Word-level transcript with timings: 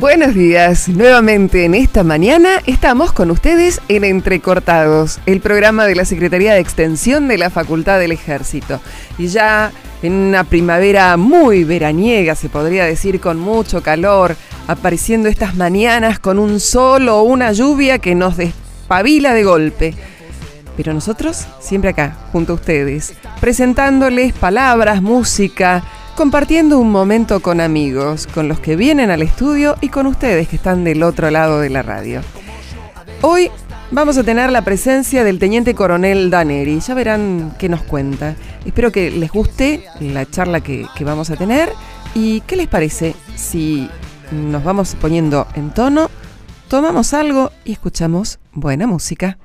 Buenos 0.00 0.32
días, 0.36 0.88
nuevamente 0.88 1.64
en 1.64 1.74
esta 1.74 2.04
mañana 2.04 2.62
estamos 2.66 3.10
con 3.10 3.32
ustedes 3.32 3.80
en 3.88 4.04
Entrecortados, 4.04 5.18
el 5.26 5.40
programa 5.40 5.86
de 5.86 5.96
la 5.96 6.04
Secretaría 6.04 6.54
de 6.54 6.60
Extensión 6.60 7.26
de 7.26 7.36
la 7.36 7.50
Facultad 7.50 7.98
del 7.98 8.12
Ejército. 8.12 8.80
Y 9.18 9.26
ya 9.26 9.72
en 10.04 10.12
una 10.12 10.44
primavera 10.44 11.16
muy 11.16 11.64
veraniega, 11.64 12.36
se 12.36 12.48
podría 12.48 12.84
decir, 12.84 13.18
con 13.18 13.40
mucho 13.40 13.82
calor, 13.82 14.36
apareciendo 14.68 15.28
estas 15.28 15.56
mañanas 15.56 16.20
con 16.20 16.38
un 16.38 16.60
sol 16.60 17.08
o 17.08 17.22
una 17.22 17.50
lluvia 17.50 17.98
que 17.98 18.14
nos 18.14 18.36
despabila 18.36 19.34
de 19.34 19.42
golpe. 19.42 19.94
Pero 20.76 20.94
nosotros 20.94 21.44
siempre 21.58 21.90
acá, 21.90 22.16
junto 22.30 22.52
a 22.52 22.56
ustedes, 22.56 23.14
presentándoles 23.40 24.32
palabras, 24.32 25.02
música, 25.02 25.82
compartiendo 26.18 26.80
un 26.80 26.90
momento 26.90 27.38
con 27.38 27.60
amigos, 27.60 28.26
con 28.26 28.48
los 28.48 28.58
que 28.58 28.74
vienen 28.74 29.12
al 29.12 29.22
estudio 29.22 29.76
y 29.80 29.88
con 29.88 30.04
ustedes 30.06 30.48
que 30.48 30.56
están 30.56 30.82
del 30.82 31.04
otro 31.04 31.30
lado 31.30 31.60
de 31.60 31.70
la 31.70 31.84
radio. 31.84 32.22
Hoy 33.22 33.52
vamos 33.92 34.18
a 34.18 34.24
tener 34.24 34.50
la 34.50 34.62
presencia 34.62 35.22
del 35.22 35.38
teniente 35.38 35.76
coronel 35.76 36.28
Daneri. 36.28 36.80
Ya 36.80 36.94
verán 36.94 37.54
qué 37.56 37.68
nos 37.68 37.82
cuenta. 37.82 38.34
Espero 38.66 38.90
que 38.90 39.12
les 39.12 39.30
guste 39.30 39.84
la 40.00 40.28
charla 40.28 40.60
que, 40.60 40.88
vamos 41.02 41.30
a 41.30 41.36
tener. 41.36 41.72
¿Y 42.16 42.40
qué 42.40 42.56
les 42.56 42.66
parece 42.66 43.14
si 43.36 43.88
nos 44.32 44.64
vamos 44.64 44.96
poniendo 44.96 45.46
en 45.54 45.70
tono, 45.70 46.10
tomamos 46.66 47.14
algo 47.14 47.52
y 47.64 47.70
escuchamos 47.70 48.40
buena 48.52 48.88
música? 48.88 49.38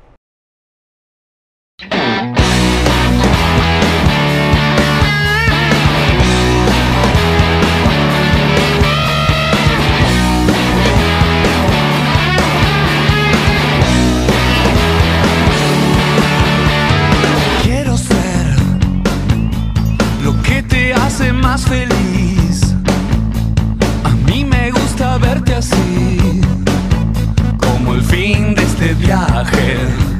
Feliz. 21.61 22.75
A 24.03 24.09
mí 24.25 24.43
me 24.43 24.71
gusta 24.71 25.17
verte 25.19 25.53
así, 25.53 26.41
como 27.59 27.93
el 27.93 28.03
fin 28.03 28.55
de 28.55 28.63
este 28.63 28.93
viaje. 28.95 30.12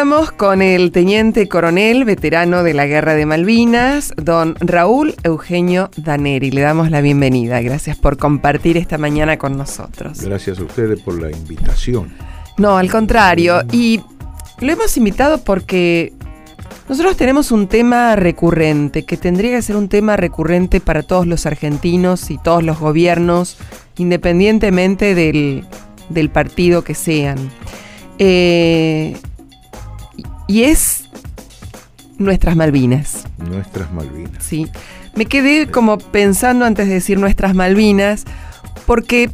Estamos 0.00 0.32
con 0.32 0.62
el 0.62 0.92
teniente 0.92 1.46
coronel, 1.46 2.06
veterano 2.06 2.62
de 2.62 2.72
la 2.72 2.86
Guerra 2.86 3.12
de 3.12 3.26
Malvinas, 3.26 4.14
don 4.16 4.54
Raúl 4.58 5.14
Eugenio 5.24 5.90
Daneri. 5.94 6.50
Le 6.50 6.62
damos 6.62 6.90
la 6.90 7.02
bienvenida. 7.02 7.60
Gracias 7.60 7.98
por 7.98 8.16
compartir 8.16 8.78
esta 8.78 8.96
mañana 8.96 9.36
con 9.36 9.58
nosotros. 9.58 10.22
Gracias 10.22 10.58
a 10.58 10.62
ustedes 10.62 11.02
por 11.02 11.20
la 11.20 11.30
invitación. 11.30 12.14
No, 12.56 12.78
al 12.78 12.90
contrario. 12.90 13.60
Y 13.72 14.00
lo 14.60 14.72
hemos 14.72 14.96
invitado 14.96 15.44
porque 15.44 16.14
nosotros 16.88 17.18
tenemos 17.18 17.52
un 17.52 17.68
tema 17.68 18.16
recurrente, 18.16 19.04
que 19.04 19.18
tendría 19.18 19.50
que 19.50 19.60
ser 19.60 19.76
un 19.76 19.90
tema 19.90 20.16
recurrente 20.16 20.80
para 20.80 21.02
todos 21.02 21.26
los 21.26 21.44
argentinos 21.44 22.30
y 22.30 22.38
todos 22.38 22.62
los 22.62 22.80
gobiernos, 22.80 23.58
independientemente 23.98 25.14
del, 25.14 25.66
del 26.08 26.30
partido 26.30 26.84
que 26.84 26.94
sean. 26.94 27.36
Eh, 28.18 29.14
y 30.50 30.64
es 30.64 31.04
nuestras 32.18 32.56
Malvinas. 32.56 33.24
Nuestras 33.38 33.92
Malvinas. 33.92 34.42
Sí. 34.44 34.66
Me 35.14 35.26
quedé 35.26 35.70
como 35.70 35.98
pensando 35.98 36.64
antes 36.64 36.88
de 36.88 36.94
decir 36.94 37.18
nuestras 37.18 37.54
Malvinas, 37.54 38.24
porque 38.86 39.30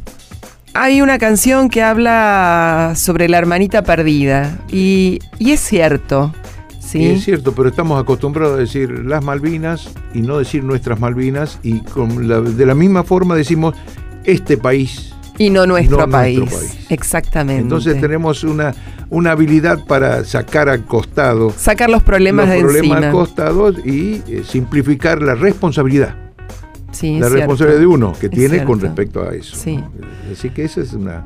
hay 0.73 1.01
una 1.01 1.17
canción 1.17 1.69
que 1.69 1.81
habla 1.83 2.93
sobre 2.95 3.27
la 3.29 3.37
hermanita 3.39 3.83
perdida. 3.83 4.59
Y, 4.71 5.19
y 5.39 5.51
es 5.51 5.59
cierto. 5.59 6.33
¿sí? 6.79 6.99
Y 6.99 7.05
es 7.07 7.23
cierto, 7.25 7.51
pero 7.53 7.69
estamos 7.69 8.01
acostumbrados 8.01 8.55
a 8.57 8.59
decir 8.61 8.89
las 9.05 9.23
Malvinas 9.23 9.89
y 10.13 10.21
no 10.21 10.37
decir 10.37 10.63
nuestras 10.63 10.99
Malvinas. 10.99 11.59
Y 11.63 11.79
con 11.81 12.27
la- 12.27 12.41
de 12.41 12.65
la 12.65 12.75
misma 12.75 13.03
forma 13.03 13.35
decimos 13.35 13.75
este 14.23 14.57
país. 14.57 15.13
Y 15.37 15.49
no 15.49 15.65
nuestro, 15.65 15.97
No 15.99 16.09
país. 16.09 16.39
nuestro 16.39 16.59
país. 16.59 16.87
Exactamente. 16.89 17.61
Entonces 17.61 17.99
tenemos 18.01 18.43
una, 18.43 18.73
una 19.09 19.31
habilidad 19.31 19.85
para 19.85 20.23
sacar 20.23 20.67
al 20.69 20.85
costado 20.85 21.51
Sacar 21.55 21.89
los 21.89 22.03
problemas 22.03 22.47
los 22.47 22.55
de 22.55 22.61
problemas 22.61 23.03
al 23.03 23.11
costado 23.11 23.71
y 23.71 24.21
eh, 24.27 24.43
simplificar 24.45 25.21
la 25.21 25.35
responsabilidad. 25.35 26.15
Sí, 26.91 27.19
la 27.19 27.27
es 27.27 27.33
responsabilidad 27.33 27.79
de 27.79 27.87
uno 27.87 28.13
que 28.19 28.27
Es 28.27 28.31
tiene 28.31 28.63
con 28.63 28.79
respecto 28.79 29.21
a 29.21 29.35
eso. 29.35 29.55
Sí. 29.55 29.79
Así 30.31 30.49
que 30.49 30.63
esa 30.63 30.81
es 30.81 30.93
una... 30.93 31.25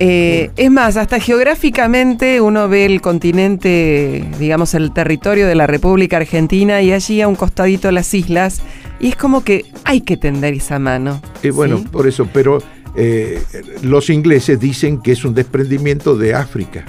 Eh, 0.00 0.52
es 0.56 0.70
más, 0.70 0.96
hasta 0.96 1.18
geográficamente 1.18 2.40
uno 2.40 2.68
ve 2.68 2.84
el 2.84 3.00
continente, 3.00 4.24
digamos, 4.38 4.74
el 4.74 4.92
territorio 4.92 5.48
de 5.48 5.56
la 5.56 5.66
República 5.66 6.18
Argentina 6.18 6.80
y 6.82 6.92
allí 6.92 7.20
a 7.20 7.26
un 7.26 7.34
costadito 7.34 7.90
las 7.90 8.14
islas, 8.14 8.62
y 9.00 9.08
es 9.08 9.16
como 9.16 9.42
que 9.42 9.64
hay 9.84 10.02
que 10.02 10.16
tender 10.16 10.54
esa 10.54 10.78
mano. 10.78 11.20
Eh, 11.42 11.50
bueno, 11.50 11.78
¿sí? 11.78 11.86
por 11.90 12.06
eso, 12.06 12.28
pero 12.32 12.62
eh, 12.98 13.42
los 13.82 14.10
ingleses 14.10 14.58
dicen 14.60 15.00
que 15.00 15.12
es 15.12 15.24
un 15.24 15.34
desprendimiento 15.34 16.16
de 16.16 16.34
África. 16.34 16.84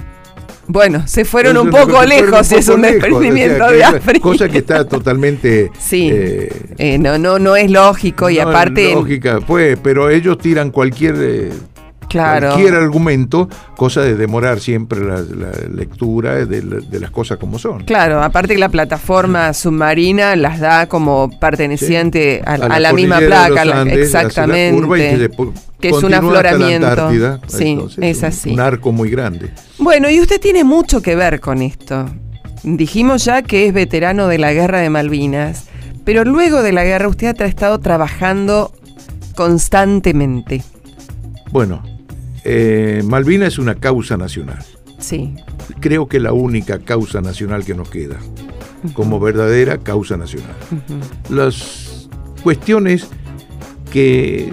Bueno, 0.66 1.02
se 1.08 1.24
fueron 1.24 1.56
Es 1.56 1.62
un 1.64 1.70
poco 1.70 1.86
cosa- 1.86 1.96
fueron 2.06 2.08
lejos 2.30 2.46
si 2.46 2.54
es 2.54 2.66
poco 2.66 2.76
un 2.76 2.82
lejos, 2.82 2.96
o 2.96 3.00
sea, 3.00 3.08
desprendimiento 3.10 3.66
de 3.70 3.78
es- 3.80 3.84
África. 3.86 4.20
Cosa 4.20 4.48
que 4.48 4.58
está 4.58 4.86
totalmente... 4.86 5.70
Sí. 5.80 6.10
eh, 6.12 6.52
Eh, 6.78 6.98
no, 6.98 7.18
no, 7.18 7.38
no 7.40 7.56
es 7.56 7.70
lógico 7.70 8.30
y 8.30 8.36
no, 8.36 8.42
aparte, 8.48 8.92
Lógica, 8.94 9.40
pues, 9.40 9.76
pero 9.82 10.10
ellos 10.10 10.38
tiran 10.38 10.70
cualquier... 10.70 11.50
claro, 12.10 12.48
Cualquier 12.50 12.74
argumento, 12.74 13.48
cosa 13.76 14.02
de 14.02 14.14
demorar 14.16 14.60
siempre 14.60 15.00
la, 15.00 15.20
la 15.22 15.52
lectura 15.74 16.44
de, 16.44 16.62
la- 16.62 16.80
de 16.80 17.00
las 17.00 17.10
cosas 17.10 17.38
como 17.38 17.58
son. 17.58 17.84
claro, 17.84 18.22
aparte 18.22 18.52
que 18.54 18.58
la 18.60 18.68
plataforma 18.68 19.54
submarina 19.54 20.36
las 20.36 20.60
da 20.60 20.86
como 20.88 21.30
perteneciente 21.40 22.42
a, 22.44 22.54
a 22.54 22.78
la 22.80 22.92
misma 22.92 23.18
placa, 23.20 23.64
los 23.64 23.74
la- 23.74 23.80
Andes, 23.80 24.14
hacia 24.14 24.46
la 24.46 24.70
curva 24.72 24.98
y 24.98 25.02
exactamente. 25.02 25.60
que 25.80 25.88
es 25.88 26.02
un 26.02 26.10
la 26.10 26.18
afloramiento. 26.18 27.10
Sí, 27.48 27.68
Entonces, 27.68 27.98
es 28.04 28.18
un- 28.18 28.24
así. 28.26 28.50
Un 28.50 28.60
arco 28.60 28.92
muy 28.92 29.08
grande. 29.10 29.50
Bueno, 29.78 30.10
y 30.10 30.20
usted 30.20 30.40
tiene 30.40 30.64
mucho 30.64 31.00
que 31.00 31.14
ver 31.16 31.40
con 31.40 31.62
esto. 31.62 32.06
Dijimos 32.62 33.24
ya 33.24 33.40
que 33.42 33.66
es 33.68 33.72
veterano 33.72 34.26
de 34.28 34.36
la 34.36 34.52
guerra 34.52 34.80
de 34.80 34.90
Malvinas, 34.90 35.64
pero 36.04 36.24
luego 36.24 36.62
de 36.62 36.72
la 36.72 36.84
guerra 36.84 37.08
usted 37.08 37.40
ha 37.40 37.46
estado 37.46 37.78
trabajando 37.78 38.72
constantemente. 39.34 40.62
Bueno, 41.50 41.82
eh, 42.44 43.02
Malvina 43.04 43.46
es 43.46 43.58
una 43.58 43.74
causa 43.74 44.16
nacional. 44.16 44.64
Sí. 44.98 45.34
Creo 45.80 46.08
que 46.08 46.20
la 46.20 46.32
única 46.32 46.78
causa 46.78 47.20
nacional 47.20 47.64
que 47.64 47.74
nos 47.74 47.90
queda, 47.90 48.18
como 48.92 49.18
verdadera 49.20 49.78
causa 49.78 50.16
nacional. 50.16 50.54
Las 51.30 52.08
cuestiones 52.42 53.08
que 53.90 54.52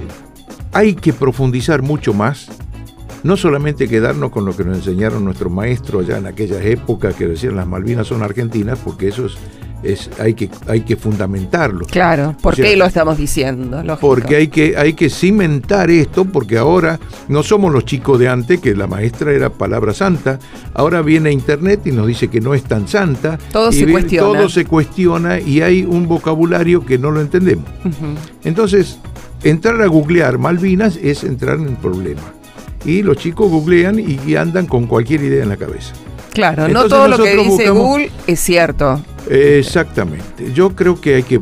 hay 0.74 0.95
que 0.95 1.13
profundizar 1.13 1.81
mucho 1.81 2.13
más, 2.13 2.50
no 3.24 3.36
solamente 3.36 3.88
quedarnos 3.88 4.31
con 4.31 4.45
lo 4.45 4.56
que 4.56 4.63
nos 4.63 4.78
enseñaron 4.78 5.25
nuestros 5.25 5.51
maestros 5.51 6.06
allá 6.06 6.18
en 6.18 6.28
aquellas 6.28 6.63
épocas 6.63 7.16
que 7.16 7.28
decían 7.28 7.56
las 7.56 7.68
Malvinas 7.68 8.07
son 8.07 8.24
argentinas, 8.24 8.80
porque 8.80 9.10
eso 9.10 9.25
es, 9.25 9.38
es- 9.83 10.09
hay, 10.19 10.33
que, 10.33 10.50
hay 10.68 10.81
que 10.81 10.95
fundamentarlo. 10.95 11.85
Claro, 11.85 12.35
¿por 12.41 12.53
O 12.53 12.56
sea, 12.56 12.65
qué 12.65 12.75
lo 12.75 12.85
estamos 12.85 13.18
diciendo? 13.18 13.83
Lógico. 13.83 14.07
Porque 14.07 14.35
hay 14.35 14.47
que, 14.47 14.75
hay 14.77 14.94
que 14.94 15.09
cimentar 15.09 15.89
esto, 15.89 16.25
porque 16.25 16.57
ahora 16.57 17.00
no 17.27 17.44
somos 17.44 17.71
los 17.74 17.85
chicos 17.85 18.19
de 18.19 18.27
antes, 18.29 18.59
que 18.59 18.75
la 18.75 18.88
maestra 18.88 19.31
era 19.31 19.50
palabra 19.50 19.94
santa, 19.94 20.39
ahora 20.74 21.01
viene 21.01 21.31
Internet 21.31 21.81
y 21.85 21.91
nos 21.91 22.07
dice 22.07 22.27
que 22.27 22.41
no 22.41 22.53
es 22.53 22.63
tan 22.63 22.88
santa. 22.88 23.38
Todo 23.51 23.69
y 23.69 23.74
se 23.74 23.88
cuestiona. 23.88 24.39
Todo 24.39 24.50
se 24.50 24.65
cuestiona 24.65 25.39
y 25.39 25.62
hay 25.62 25.83
un 25.83 26.07
vocabulario 26.07 26.85
que 26.85 26.97
no 26.97 27.12
lo 27.12 27.21
entendemos. 27.21 27.65
Entonces, 28.44 29.00
entrar 29.44 29.81
a 29.81 29.88
googlear 29.88 30.38
Malvinas 30.38 30.97
es 30.97 31.24
entrar 31.24 31.56
en 31.57 31.68
el 31.68 31.75
problema. 31.75 32.21
Y 32.85 33.03
los 33.03 33.18
chicos 33.18 33.50
googlean 33.51 34.00
y 34.00 34.35
andan 34.35 34.65
con 34.65 34.88
cualquier 34.88 35.21
idea 35.24 35.44
en 35.44 35.50
la 35.50 35.57
cabeza. 35.57 35.94
Claro, 36.33 36.68
no 36.68 36.88
todo 36.88 37.07
lo 37.07 37.18
que 37.18 37.35
dice 37.35 37.50
buscamos- 37.71 37.83
Google 37.83 38.12
es 38.27 38.39
cierto. 38.39 39.01
Exactamente. 39.29 40.51
Yo 40.53 40.75
creo 40.75 41.00
que 41.00 41.15
hay 41.15 41.24
que 41.24 41.41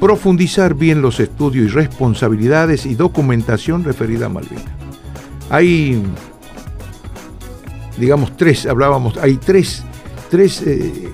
profundizar 0.00 0.74
bien 0.74 1.00
los 1.02 1.20
estudios 1.20 1.66
y 1.66 1.68
responsabilidades 1.68 2.86
y 2.86 2.94
documentación 2.94 3.84
referida 3.84 4.26
a 4.26 4.28
Malvinas. 4.28 4.64
Hay, 5.50 6.02
digamos, 7.98 8.36
tres, 8.36 8.66
hablábamos, 8.66 9.16
hay 9.18 9.36
tres, 9.36 9.84
tres, 10.30 10.62
eh, 10.66 11.08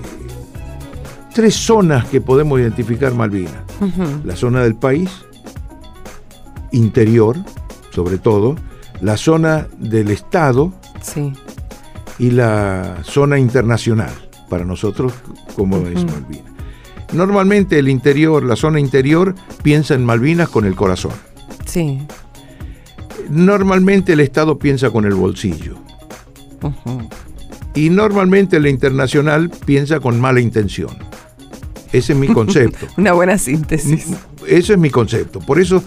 tres 1.33 1.53
zonas 1.55 2.05
que 2.05 2.21
podemos 2.21 2.59
identificar 2.59 3.13
Malvinas. 3.13 3.53
Ujú. 3.79 4.21
La 4.25 4.35
zona 4.35 4.63
del 4.63 4.75
país, 4.75 5.09
interior, 6.71 7.37
sobre 7.91 8.17
todo, 8.17 8.55
la 9.01 9.17
zona 9.17 9.67
del 9.77 10.09
Estado, 10.09 10.73
Sí. 11.01 11.31
y 12.17 12.31
la 12.31 12.97
zona 13.03 13.39
internacional, 13.39 14.11
para 14.49 14.65
nosotros 14.65 15.13
como 15.55 15.77
es. 15.87 16.03
Malvinas. 16.05 16.59
Normalmente 17.13 17.79
el 17.79 17.89
interior, 17.89 18.43
la 18.43 18.55
zona 18.55 18.79
interior, 18.79 19.35
piensa 19.63 19.95
en 19.95 20.05
Malvinas 20.05 20.49
con 20.49 20.65
el 20.65 20.75
corazón. 20.75 21.13
Sí. 21.65 21.99
Normalmente 23.29 24.13
el 24.13 24.19
Estado 24.19 24.59
piensa 24.59 24.91
con 24.91 25.05
el 25.05 25.13
bolsillo. 25.13 25.75
Y 27.73 27.89
normalmente 27.89 28.59
la 28.59 28.69
internacional 28.69 29.49
piensa 29.65 29.99
con 29.99 30.19
mala 30.19 30.39
intención. 30.39 30.97
Ese 31.91 32.13
es 32.13 32.19
mi 32.19 32.27
concepto. 32.33 32.87
Una 32.97 33.13
buena 33.13 33.37
síntesis. 33.37 34.07
Ese 34.47 34.73
es 34.73 34.79
mi 34.79 34.89
concepto. 34.89 35.39
Por 35.39 35.59
eso 35.59 35.83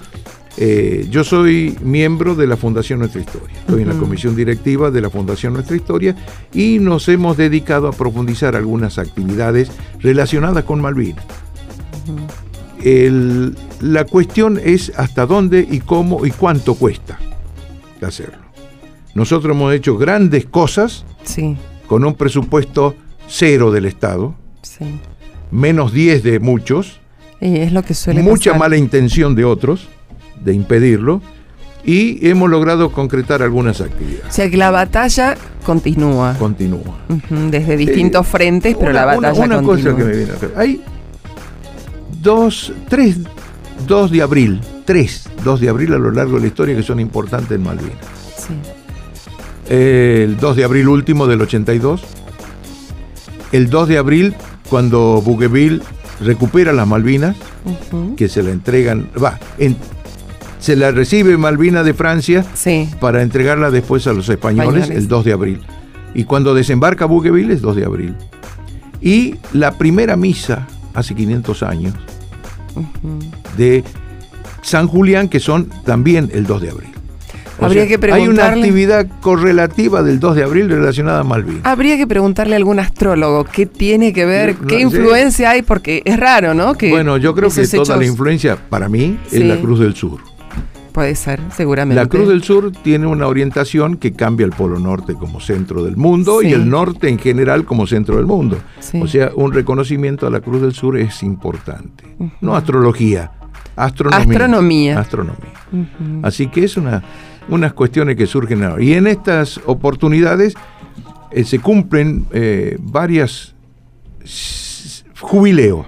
eh, 0.58 1.06
yo 1.10 1.24
soy 1.24 1.76
miembro 1.82 2.34
de 2.34 2.46
la 2.46 2.56
Fundación 2.56 2.98
Nuestra 2.98 3.20
Historia. 3.22 3.56
Estoy 3.58 3.82
en 3.82 3.88
la 3.88 3.94
comisión 3.94 4.36
directiva 4.36 4.90
de 4.90 5.00
la 5.00 5.08
Fundación 5.10 5.54
Nuestra 5.54 5.76
Historia 5.76 6.14
y 6.52 6.78
nos 6.78 7.08
hemos 7.08 7.36
dedicado 7.36 7.88
a 7.88 7.92
profundizar 7.92 8.54
algunas 8.56 8.98
actividades 8.98 9.70
relacionadas 10.00 10.64
con 10.64 10.80
Malvinas. 10.80 11.24
El- 12.82 13.56
la 13.80 14.04
cuestión 14.04 14.60
es 14.62 14.92
hasta 14.96 15.26
dónde 15.26 15.66
y 15.68 15.80
cómo 15.80 16.26
y 16.26 16.30
cuánto 16.30 16.74
cuesta 16.74 17.18
hacerlo. 18.00 18.38
Nosotros 19.14 19.54
hemos 19.54 19.72
hecho 19.74 19.96
grandes 19.96 20.46
cosas 20.46 21.04
Sí, 21.24 21.56
con 21.86 22.04
un 22.04 22.14
presupuesto 22.14 22.96
cero 23.28 23.70
del 23.70 23.84
Estado, 23.84 24.34
sí. 24.62 24.84
menos 25.52 25.92
10 25.92 26.22
de 26.24 26.40
muchos, 26.40 27.00
Y 27.40 27.58
es 27.58 27.72
lo 27.72 27.82
que 27.84 27.94
suele 27.94 28.22
mucha 28.22 28.50
pasar. 28.50 28.58
mala 28.58 28.76
intención 28.76 29.34
de 29.36 29.44
otros 29.44 29.88
de 30.44 30.54
impedirlo 30.54 31.20
y 31.84 32.26
hemos 32.28 32.48
logrado 32.48 32.92
concretar 32.92 33.42
algunas 33.42 33.80
O 33.80 33.84
actividades. 33.84 34.32
sea 34.34 34.48
que 34.50 34.56
la 34.56 34.70
batalla 34.70 35.36
continúa. 35.64 36.34
Continúa. 36.38 36.98
Desde 37.50 37.76
distintos 37.76 38.26
Eh, 38.26 38.30
frentes, 38.30 38.76
pero 38.78 38.92
la 38.92 39.02
Una- 39.06 39.18
una- 39.18 39.28
batalla 39.28 39.44
una, 39.46 39.62
continúa. 39.62 39.92
cosa 39.92 39.96
que 39.96 40.04
me 40.04 40.16
viene 40.16 40.32
a 40.32 40.34
cabeza. 40.36 40.60
Hay 40.60 40.82
dos, 42.22 42.72
tres, 42.88 43.18
2 43.86 44.10
de 44.10 44.22
abril, 44.22 44.60
tres 44.84 45.28
2 45.44 45.60
de 45.60 45.68
abril 45.68 45.92
a 45.94 45.98
lo 45.98 46.10
largo 46.12 46.34
de 46.36 46.42
la 46.42 46.46
historia 46.46 46.76
que 46.76 46.82
son 46.84 47.00
importantes 47.00 47.50
en 47.50 47.62
Malvinas. 47.64 47.96
Sí. 48.36 48.54
El 49.68 50.36
2 50.38 50.56
de 50.56 50.64
abril 50.64 50.88
último 50.88 51.26
del 51.26 51.40
82. 51.40 52.02
El 53.52 53.70
2 53.70 53.88
de 53.88 53.98
abril 53.98 54.34
cuando 54.70 55.20
Bougainville 55.24 55.80
recupera 56.20 56.72
las 56.72 56.86
Malvinas, 56.86 57.36
que 58.16 58.28
se 58.28 58.42
la 58.42 58.50
entregan, 58.50 59.08
va, 59.22 59.38
en- 59.58 59.76
se 60.62 60.76
la 60.76 60.92
recibe 60.92 61.36
Malvina 61.36 61.82
de 61.82 61.92
Francia 61.92 62.44
Sí. 62.54 62.88
para 63.00 63.20
entregarla 63.22 63.70
después 63.72 64.06
a 64.06 64.12
los 64.12 64.28
españoles, 64.28 64.84
Españoles. 64.84 64.96
el 65.02 65.08
2 65.08 65.24
de 65.24 65.32
abril. 65.32 65.60
Y 66.14 66.24
cuando 66.24 66.54
desembarca 66.54 67.04
Bougainville 67.06 67.52
es 67.52 67.60
2 67.60 67.74
de 67.76 67.84
abril. 67.84 68.14
Y 69.00 69.34
la 69.52 69.72
primera 69.72 70.16
misa, 70.16 70.68
hace 70.94 71.14
500 71.16 71.62
años, 71.64 71.94
de 73.56 73.82
San 74.62 74.86
Julián, 74.86 75.28
que 75.28 75.40
son 75.40 75.68
también 75.84 76.30
el 76.32 76.46
2 76.46 76.62
de 76.62 76.70
abril. 76.70 76.88
O 77.60 77.66
Habría 77.66 77.86
sea, 77.86 77.98
que 77.98 78.06
Hay 78.12 78.26
una 78.26 78.42
preguntarle- 78.44 78.60
actividad 78.62 79.06
correlativa 79.20 80.02
del 80.02 80.18
2 80.20 80.36
de 80.36 80.42
abril 80.42 80.68
relacionada 80.68 81.20
a 81.20 81.24
Malvinas. 81.24 81.60
Habría 81.64 81.96
que 81.96 82.06
preguntarle 82.06 82.54
a 82.54 82.56
algún 82.56 82.78
astrólogo 82.80 83.44
qué 83.44 83.66
tiene 83.66 84.12
que 84.12 84.24
ver, 84.24 84.56
No, 84.60 84.66
qué 84.66 84.80
influencia 84.80 85.50
hay, 85.50 85.62
porque 85.62 86.02
es 86.04 86.18
raro, 86.18 86.54
¿no? 86.54 86.74
Que 86.74 86.90
bueno, 86.90 87.18
yo 87.18 87.34
creo 87.34 87.50
que 87.50 87.66
toda 87.66 87.96
la 87.96 88.04
influencia, 88.06 88.56
para 88.56 88.88
mí, 88.88 89.18
Sí. 89.28 89.36
es 89.36 89.42
la 89.44 89.56
Cruz 89.60 89.78
del 89.80 89.94
Sur. 89.94 90.20
Puede 90.92 91.14
ser, 91.14 91.40
seguramente. 91.56 92.00
La 92.02 92.06
Cruz 92.08 92.28
del 92.28 92.42
Sur 92.42 92.70
tiene 92.70 93.06
una 93.06 93.26
orientación 93.26 93.96
que 93.96 94.12
cambia 94.12 94.44
el 94.44 94.52
Polo 94.52 94.78
Norte 94.78 95.14
como 95.14 95.40
centro 95.40 95.82
del 95.84 95.96
mundo 95.96 96.40
Sí. 96.42 96.48
y 96.48 96.52
el 96.52 96.68
norte 96.68 97.08
en 97.08 97.18
general 97.18 97.64
como 97.64 97.86
centro 97.86 98.16
del 98.16 98.26
mundo. 98.26 98.58
Sí. 98.80 99.00
O 99.00 99.06
sea, 99.06 99.30
un 99.34 99.52
reconocimiento 99.52 100.26
a 100.26 100.30
la 100.30 100.40
Cruz 100.40 100.60
del 100.60 100.74
Sur 100.74 100.98
es 100.98 101.22
importante. 101.22 102.04
No 102.42 102.54
astrología, 102.54 103.32
astronomía. 103.74 104.98
Astronomía. 104.98 104.98
Astronomía. 105.00 105.50
Así 106.22 106.48
que 106.48 106.64
es 106.64 106.76
una, 106.76 107.02
unas 107.48 107.72
cuestiones 107.72 108.16
que 108.16 108.26
surgen 108.26 108.62
ahora. 108.62 108.82
Y 108.82 108.92
en 108.92 109.06
estas 109.06 109.60
oportunidades 109.64 110.54
eh, 111.30 111.44
se 111.44 111.58
cumplen 111.58 112.26
eh, 112.32 112.76
varias 112.80 113.54
jubileos. 115.20 115.86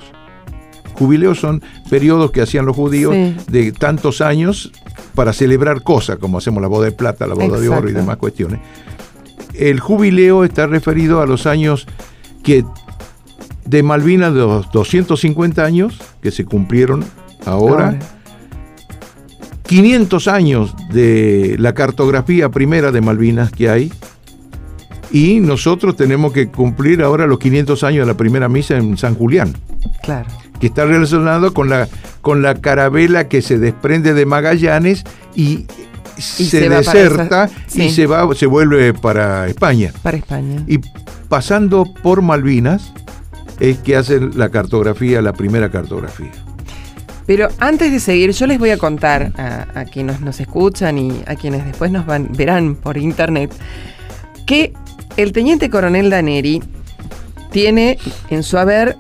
Jubileos 0.95 1.41
son 1.41 1.61
periodos 1.91 2.31
que 2.31 2.41
hacían 2.41 2.67
los 2.67 2.77
judíos 2.77 3.15
Sí. 3.15 3.37
de 3.51 3.73
tantos 3.73 4.21
años 4.21 4.71
para 5.15 5.33
celebrar 5.33 5.83
cosas, 5.83 6.19
como 6.19 6.39
hacemos 6.39 6.61
la 6.63 6.69
boda 6.69 6.87
de 6.87 6.93
plata, 6.93 7.27
la 7.27 7.35
boda 7.35 7.59
de 7.61 7.69
oro 7.69 7.89
y 7.89 7.93
demás 7.93 8.17
cuestiones. 8.17 8.61
El 9.55 9.81
jubileo 9.81 10.45
está 10.45 10.67
referido 10.67 11.21
a 11.21 11.27
los 11.27 11.47
años 11.47 11.87
que 12.43 12.65
de 13.65 13.83
Malvinas, 13.83 14.35
de 14.35 14.41
los 14.41 14.71
250 14.73 15.65
años 15.65 15.99
que 16.21 16.31
se 16.31 16.45
cumplieron 16.45 17.05
ahora, 17.47 17.87
Ahora. 17.87 17.99
500 19.67 20.29
años 20.29 20.75
de 20.93 21.57
la 21.59 21.73
cartografía 21.73 22.51
primera 22.51 22.93
de 22.93 23.01
Malvinas 23.01 23.51
que 23.51 23.71
hay. 23.71 23.93
Y 25.11 25.41
nosotros 25.41 25.97
tenemos 25.97 26.33
que 26.33 26.49
cumplir 26.49 27.03
ahora 27.03 27.27
los 27.27 27.39
500 27.39 27.83
años 27.85 28.07
de 28.07 28.13
la 28.13 28.17
primera 28.17 28.49
misa 28.49 28.77
en 28.77 28.97
San 28.99 29.15
Julián, 29.15 29.55
Claro. 30.03 30.29
Que 30.61 30.67
está 30.67 30.85
relacionado 30.85 31.53
con 31.53 31.69
la, 31.69 31.89
con 32.21 32.43
la 32.43 32.55
carabela 32.55 33.29
que 33.29 33.43
se 33.43 33.59
desprende 33.59 34.15
de 34.15 34.27
Magallanes 34.27 35.05
y, 35.35 35.67
se, 36.17 36.69
deserta 36.69 37.51
y 37.75 37.91
se, 37.91 38.07
va, 38.07 38.33
se 38.35 38.47
vuelve 38.47 38.95
para 38.95 39.49
España. 39.49 39.93
Para 40.03 40.17
España. 40.17 40.63
Y 40.67 40.79
pasando 41.29 41.85
por 42.03 42.23
Malvinas 42.23 42.93
es 43.61 43.79
que 43.79 43.97
hacen 43.97 44.33
la 44.39 44.49
cartografía, 44.49 45.23
la 45.23 45.33
primera 45.33 45.71
cartografía. 45.71 46.31
Pero 47.27 47.49
antes 47.59 47.91
de 47.91 48.01
seguir, 48.01 48.33
yo 48.33 48.47
les 48.47 48.59
voy 48.59 48.71
a 48.71 48.77
contar 48.77 49.33
a, 49.37 49.81
a 49.81 49.85
quienes 49.87 50.21
nos 50.21 50.41
escuchan 50.41 50.99
y 50.99 51.23
a 51.27 51.37
quienes 51.37 51.65
después 51.65 51.91
nos 51.91 52.05
van, 52.05 52.29
verán 52.37 52.75
por 52.75 52.99
internet 52.99 53.51
que 54.47 54.75
el 55.17 55.33
teniente 55.33 55.71
coronel 55.71 56.11
Daneri 56.11 56.63
tiene 57.51 57.99
en 58.31 58.43
su 58.43 58.59
haber 58.59 58.97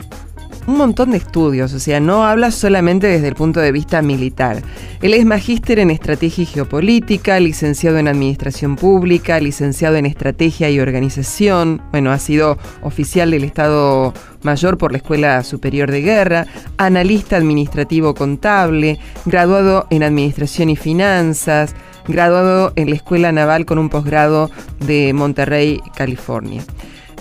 un 0.67 0.77
montón 0.77 1.11
de 1.11 1.19
estudios, 1.19 1.73
o 1.75 1.79
sea, 1.79 2.01
no 2.01 2.25
habla 2.25 2.51
solamente 2.51 3.07
desde 3.07 3.29
el 3.29 3.35
punto 3.35 3.61
de 3.61 3.73
vista 3.73 4.03
militar. 4.03 4.63
Él 5.03 5.15
es 5.15 5.25
magíster 5.25 5.79
en 5.79 5.91
estrategia 5.91 6.43
y 6.43 6.47
geopolítica, 6.47 7.39
licenciado 7.41 7.99
en 7.99 8.09
administración 8.09 8.77
pública, 8.77 9.41
licenciado 9.41 9.97
en 9.97 10.07
estrategia 10.07 10.71
y 10.71 10.81
organización, 10.81 11.83
bueno, 11.91 12.13
ha 12.13 12.19
sido 12.19 12.59
oficial 12.83 13.31
del 13.31 13.45
Estado 13.45 14.15
Mayor 14.43 14.79
por 14.79 14.93
la 14.93 14.99
Escuela 14.99 15.43
Superior 15.43 15.91
de 15.91 16.03
Guerra, 16.03 16.47
analista 16.77 17.37
administrativo 17.37 18.15
contable, 18.15 18.99
graduado 19.25 19.87
en 19.91 20.03
administración 20.03 20.71
y 20.71 20.77
finanzas, 20.77 21.75
graduado 22.07 22.73
en 22.77 22.91
la 22.91 22.97
Escuela 22.97 23.33
Naval 23.33 23.65
con 23.67 23.79
un 23.79 23.89
posgrado 23.89 24.51
de 24.81 25.13
Monterrey, 25.13 25.81
California. 25.97 26.63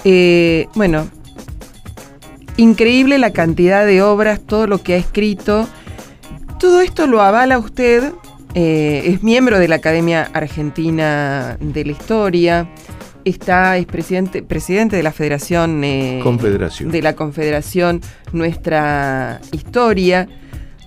Eh, 0.04 0.68
bueno, 0.76 1.08
increíble 2.58 3.18
la 3.18 3.34
cantidad 3.34 3.86
de 3.86 4.02
obras, 4.02 4.40
todo 4.42 4.68
lo 4.68 4.82
que 4.82 4.94
ha 4.94 4.98
escrito. 4.98 5.68
Todo 6.60 6.82
esto 6.82 7.08
lo 7.08 7.22
avala 7.22 7.60
usted, 7.60 8.14
eh, 8.54 9.04
es 9.06 9.24
miembro 9.24 9.60
de 9.60 9.68
la 9.68 9.76
Academia 9.76 10.30
Argentina 10.34 11.58
de 11.60 11.86
la 11.86 11.92
Historia, 11.92 12.70
está, 13.26 13.78
es 13.78 13.86
presidente, 13.86 14.44
presidente 14.44 14.96
de 14.96 15.04
la 15.04 15.12
Federación 15.12 15.84
eh, 15.84 16.20
Confederación. 16.24 16.92
de 16.92 17.02
la 17.02 17.16
Confederación 17.16 18.02
Nuestra 18.32 19.42
Historia. 19.52 20.28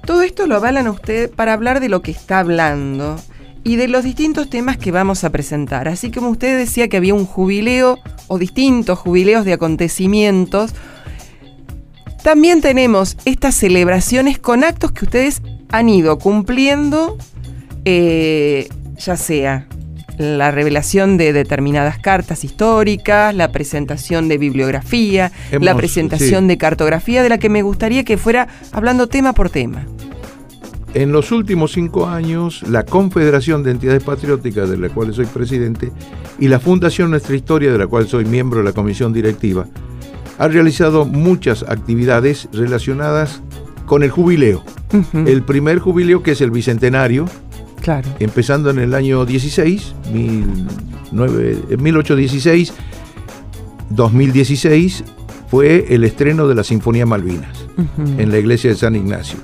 Todo 0.05 0.23
esto 0.23 0.47
lo 0.47 0.55
avalan 0.55 0.87
a 0.87 0.93
usted 0.93 1.31
para 1.31 1.53
hablar 1.53 1.81
de 1.81 1.89
lo 1.89 2.01
que 2.03 2.13
está 2.13 2.39
hablando 2.39 3.17
y 3.65 3.75
de 3.75 3.89
los 3.89 4.05
distintos 4.05 4.49
temas 4.49 4.77
que 4.77 4.93
vamos 4.93 5.25
a 5.25 5.31
presentar. 5.31 5.89
Así 5.89 6.13
como 6.13 6.29
usted 6.29 6.57
decía 6.57 6.87
que 6.87 6.97
había 6.97 7.15
un 7.15 7.27
jubileo 7.27 7.99
o 8.29 8.39
distintos 8.39 8.97
jubileos 9.01 9.45
de 9.45 9.55
acontecimientos, 9.55 10.73
también 12.27 12.61
tenemos 12.61 13.17
estas 13.25 13.55
celebraciones 13.55 14.41
con 14.41 14.65
actos 14.65 14.91
que 14.91 15.05
ustedes 15.05 15.43
han 15.71 15.89
ido 15.89 16.19
cumpliendo, 16.19 17.17
eh, 17.85 18.67
ya 18.99 19.17
sea 19.17 19.69
la 20.19 20.51
revelación 20.51 21.19
de 21.19 21.33
determinadas 21.33 22.01
cartas 22.01 22.43
históricas, 22.43 23.33
la 23.33 23.53
presentación 23.53 24.27
de 24.27 24.39
bibliografía, 24.39 25.31
la 25.53 25.77
presentación 25.77 26.43
sí. 26.43 26.49
de 26.49 26.59
cartografía, 26.59 27.23
de 27.23 27.29
la 27.29 27.39
que 27.39 27.49
me 27.49 27.63
gustaría 27.63 28.03
que 28.03 28.19
fuera 28.19 28.49
hablando 28.73 29.07
tema 29.07 29.33
por 29.33 29.49
tema. 29.49 29.87
En 30.95 31.13
los 31.13 31.31
últimos 31.31 31.75
cinco 31.75 32.09
años, 32.09 32.65
la 32.69 32.85
Confederación 32.85 33.63
de 33.63 33.71
Entidades 33.71 34.03
Patrióticas, 34.03 34.69
de 34.69 34.79
la 34.79 34.89
cual 34.89 35.15
soy 35.15 35.27
presidente, 35.27 35.93
y 36.41 36.49
la 36.49 36.59
Fundación 36.59 37.11
Nuestra 37.11 37.37
Historia, 37.37 37.71
de 37.71 37.79
la 37.79 37.87
cual 37.87 38.09
soy 38.09 38.25
miembro 38.25 38.59
de 38.59 38.65
la 38.65 38.73
comisión 38.73 39.13
directiva, 39.13 39.69
ha 40.39 40.49
realizado 40.49 41.05
muchas 41.05 41.63
actividades 41.63 42.49
relacionadas 42.53 43.43
con 43.87 44.03
el 44.03 44.11
jubileo. 44.11 44.63
El 45.27 45.43
primer 45.43 45.79
jubileo, 45.79 46.23
que 46.23 46.33
es 46.33 46.41
el 46.41 46.51
bicentenario, 46.51 47.27
claro. 47.81 48.09
empezando 48.19 48.71
en 48.71 48.79
el 48.79 48.95
año 48.95 49.25
16, 49.25 49.95
19 50.13 51.59
eh, 51.71 51.77
1816, 51.77 52.73
2016, 53.91 55.05
fue 55.49 55.87
el 55.95 56.05
estreno 56.05 56.49
de 56.49 56.55
la 56.55 56.65
Sinfonía 56.65 57.07
Malvinas 57.07 57.57
Ujú. 57.79 58.21
en 58.21 58.31
la 58.31 58.39
iglesia 58.39 58.71
de 58.71 58.77
San 58.77 58.97
Ignacio, 58.97 59.39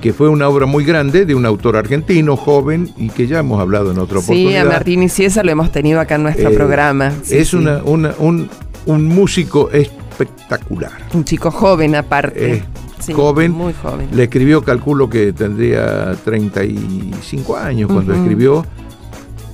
que 0.00 0.12
fue 0.12 0.28
una 0.28 0.48
obra 0.48 0.66
muy 0.66 0.84
grande 0.84 1.24
de 1.24 1.34
un 1.34 1.46
autor 1.46 1.76
argentino, 1.76 2.36
joven, 2.36 2.90
y 2.98 3.08
que 3.08 3.26
ya 3.26 3.38
hemos 3.38 3.60
hablado 3.60 3.90
en 3.92 3.98
otra 3.98 4.18
Sí, 4.20 4.24
oportunidad. 4.24 4.66
a 4.66 4.70
Martín 4.70 5.02
y 5.02 5.08
César 5.08 5.44
lo 5.46 5.52
hemos 5.52 5.72
tenido 5.72 6.00
acá 6.00 6.16
en 6.16 6.24
nuestro 6.24 6.50
Eh, 6.50 6.54
programa. 6.54 7.12
Sí, 7.22 7.38
es 7.38 7.48
sí. 7.48 7.56
Una, 7.56 7.82
una- 7.84 8.14
un, 8.18 8.50
un 8.86 9.06
músico 9.06 9.70
espectacular. 10.18 10.92
Un 11.12 11.24
chico 11.24 11.50
joven 11.50 11.94
aparte. 11.96 12.54
Eh, 12.56 12.64
Sí, 13.00 13.12
joven. 13.12 13.52
Muy 13.52 13.74
joven. 13.74 14.08
Le 14.12 14.22
escribió, 14.22 14.62
calculo 14.62 15.10
que 15.10 15.32
tendría 15.34 16.14
35 16.24 17.56
años 17.56 17.90
cuando 17.92 18.14
escribió 18.14 18.64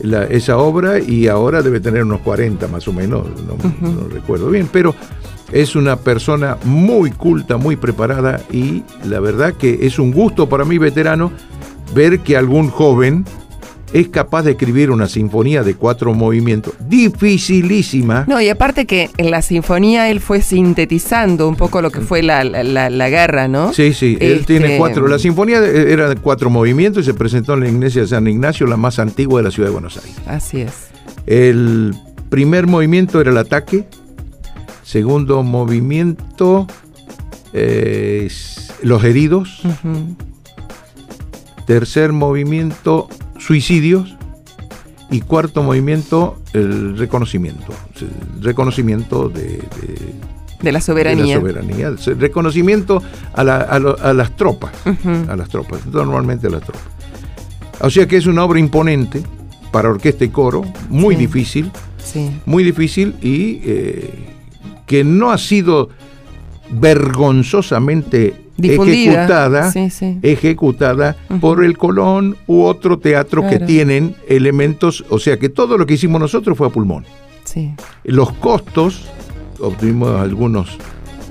la- 0.02 0.24
esa 0.24 0.56
obra 0.58 1.00
y 1.00 1.26
ahora 1.26 1.60
debe 1.62 1.80
tener 1.80 2.04
unos 2.04 2.20
40 2.20 2.68
más 2.68 2.86
o 2.86 2.92
menos, 2.92 3.26
no, 3.46 3.56
no 3.90 4.08
recuerdo 4.08 4.50
bien, 4.50 4.68
pero 4.70 4.94
es 5.50 5.74
una 5.74 5.96
persona 5.96 6.58
muy 6.64 7.10
culta, 7.10 7.56
muy 7.56 7.74
preparada 7.76 8.40
y 8.52 8.84
la 9.04 9.18
verdad 9.20 9.54
que 9.54 9.80
es 9.86 9.98
un 9.98 10.12
gusto 10.12 10.48
para 10.48 10.64
mí, 10.64 10.78
veterano, 10.78 11.32
ver 11.94 12.20
que 12.20 12.36
algún 12.36 12.68
joven 12.70 13.24
es 13.92 14.08
capaz 14.08 14.42
de 14.44 14.52
escribir 14.52 14.90
una 14.90 15.08
sinfonía 15.08 15.62
de 15.64 15.74
cuatro 15.74 16.14
movimientos 16.14 16.74
dificilísima. 16.88 18.24
No, 18.28 18.40
y 18.40 18.48
aparte 18.48 18.86
que 18.86 19.10
en 19.16 19.30
la 19.30 19.42
sinfonía 19.42 20.08
él 20.10 20.20
fue 20.20 20.42
sintetizando 20.42 21.48
un 21.48 21.56
poco 21.56 21.82
lo 21.82 21.90
que 21.90 22.00
fue 22.00 22.22
la, 22.22 22.44
la- 22.44 22.62
la- 22.62 22.88
la 22.90 23.10
guerra, 23.10 23.48
¿no? 23.48 23.72
Sí, 23.72 23.92
sí, 23.92 24.16
él 24.20 24.40
Este, 24.40 24.58
tiene 24.58 24.76
cuatro. 24.78 25.08
La 25.08 25.18
sinfonía 25.18 25.60
de- 25.60 25.92
era 25.92 26.08
de 26.08 26.16
cuatro 26.16 26.50
movimientos 26.50 27.02
y 27.02 27.06
se 27.06 27.14
presentó 27.14 27.54
en 27.54 27.60
la 27.60 27.68
iglesia 27.68 28.02
de 28.02 28.08
San 28.08 28.26
Ignacio, 28.28 28.66
la 28.66 28.76
más 28.76 28.98
antigua 28.98 29.40
de 29.40 29.44
la 29.44 29.50
ciudad 29.50 29.68
de 29.68 29.72
Buenos 29.72 29.96
Aires. 29.96 30.14
Así 30.26 30.60
es. 30.60 30.72
El 31.26 31.94
primer 32.28 32.66
movimiento 32.66 33.20
era 33.20 33.30
el 33.30 33.38
ataque. 33.38 33.86
Segundo 34.84 35.42
movimiento, 35.42 36.66
eh, 37.52 38.28
los 38.82 39.02
heridos. 39.04 39.62
Tercer 41.66 42.12
movimiento, 42.12 43.08
suicidios. 43.40 44.16
Y 45.12 45.22
cuarto 45.22 45.64
movimiento, 45.64 46.38
el 46.52 46.96
reconocimiento. 46.96 47.72
El 48.00 48.44
reconocimiento 48.44 49.28
de, 49.28 49.42
de- 49.42 50.14
De 50.62 50.70
la 50.72 50.78
de 50.78 50.84
soberanía. 50.84 51.34
la 51.34 51.40
soberanía. 51.40 51.88
El 51.88 51.98
reconocimiento 52.20 53.02
a, 53.34 53.42
la- 53.42 53.56
a 53.56 53.78
lo- 53.80 53.98
a 54.00 54.12
las 54.12 54.36
tropas. 54.36 54.70
A 55.28 55.34
las 55.34 55.48
tropas, 55.48 55.84
normalmente 55.86 56.46
a 56.46 56.50
las 56.50 56.62
tropas. 56.62 56.82
O 57.80 57.90
sea 57.90 58.06
que 58.06 58.18
es 58.18 58.26
una 58.26 58.44
obra 58.44 58.60
imponente 58.60 59.22
para 59.72 59.88
orquesta 59.88 60.24
y 60.24 60.28
coro, 60.28 60.62
muy 60.88 61.16
Sí. 61.16 61.20
difícil, 61.22 61.72
Sí. 61.98 62.30
muy 62.46 62.62
difícil 62.62 63.16
y 63.20 63.60
eh, 63.64 64.14
que 64.86 65.02
no 65.02 65.32
ha 65.32 65.38
sido 65.38 65.88
vergonzosamente 66.70 68.34
Difundida. 68.60 69.12
ejecutada, 69.24 69.72
Sí, 69.72 69.90
sí. 69.90 70.18
ejecutada 70.22 71.16
por 71.40 71.64
el 71.64 71.76
Colón 71.78 72.36
u 72.46 72.62
otro 72.62 72.98
teatro 72.98 73.46
que 73.48 73.58
tienen 73.60 74.14
elementos, 74.28 75.04
o 75.08 75.18
sea 75.18 75.38
que 75.38 75.48
todo 75.48 75.76
lo 75.78 75.86
que 75.86 75.94
hicimos 75.94 76.20
nosotros 76.20 76.56
fue 76.56 76.66
a 76.66 76.70
pulmón. 76.70 77.04
Sí. 77.44 77.74
Los 78.04 78.32
costos, 78.32 79.06
obtuvimos 79.58 80.20
algunas 80.20 80.68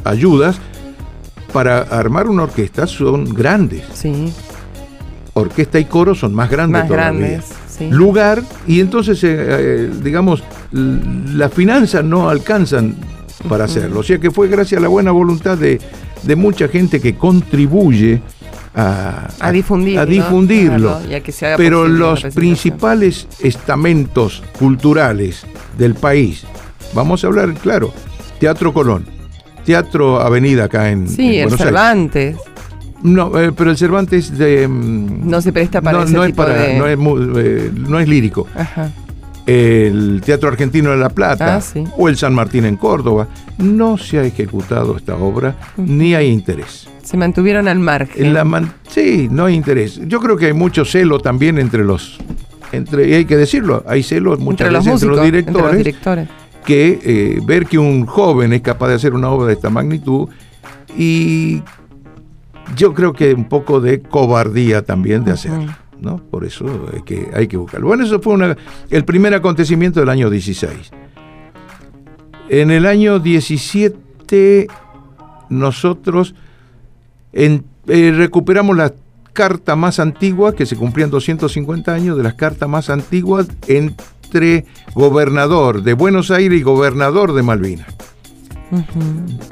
ayudas, 0.03 0.59
para 1.53 1.79
armar 1.79 2.27
una 2.27 2.43
orquesta 2.43 2.86
son 2.88 3.25
grandes. 3.33 3.83
Sí. 3.93 4.31
Orquesta 5.33 5.79
y 5.79 5.86
coro 5.86 6.13
son 6.15 6.33
más 6.36 6.50
grandes 6.50 6.81
Más 6.81 6.88
todavía. 6.88 7.19
grandes. 7.27 7.45
Sí. 7.67 7.88
Lugar, 7.89 8.43
y 8.67 8.81
entonces, 8.81 9.24
eh, 9.24 9.36
eh, 9.39 9.91
digamos, 10.03 10.43
las 10.71 11.53
finanzas 11.53 12.03
no 12.03 12.29
alcanzan 12.29 12.95
para 13.48 13.63
hacerlo. 13.63 14.01
O 14.01 14.03
sea 14.03 14.19
que 14.19 14.31
fue 14.31 14.48
gracias 14.50 14.79
a 14.79 14.81
la 14.81 14.89
buena 14.89 15.12
voluntad 15.12 15.57
de, 15.57 15.79
de 16.23 16.35
mucha 16.35 16.67
gente 16.67 16.99
que 16.99 17.15
contribuye 17.15 18.21
a, 18.75 19.29
A 19.39 19.51
difundirlo. 19.51 20.01
a 20.01 20.05
difundirlo. 20.05 20.89
Claro, 20.97 21.11
y 21.11 21.15
a 21.15 21.21
que 21.21 21.31
se 21.31 21.45
haga 21.47 21.57
Pero 21.57 21.88
los 21.88 22.21
principales 22.35 23.27
estamentos 23.41 24.43
culturales 24.57 25.45
del 25.77 25.95
país, 25.95 26.43
vamos 26.93 27.23
a 27.23 27.27
hablar, 27.27 27.53
claro, 27.55 27.93
Teatro 28.39 28.73
Colón, 28.73 29.05
Teatro 29.65 30.19
Avenida 30.21 30.65
acá 30.65 30.89
en, 30.89 31.07
Sí, 31.07 31.21
en 31.27 31.33
el 31.33 31.41
Buenos 31.43 31.61
Aires. 31.61 31.65
Cervantes. 31.67 32.38
No, 33.01 33.39
eh, 33.39 33.51
pero 33.55 33.71
el 33.71 33.77
Cervantes 33.77 34.38
de... 34.38 34.67
mm, 34.67 35.29
No 35.29 35.41
se 35.41 35.53
presta 35.53 35.81
para 35.81 35.99
no, 35.99 36.03
ese 36.03 36.13
no 36.13 36.23
es 36.23 36.31
tipo 36.31 36.43
para- 36.43 36.53
de- 36.53 36.77
no 36.77 36.85
es 36.88 36.97
eh, 37.38 37.71
no 37.75 37.99
es 37.99 38.07
lírico. 38.09 38.45
Ajá. 38.55 38.91
El 39.49 40.21
Teatro 40.23 40.47
Argentino 40.49 40.91
de 40.91 40.97
La 40.97 41.09
Plata 41.09 41.55
Ah, 41.57 41.61
sí. 41.61 41.83
o 41.97 42.07
el 42.07 42.17
San 42.17 42.33
Martín 42.35 42.65
en 42.65 42.75
Córdoba. 42.75 43.27
No 43.57 43.97
se 43.97 44.19
ha 44.19 44.23
ejecutado 44.23 44.95
esta 44.97 45.15
obra, 45.15 45.55
ni 45.77 46.13
hay 46.13 46.27
interés. 46.27 46.87
Se 47.03 47.17
mantuvieron 47.17 47.67
al 47.67 47.79
margen. 47.79 48.25
En 48.27 48.33
la 48.35 48.43
man- 48.43 48.71
sí, 48.87 49.27
no 49.31 49.45
hay 49.45 49.55
interés. 49.55 49.99
Yo 50.07 50.19
creo 50.19 50.37
que 50.37 50.45
hay 50.47 50.53
mucho 50.53 50.85
celo 50.85 51.19
también 51.19 51.57
entre 51.57 51.83
los... 51.83 52.19
Entre, 52.71 53.09
y 53.09 53.13
hay 53.15 53.25
que 53.25 53.35
decirlo, 53.35 53.83
hay 53.87 54.03
celos 54.03 54.39
muchas 54.39 54.67
entre 54.67 54.71
los 54.71 54.85
veces 54.85 54.93
músicos, 55.09 55.17
entre 55.17 55.23
los 55.23 55.25
directores 55.31 55.57
entre 55.57 55.63
los 55.63 55.77
directores. 55.77 56.27
que 56.65 56.99
eh, 57.03 57.39
ver 57.43 57.65
que 57.65 57.79
un 57.79 58.05
joven 58.05 58.53
es 58.53 58.61
capaz 58.61 58.89
de 58.89 58.93
hacer 58.93 59.15
una 59.15 59.29
obra 59.31 59.47
de 59.47 59.53
esta 59.53 59.71
magnitud 59.71 60.29
y 60.95 61.63
yo 62.75 62.93
creo 62.93 63.13
que 63.13 63.33
un 63.33 63.45
poco 63.45 63.79
de 63.81 64.01
cobardía 64.01 64.83
también 64.83 65.23
de 65.23 65.31
hacerlo. 65.31 65.73
¿No? 66.01 66.17
Por 66.17 66.45
eso 66.45 66.87
hay 66.93 67.01
que, 67.03 67.29
hay 67.33 67.47
que 67.47 67.57
buscarlo. 67.57 67.87
Bueno, 67.87 68.03
eso 68.03 68.19
fue 68.21 68.33
una- 68.33 68.55
el 68.89 69.05
primer 69.05 69.33
acontecimiento 69.33 69.99
del 69.99 70.09
año 70.09 70.29
16. 70.29 70.91
En 72.49 72.71
el 72.71 72.85
año 72.85 73.19
17 73.19 74.67
nosotros 75.49 76.35
en- 77.33 77.63
eh, 77.87 78.11
recuperamos 78.15 78.75
la 78.75 78.93
carta 79.33 79.75
más 79.75 79.99
antigua, 79.99 80.53
que 80.55 80.65
se 80.65 80.75
cumplían 80.75 81.09
250 81.09 81.93
años 81.93 82.17
de 82.17 82.23
las 82.23 82.33
cartas 82.33 82.67
más 82.67 82.89
antiguas 82.89 83.47
entre 83.67 84.65
gobernador 84.95 85.81
de 85.83 85.93
Buenos 85.93 86.29
Aires 86.31 86.59
y 86.59 86.63
gobernador 86.63 87.33
de 87.33 87.43
Malvinas. 87.43 87.87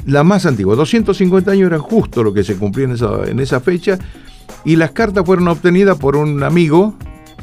La 0.05 0.23
más 0.23 0.45
antigua, 0.45 0.75
250 0.75 1.51
años 1.51 1.67
era 1.67 1.79
justo 1.79 2.23
lo 2.23 2.33
que 2.33 2.43
se 2.43 2.55
cumplía 2.55 2.85
en 2.85 2.91
esa, 2.91 3.25
en 3.27 3.39
esa 3.39 3.59
fecha, 3.59 3.97
y 4.67 4.75
las 4.75 4.91
cartas 4.91 5.25
fueron 5.25 5.47
obtenidas 5.47 5.97
por 5.97 6.15
un 6.17 6.43
amigo, 6.43 6.93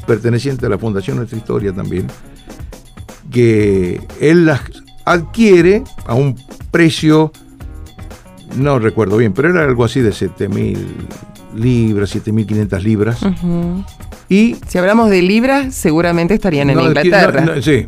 perteneciente 0.07 0.67
a 0.67 0.69
la 0.69 0.77
Fundación 0.77 1.17
Nuestra 1.17 1.37
Historia 1.37 1.73
también, 1.73 2.05
que 3.31 3.99
él 4.21 4.45
las 4.45 4.61
adquiere 5.05 5.83
a 6.05 6.13
un 6.13 6.35
precio, 6.71 7.31
no 8.57 8.79
recuerdo 8.79 9.17
bien, 9.17 9.33
pero 9.33 9.49
era 9.49 9.63
algo 9.63 9.83
así 9.83 10.01
de 10.01 10.11
7.000 10.11 10.77
libras, 11.55 12.15
7.500 12.15 12.81
libras, 12.83 13.21
Ujú. 13.23 13.83
y 14.29 14.55
Si 14.67 14.77
hablamos 14.77 15.09
de 15.09 15.21
libras, 15.21 15.73
seguramente 15.73 16.33
estarían 16.35 16.69
en 16.69 16.77
no, 16.77 16.83
Inglaterra. 16.85 17.41
no, 17.41 17.55
no, 17.55 17.61
sí. 17.61 17.85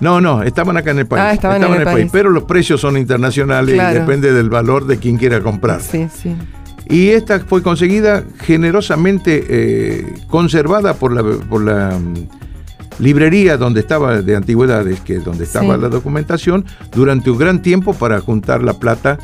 No, 0.00 0.18
no, 0.22 0.42
estaban 0.42 0.78
acá 0.78 0.92
en 0.92 1.00
el 1.00 1.06
país. 1.06 1.22
Ah, 1.22 1.34
estaban 1.34 1.62
en 1.62 1.74
el 1.74 1.84
país. 1.84 2.08
Pero 2.10 2.30
los 2.30 2.44
precios 2.44 2.80
son 2.80 2.96
internacionales 2.96 3.74
Claro. 3.74 3.96
y 3.96 4.00
depende 4.00 4.32
del 4.32 4.48
valor 4.48 4.86
de 4.86 4.96
quien 4.96 5.18
quiera 5.18 5.40
comprar. 5.42 5.82
Sí, 5.82 6.08
sí. 6.10 6.34
Y 6.90 7.10
esta 7.10 7.40
fue 7.40 7.62
conseguida 7.62 8.24
generosamente 8.40 9.44
eh, 9.48 10.14
conservada 10.28 10.94
por 10.94 11.12
la, 11.12 11.22
por 11.22 11.62
la 11.62 11.98
mm, 11.98 12.28
librería 12.98 13.56
donde 13.56 13.80
estaba 13.80 14.20
de 14.22 14.36
antigüedades, 14.36 15.00
que 15.00 15.16
es 15.16 15.24
donde 15.24 15.44
estaba 15.44 15.76
Sí. 15.76 15.80
la 15.82 15.88
documentación, 15.88 16.64
durante 16.92 17.30
un 17.30 17.38
gran 17.38 17.62
tiempo 17.62 17.94
para 17.94 18.20
juntar 18.20 18.62
la 18.62 18.74
plata 18.74 19.18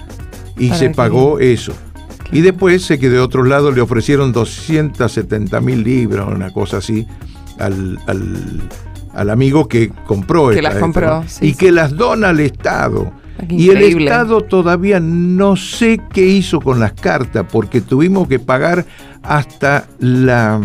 y 0.57 0.69
Para 0.69 0.79
se 0.79 0.89
que- 0.89 0.95
pagó 0.95 1.41
eso. 1.41 1.73
Y 2.33 2.41
después 2.41 2.83
sé 2.85 2.99
que 2.99 3.09
de 3.09 3.19
otro 3.21 3.45
lado 3.45 3.71
le 3.71 3.81
ofrecieron 3.81 4.33
270 4.33 5.61
mil 5.61 5.83
libras, 5.85 6.27
una 6.29 6.53
cosa 6.53 6.79
así, 6.79 7.07
al, 7.59 7.99
al- 8.07 8.63
al 9.15 9.31
amigo 9.31 9.67
que 9.69 9.91
compró 10.07 10.49
Que 10.51 10.57
esta- 10.57 10.71
las 10.71 10.79
compró, 10.79 11.21
esta- 11.21 11.29
sí, 11.29 11.47
y 11.47 11.51
sí. 11.51 11.57
que 11.57 11.73
las 11.73 11.97
dona 11.97 12.29
al 12.31 12.41
Estado. 12.41 13.13
Y 13.49 13.71
el. 13.71 13.83
Estado 14.03 14.41
todavía 14.43 15.01
no 15.01 15.57
sé 15.57 16.01
qué 16.13 16.27
hizo 16.27 16.61
con 16.61 16.81
las 16.81 16.93
cartas, 16.93 17.45
porque 17.51 17.81
tuvimos 17.81 18.29
que 18.29 18.39
pagar 18.39 18.85
hasta 19.23 19.87
la, 19.99 20.61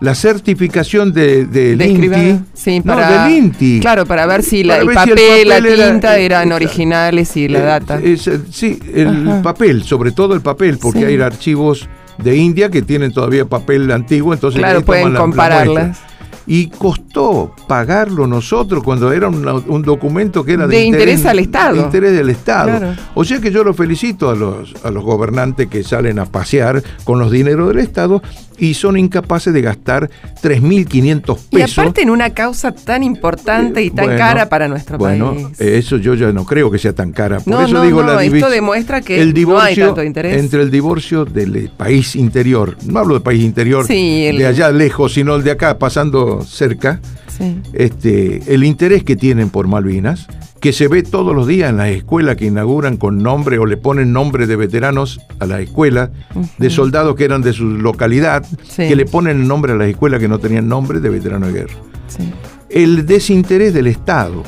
la 0.00 0.14
certificación 0.14 1.12
de, 1.12 1.46
del 1.46 1.78
De 1.78 1.86
INTI. 1.88 2.40
Sí, 2.54 2.80
No, 2.84 2.94
para, 2.94 3.24
del 3.24 3.32
INTI. 3.36 3.80
Claro, 3.80 4.06
para 4.06 4.26
ver 4.26 4.42
si 4.42 4.62
la- 4.64 4.78
el, 4.78 4.86
ver 4.86 4.96
si 4.98 5.02
el 5.02 5.08
papel, 5.16 5.48
la 5.48 5.54
papel 5.56 5.72
era- 5.80 5.90
tinta 5.90 6.16
eran 6.18 6.42
Exacto. 6.48 6.64
originales 6.64 7.36
y 7.36 7.48
la 7.48 7.58
Eh, 7.58 7.62
data. 7.62 8.00
es, 8.02 8.26
eh, 8.28 8.40
sí, 8.50 8.78
el 8.94 9.28
Ajá. 9.28 9.42
papel, 9.42 9.82
sobre 9.82 10.12
todo 10.12 10.34
el 10.34 10.40
papel, 10.40 10.78
porque 10.78 11.00
Sí. 11.00 11.04
hay 11.06 11.20
archivos 11.20 11.88
de 12.22 12.36
India 12.36 12.70
que 12.70 12.82
tienen 12.82 13.12
todavía 13.12 13.44
papel 13.46 13.90
antiguo, 13.90 14.32
entonces 14.34 14.60
claro, 14.60 14.82
pueden 14.84 15.04
la- 15.04 15.10
la 15.14 15.18
compararlas. 15.20 15.86
muestra. 15.86 16.09
Y 16.52 16.66
costó 16.66 17.54
pagarlo 17.68 18.26
nosotros 18.26 18.82
cuando 18.82 19.12
era 19.12 19.28
un, 19.28 19.46
un 19.68 19.82
documento 19.82 20.44
que 20.44 20.54
era 20.54 20.66
de, 20.66 20.78
De 20.78 20.84
interés 20.84 21.24
al 21.24 21.38
Estado. 21.38 21.76
de 21.76 21.80
interés 21.82 22.12
del 22.12 22.28
Estado. 22.28 22.76
Claro. 22.76 22.96
O 23.14 23.22
sea 23.24 23.40
que 23.40 23.52
yo 23.52 23.62
lo 23.62 23.72
felicito 23.72 24.28
a 24.28 24.34
los, 24.34 24.74
a 24.82 24.90
los 24.90 25.04
gobernantes 25.04 25.68
que 25.68 25.84
salen 25.84 26.18
a 26.18 26.26
pasear 26.26 26.82
con 27.04 27.20
los 27.20 27.30
dineros 27.30 27.68
del 27.68 27.78
Estado 27.78 28.20
y 28.60 28.74
son 28.74 28.96
incapaces 28.98 29.52
de 29.52 29.62
gastar 29.62 30.08
3.500 30.42 31.38
y 31.50 31.56
pesos. 31.56 31.78
aparte 31.78 32.02
en 32.02 32.10
una 32.10 32.30
causa 32.30 32.72
tan 32.72 33.02
importante 33.02 33.82
y 33.82 33.90
tan 33.90 34.04
Bueno, 34.06 34.18
cara 34.18 34.48
para 34.48 34.68
nuestro 34.68 34.98
bueno, 34.98 35.34
país. 35.34 35.60
eh, 35.60 35.78
eso 35.78 35.96
yo 35.96 36.14
ya 36.14 36.32
no 36.32 36.44
creo 36.44 36.70
que 36.70 36.78
sea 36.78 36.92
tan 36.92 37.12
cara. 37.12 37.38
Por 37.40 37.48
No, 37.54 37.62
eso 37.62 37.74
no, 37.74 37.82
digo 37.84 38.02
no, 38.02 38.14
la 38.14 38.22
esto 38.24 38.50
demuestra 38.50 39.00
que 39.00 39.16
el 39.20 39.20
no 39.20 39.26
hay 39.28 39.32
divorcio 39.32 39.86
tanto 39.86 40.04
interés. 40.04 40.38
entre 40.38 40.62
el 40.62 40.70
divorcio 40.70 41.24
del 41.24 41.56
eh, 41.56 41.70
país 41.76 42.14
interior, 42.16 42.76
no 42.84 42.98
hablo 42.98 43.14
de 43.14 43.20
país 43.20 43.42
interior 43.42 43.86
Sí, 43.86 44.26
el- 44.26 44.38
de 44.38 44.46
allá 44.46 44.70
lejos, 44.70 45.14
sino 45.14 45.34
el 45.36 45.42
de 45.42 45.52
acá 45.52 45.78
pasando 45.78 46.42
cerca, 46.42 47.00
Sí. 47.40 47.60
este, 47.72 48.54
el 48.54 48.64
interés 48.64 49.02
que 49.02 49.16
tienen 49.16 49.48
por 49.50 49.66
Malvinas, 49.66 50.26
que 50.60 50.74
se 50.74 50.88
ve 50.88 51.02
todos 51.02 51.34
los 51.34 51.46
días 51.46 51.70
en 51.70 51.78
las 51.78 51.88
escuelas 51.88 52.36
que 52.36 52.44
inauguran 52.44 52.98
con 52.98 53.22
nombre 53.22 53.58
o 53.58 53.64
le 53.64 53.78
ponen 53.78 54.12
nombre 54.12 54.46
de 54.46 54.56
veteranos 54.56 55.18
a 55.38 55.46
las 55.46 55.60
escuelas, 55.60 56.10
de 56.58 56.68
soldados 56.70 57.16
que 57.16 57.24
eran 57.24 57.40
de 57.40 57.54
su 57.54 57.64
localidad, 57.64 58.44
Sí. 58.68 58.86
que 58.88 58.94
le 58.94 59.06
ponen 59.06 59.48
nombre 59.48 59.72
a 59.72 59.76
las 59.76 59.88
escuelas 59.88 60.20
que 60.20 60.28
no 60.28 60.38
tenían 60.38 60.68
nombre 60.68 61.00
de 61.00 61.08
veteranos 61.08 61.50
de 61.52 61.60
guerra 61.60 61.74
Sí. 62.08 62.30
el 62.68 63.06
desinterés 63.06 63.72
del 63.72 63.86
Estado. 63.86 64.42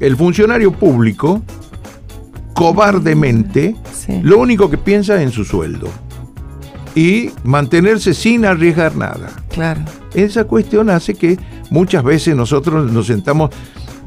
El 0.00 0.16
funcionario 0.16 0.72
público, 0.72 1.42
cobardemente, 2.54 3.74
Sí. 3.92 4.20
lo 4.22 4.38
único 4.38 4.68
que 4.70 4.76
piensa 4.78 5.16
es 5.16 5.22
en 5.22 5.30
su 5.32 5.44
sueldo 5.44 5.88
y 6.94 7.30
mantenerse 7.44 8.12
sin 8.14 8.44
arriesgar 8.44 8.96
nada. 8.96 9.30
Claro. 9.50 9.80
Esa 10.14 10.44
cuestión 10.44 10.90
hace 10.90 11.14
que 11.14 11.38
muchas 11.70 12.04
veces 12.04 12.36
nosotros 12.36 12.90
nos 12.92 13.06
sentamos 13.06 13.50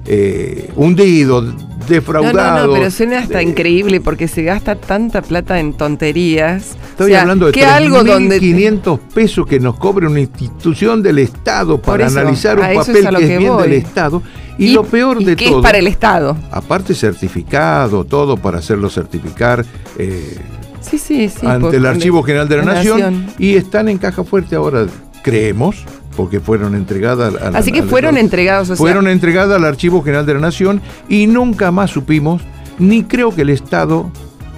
eh, 0.05 0.69
hundidos, 0.75 1.53
defraudados. 1.87 2.61
no, 2.61 2.67
no, 2.67 2.73
pero 2.73 2.91
suena 2.91 3.19
hasta 3.19 3.37
de- 3.37 3.45
increíble 3.45 4.01
porque 4.01 4.27
se 4.27 4.43
gasta 4.43 4.75
tanta 4.75 5.21
plata 5.21 5.59
en 5.59 5.73
tonterías. 5.73 6.75
Estoy 6.91 7.11
O 7.11 7.13
sea, 7.13 7.21
hablando 7.21 7.45
de 7.47 7.51
que 7.53 7.65
algo 7.65 8.03
donde 8.03 8.39
3.500 8.39 8.99
pesos 9.13 9.47
que 9.47 9.59
nos 9.59 9.77
cobre 9.77 10.07
una 10.07 10.19
institución 10.19 11.01
del 11.01 11.19
Estado 11.19 11.81
para 11.81 12.07
eso, 12.07 12.19
analizar 12.19 12.59
un 12.59 12.65
es 12.65 12.75
papel 12.77 12.93
que 12.95 13.23
es 13.23 13.29
que 13.29 13.37
bien 13.37 13.53
voy. 13.53 13.63
del 13.63 13.73
Estado. 13.73 14.21
Y, 14.57 14.73
lo 14.73 14.83
peor 14.83 15.21
y 15.21 15.25
de 15.25 15.35
que 15.35 15.47
todo. 15.47 15.59
es 15.59 15.63
para 15.63 15.77
el 15.79 15.87
Estado. 15.87 16.37
aparte 16.51 16.93
certificado, 16.93 18.03
todo 18.03 18.37
para 18.37 18.59
hacerlo 18.59 18.89
certificar 18.89 19.65
eh, 19.97 20.37
Sí, 20.81 20.97
sí, 20.99 21.29
sí. 21.29 21.45
ante 21.47 21.77
el 21.77 21.85
Archivo 21.85 22.21
General 22.23 22.47
de 22.47 22.57
la, 22.57 22.65
la 22.65 22.73
Nación, 22.75 22.99
Nación. 22.99 23.25
y 23.39 23.55
están 23.55 23.87
en 23.89 23.97
caja 23.97 24.23
fuerte 24.25 24.55
ahora, 24.55 24.85
creemos, 25.23 25.85
porque 26.15 26.39
fueron 26.39 26.75
entregadas 26.75 27.35
a 27.41 27.49
la- 27.51 27.57
Así 27.57 27.71
que 27.71 27.79
a 27.79 27.83
la- 27.83 27.89
fueron 27.89 28.17
entregados. 28.17 28.69
O 28.69 28.75
sea, 28.75 28.77
fueron 28.77 29.07
entregadas 29.07 29.55
al 29.57 29.65
Archivo 29.65 30.01
General 30.03 30.25
de 30.25 30.33
la 30.35 30.39
Nación 30.39 30.81
y 31.09 31.27
nunca 31.27 31.71
más 31.71 31.91
supimos, 31.91 32.41
ni 32.79 33.03
creo 33.03 33.33
que 33.35 33.41
el 33.43 33.49
Estado, 33.49 34.09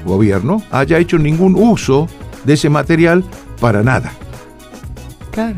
gobierno, 0.06 0.62
haya 0.72 0.98
hecho 1.00 1.18
ningún 1.18 1.56
uso 1.56 2.08
de 2.44 2.54
ese 2.54 2.70
material 2.70 3.24
para 3.60 3.82
nada. 3.84 4.12
Claro. 5.32 5.56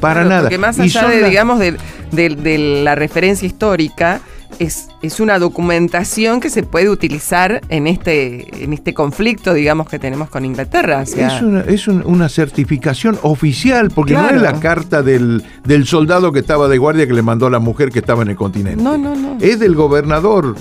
Para 0.00 0.14
Claro, 0.22 0.28
nada. 0.28 0.42
Porque 0.42 0.58
más 0.58 0.78
Y 0.78 0.82
allá 0.82 1.00
son 1.02 1.10
de, 1.10 1.28
digamos, 1.28 1.58
de, 1.58 1.76
de- 2.12 2.28
de 2.30 2.58
la 2.82 2.94
referencia 2.94 3.46
histórica, 3.46 4.20
es, 4.58 4.88
es 5.02 5.18
una 5.20 5.38
documentación 5.38 6.40
que 6.40 6.50
se 6.50 6.62
puede 6.62 6.88
utilizar 6.90 7.60
en 7.68 7.86
este, 7.86 8.62
en 8.64 8.72
este 8.72 8.94
conflicto, 8.94 9.54
digamos, 9.54 9.88
que 9.88 9.98
tenemos 9.98 10.28
con 10.28 10.44
Inglaterra. 10.44 11.00
o 11.02 11.06
sea, 11.06 11.36
Es, 11.36 11.42
una, 11.42 11.60
es 11.62 11.88
un- 11.88 12.02
una 12.06 12.28
certificación 12.28 13.18
oficial, 13.22 13.90
porque 13.94 14.14
no 14.14 14.28
es 14.28 14.40
la 14.40 14.60
carta 14.60 15.02
del, 15.02 15.42
del 15.64 15.86
soldado 15.86 16.32
que 16.32 16.40
estaba 16.40 16.68
de 16.68 16.78
guardia 16.78 17.06
que 17.06 17.12
le 17.14 17.22
mandó 17.22 17.46
a 17.46 17.50
la 17.50 17.58
mujer 17.58 17.90
que 17.90 17.98
estaba 18.00 18.22
en 18.22 18.28
el 18.30 18.36
continente. 18.36 18.82
no, 18.82 18.96
no, 18.98 19.14
no. 19.14 19.36
Es 19.40 19.58
del 19.58 19.74
gobernador 19.74 20.54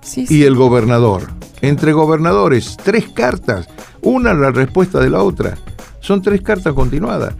Sí, 0.00 0.26
sí. 0.26 0.38
y 0.38 0.42
el 0.44 0.54
gobernador. 0.54 1.22
Entre 1.62 1.92
gobernadores, 1.92 2.76
tres 2.82 3.08
cartas. 3.08 3.68
Una 4.02 4.34
la 4.34 4.50
respuesta 4.50 5.00
de 5.00 5.08
la 5.08 5.22
otra. 5.22 5.56
Son 6.00 6.20
tres 6.20 6.42
cartas 6.42 6.74
continuadas. 6.74 7.32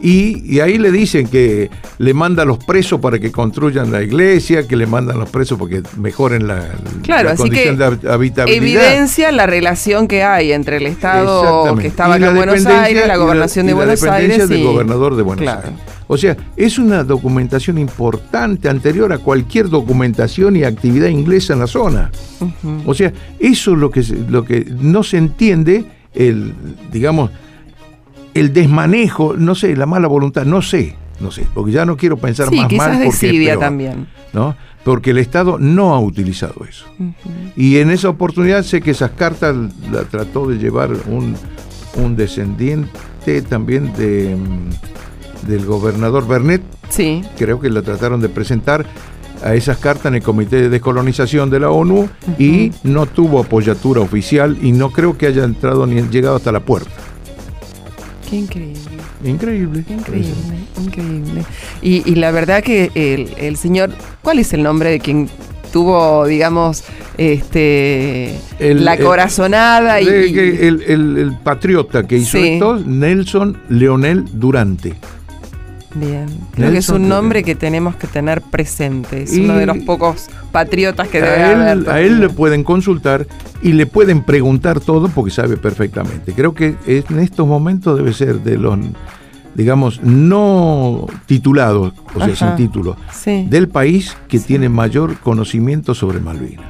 Y, 0.00 0.42
y 0.56 0.60
ahí 0.60 0.78
le 0.78 0.92
dicen 0.92 1.26
que 1.26 1.70
le 1.98 2.14
manda 2.14 2.44
a 2.44 2.46
los 2.46 2.58
presos 2.62 3.00
para 3.00 3.18
que 3.18 3.32
construyan 3.32 3.90
la 3.90 4.00
iglesia, 4.02 4.66
que 4.68 4.76
le 4.76 4.86
mandan 4.86 5.16
a 5.16 5.18
los 5.20 5.30
presos 5.30 5.58
para 5.58 5.70
que 5.70 5.82
mejoren 5.98 6.46
la, 6.46 6.68
Claro, 7.02 7.24
la 7.24 7.30
así 7.32 7.42
condición 7.42 7.76
que 7.76 7.82
de 7.84 7.90
hab- 7.90 8.10
habitabilidad. 8.12 8.62
Evidencia 8.84 9.32
la 9.32 9.46
relación 9.46 10.06
que 10.06 10.22
hay 10.22 10.52
entre 10.52 10.76
el 10.76 10.86
Estado 10.86 11.74
que 11.76 11.88
estaba 11.88 12.14
Y 12.14 12.16
acá 12.18 12.26
la 12.26 12.30
en 12.30 12.36
Buenos 12.36 12.66
Aires, 12.66 13.08
la 13.08 13.14
y 13.16 13.18
gobernación 13.18 13.66
de 13.66 13.72
y 13.72 13.74
la 13.74 13.76
Buenos 13.84 14.00
dependencia 14.00 14.34
Aires. 14.34 14.48
del 14.48 14.60
y- 14.60 14.64
gobernador 14.64 15.16
de 15.16 15.22
Buenos 15.22 15.42
Claro. 15.42 15.68
Aires. 15.68 15.80
O 16.10 16.16
sea, 16.16 16.36
es 16.56 16.78
una 16.78 17.04
documentación 17.04 17.76
importante 17.76 18.68
anterior 18.68 19.12
a 19.12 19.18
cualquier 19.18 19.68
documentación 19.68 20.56
y 20.56 20.62
actividad 20.64 21.08
inglesa 21.08 21.52
en 21.54 21.58
la 21.58 21.66
zona. 21.66 22.10
O 22.86 22.94
sea, 22.94 23.12
eso 23.38 23.72
es 23.72 23.78
lo 23.78 23.90
que, 23.90 24.02
lo 24.28 24.44
que 24.44 24.64
no 24.80 25.02
se 25.02 25.18
entiende, 25.18 25.84
el, 26.14 26.54
digamos, 26.92 27.30
el 28.34 28.52
desmanejo, 28.52 29.34
no 29.36 29.54
sé, 29.54 29.76
la 29.76 29.86
mala 29.86 30.08
voluntad, 30.08 30.44
no 30.44 30.62
sé, 30.62 30.96
no 31.20 31.30
sé, 31.30 31.46
porque 31.54 31.72
ya 31.72 31.84
no 31.84 31.96
quiero 31.96 32.16
pensar 32.16 32.48
Sí, 32.48 32.56
más 32.56 32.68
quizás 32.68 32.88
mal 32.88 33.04
porque 33.06 33.26
es 33.30 33.46
peor, 33.46 33.58
también. 33.58 34.06
¿no? 34.32 34.56
Porque 34.84 35.10
el 35.10 35.18
Estado 35.18 35.58
no 35.58 35.94
ha 35.94 36.00
utilizado 36.00 36.64
eso. 36.68 36.86
Y 37.56 37.78
en 37.78 37.90
esa 37.90 38.08
oportunidad 38.08 38.62
sé 38.62 38.80
que 38.80 38.92
esas 38.92 39.10
cartas 39.10 39.54
la 39.90 40.04
trató 40.04 40.48
de 40.48 40.58
llevar 40.58 40.90
un, 41.08 41.34
un 41.96 42.16
descendiente 42.16 42.88
también 43.48 43.92
de, 43.94 44.34
mm, 44.36 45.48
del 45.48 45.66
gobernador 45.66 46.26
Bernet, 46.26 46.62
Sí, 46.88 47.22
creo 47.36 47.60
que 47.60 47.68
la 47.68 47.82
trataron 47.82 48.20
de 48.22 48.30
presentar 48.30 48.86
a 49.42 49.54
esas 49.54 49.76
cartas 49.78 50.06
en 50.06 50.14
el 50.16 50.22
Comité 50.22 50.56
de 50.56 50.68
Descolonización 50.70 51.50
de 51.50 51.60
la 51.60 51.70
ONU 51.70 52.08
y 52.38 52.72
no 52.82 53.06
tuvo 53.06 53.40
apoyatura 53.40 54.00
oficial 54.00 54.56
y 54.62 54.72
no 54.72 54.90
creo 54.90 55.18
que 55.18 55.26
haya 55.26 55.44
entrado 55.44 55.86
ni 55.86 56.00
llegado 56.02 56.36
hasta 56.36 56.50
la 56.50 56.60
puerta. 56.60 56.90
Qué 58.28 58.36
increíble. 58.36 58.80
Increíble. 59.24 59.84
Increíble, 59.88 60.34
increíble. 60.84 61.44
Y, 61.82 62.08
y 62.10 62.14
la 62.16 62.30
verdad 62.30 62.62
que 62.62 62.90
el, 62.94 63.30
el 63.38 63.56
señor, 63.56 63.90
¿cuál 64.22 64.38
es 64.38 64.52
el 64.52 64.62
nombre 64.62 64.90
de 64.90 65.00
quien 65.00 65.28
tuvo, 65.72 66.26
digamos, 66.26 66.84
este 67.16 68.36
El- 68.58 68.84
la 68.84 68.94
el- 68.94 69.04
corazonada 69.04 70.00
y, 70.00 70.06
De 70.06 70.26
y- 70.28 70.38
el, 70.38 70.82
el- 70.86 71.18
el 71.18 71.32
patriota 71.42 72.06
que 72.06 72.16
hizo 72.18 72.38
Sí. 72.38 72.48
esto, 72.54 72.78
Nelson 72.78 73.58
Leonel 73.68 74.24
Durante. 74.32 74.94
Bien, 75.94 76.26
creo 76.52 76.70
que 76.70 76.78
es 76.78 76.88
un 76.90 77.08
nombre 77.08 77.42
que 77.42 77.54
tenemos 77.54 77.96
que 77.96 78.06
tener 78.06 78.42
presente. 78.42 79.22
Es 79.22 79.36
Y- 79.36 79.40
uno 79.44 79.54
de 79.56 79.66
los 79.66 79.78
pocos 79.78 80.28
patriotas 80.52 81.08
que 81.08 81.20
debe 81.22 81.42
a 81.42 81.50
haber. 81.62 81.78
él, 81.78 81.88
a 81.88 82.00
él 82.00 82.20
le 82.20 82.28
pueden 82.28 82.62
consultar 82.64 83.26
y 83.62 83.72
le 83.72 83.86
pueden 83.86 84.22
preguntar 84.22 84.80
todo 84.80 85.08
porque 85.08 85.30
sabe 85.30 85.56
perfectamente. 85.56 86.32
Creo 86.32 86.54
que 86.54 86.76
en 86.86 87.18
estos 87.18 87.46
momentos 87.46 87.96
debe 87.96 88.12
ser 88.12 88.40
de 88.42 88.58
los, 88.58 88.78
digamos, 89.54 90.00
no 90.02 91.06
titulados, 91.26 91.92
o 92.14 92.18
sea, 92.18 92.32
Ajá. 92.34 92.56
sin 92.56 92.56
título, 92.66 92.96
Sí, 93.12 93.46
del 93.48 93.68
país 93.68 94.16
que 94.28 94.38
tiene 94.38 94.68
mayor 94.68 95.16
conocimiento 95.18 95.94
sobre 95.94 96.20
Malvinas. 96.20 96.66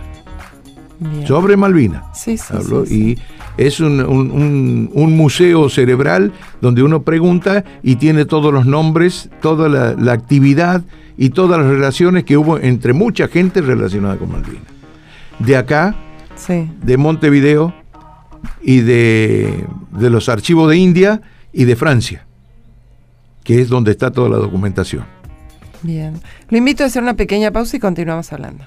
Sobre 1.27 1.57
Malvinas. 1.57 2.05
Sí, 2.19 2.37
sí, 2.37 2.45
Hablo, 2.51 2.85
sí, 2.85 2.95
sí. 2.95 3.01
Y 3.13 3.19
es 3.59 3.81
un, 3.81 4.01
un- 4.01 4.31
un- 4.31 4.91
un 4.95 5.17
museo 5.17 5.69
cerebral 5.69 6.33
donde 6.63 6.83
uno 6.83 7.03
pregunta 7.03 7.65
y 7.83 7.97
tiene 7.97 8.25
todos 8.25 8.53
los 8.53 8.65
nombres, 8.65 9.29
toda 9.43 9.69
la, 9.69 9.93
la 9.95 10.13
actividad 10.13 10.83
y 11.19 11.31
todas 11.31 11.61
las 11.61 11.69
relaciones 11.69 12.25
que 12.25 12.37
hubo 12.39 12.59
entre 12.59 12.93
mucha 12.93 13.29
gente 13.29 13.61
relacionada 13.61 14.17
con 14.17 14.31
Malvinas. 14.33 14.63
De 15.41 15.57
acá, 15.57 15.95
Sí. 16.37 16.71
de 16.83 16.97
Montevideo 16.97 17.75
y 18.63 18.79
de, 18.81 19.65
de 19.91 20.11
los 20.11 20.29
archivos 20.29 20.71
de 20.71 20.77
India 20.77 21.21
y 21.53 21.65
de 21.65 21.75
Francia, 21.75 22.25
que 23.43 23.61
es 23.61 23.69
donde 23.69 23.91
está 23.91 24.13
toda 24.13 24.29
la 24.29 24.37
documentación. 24.37 25.05
Bien. 25.83 26.15
Lo 26.49 26.57
invito 26.59 26.85
a 26.85 26.87
hacer 26.87 27.03
una 27.03 27.15
pequeña 27.15 27.51
pausa 27.51 27.77
y 27.77 27.81
continuamos 27.81 28.33
hablando. 28.33 28.65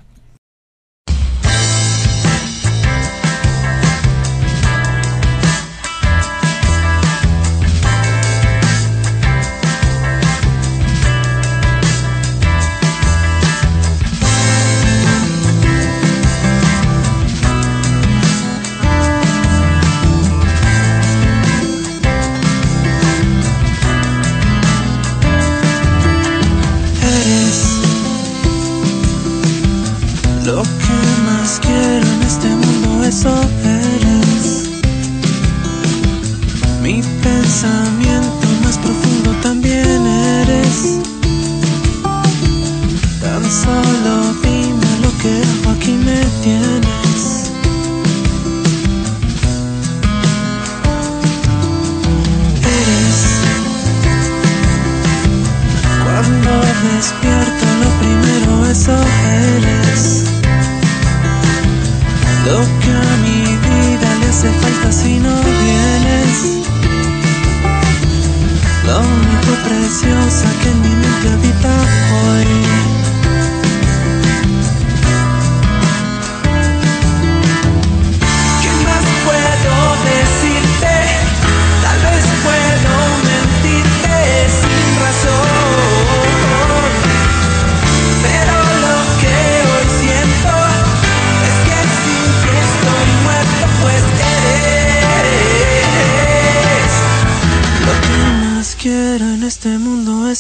Lo 30.45 30.63
que 30.63 31.21
más 31.25 31.59
quiero 31.59 32.05
en 32.05 32.23
este 32.23 32.47
mundo, 32.49 33.03
eso 33.03 33.33
eres. 33.63 34.69
Mi 36.81 37.01
pensamiento 37.21 38.47
más 38.63 38.77
profundo 38.77 39.31
también 39.41 40.05
eres. 40.05 40.99
Tan 43.21 43.43
solo 43.51 44.33
dime 44.41 44.91
lo 45.03 45.11
que 45.19 45.43
hago, 45.43 45.71
aquí 45.77 45.91
me 45.93 46.21
tienes. 46.43 47.51
Eres 52.63 53.41
cuando 56.03 56.51
despierto 56.95 57.65
lo 57.81 57.89
primero 57.99 58.65
eso 58.71 58.95
eres 59.23 60.30
Lo 62.45 62.59
que 62.81 62.91
a 62.91 63.17
mi 63.23 63.41
vida 63.65 64.15
le 64.19 64.27
hace 64.27 64.49
falta 64.51 64.91
si 64.91 65.19
no 65.19 65.35
vienes. 65.63 66.67
Lo 68.85 68.99
único 68.99 69.51
preciosa 69.67 70.47
que 70.61 70.69
en 70.69 70.81
mi 70.81 70.89
mente 70.89 71.29
habita 71.29 71.69
hoy 72.13 73.00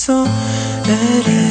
mundo, 0.07 0.23
eso 0.23 0.25
eres. 0.87 1.50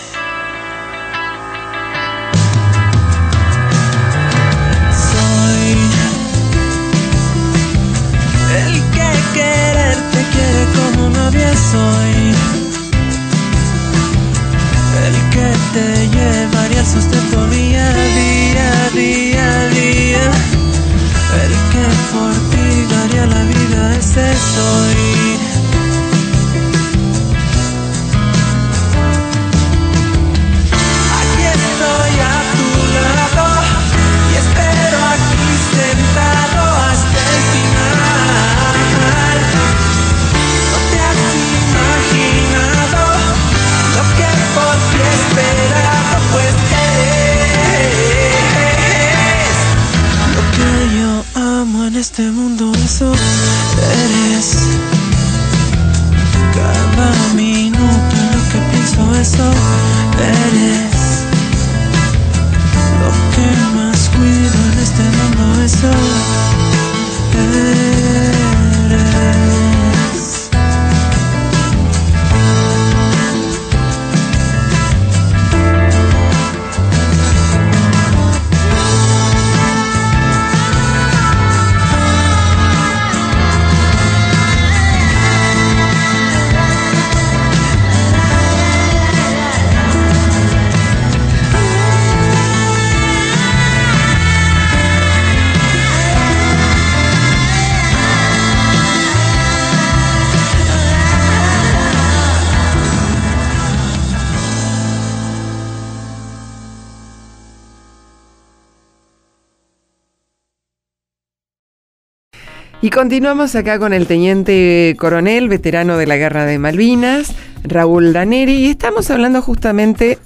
Continuamos 112.91 113.55
acá 113.55 113.79
con 113.79 113.93
el 113.93 114.05
teniente 114.05 114.95
coronel, 114.99 115.47
veterano 115.47 115.97
de 115.97 116.07
la 116.07 116.17
Guerra 116.17 116.45
de 116.45 116.59
Malvinas, 116.59 117.33
Raúl 117.63 118.11
Daneri, 118.11 118.53
y 118.53 118.69
estamos 118.71 119.09
hablando 119.09 119.41
justamente 119.41 120.19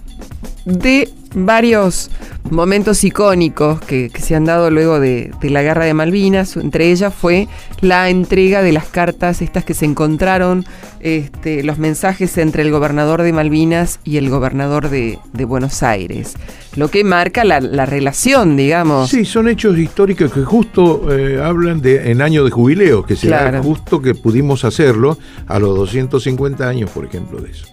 de 0.65 1.09
varios 1.35 2.09
momentos 2.49 3.03
icónicos 3.03 3.79
que, 3.81 4.09
que 4.09 4.21
se 4.21 4.35
han 4.35 4.45
dado 4.45 4.69
luego 4.71 4.99
de, 4.99 5.31
de 5.41 5.49
la 5.49 5.61
Guerra 5.61 5.85
de 5.85 5.93
Malvinas. 5.93 6.55
Entre 6.57 6.91
ellas 6.91 7.13
fue 7.13 7.47
la 7.81 8.09
entrega 8.09 8.61
de 8.61 8.71
las 8.71 8.85
cartas, 8.85 9.41
estas 9.41 9.65
que 9.65 9.73
se 9.73 9.85
encontraron, 9.85 10.65
este, 11.01 11.63
los 11.63 11.77
mensajes 11.77 12.37
entre 12.37 12.61
el 12.63 12.71
gobernador 12.71 13.21
de 13.21 13.33
Malvinas 13.33 13.99
y 14.03 14.17
el 14.17 14.29
gobernador 14.29 14.89
de, 14.89 15.19
de 15.33 15.45
Buenos 15.45 15.83
Aires. 15.83 16.35
Lo 16.75 16.89
que 16.89 17.03
marca 17.03 17.43
la, 17.45 17.59
la 17.61 17.85
relación, 17.85 18.57
digamos. 18.57 19.09
Sí, 19.09 19.23
son 19.25 19.47
hechos 19.47 19.77
históricos 19.77 20.31
que 20.31 20.41
justo 20.43 21.15
eh, 21.17 21.41
hablan 21.41 21.81
de 21.81 22.11
en 22.11 22.21
año 22.21 22.43
de 22.43 22.51
jubileo, 22.51 23.05
que 23.05 23.15
será 23.15 23.35
Claro. 23.49 23.63
justo 23.63 24.01
que 24.01 24.13
pudimos 24.15 24.63
hacerlo 24.65 25.17
a 25.47 25.59
los 25.59 25.75
250 25.75 26.67
años, 26.67 26.89
por 26.91 27.05
ejemplo, 27.05 27.39
de 27.41 27.51
eso. 27.51 27.65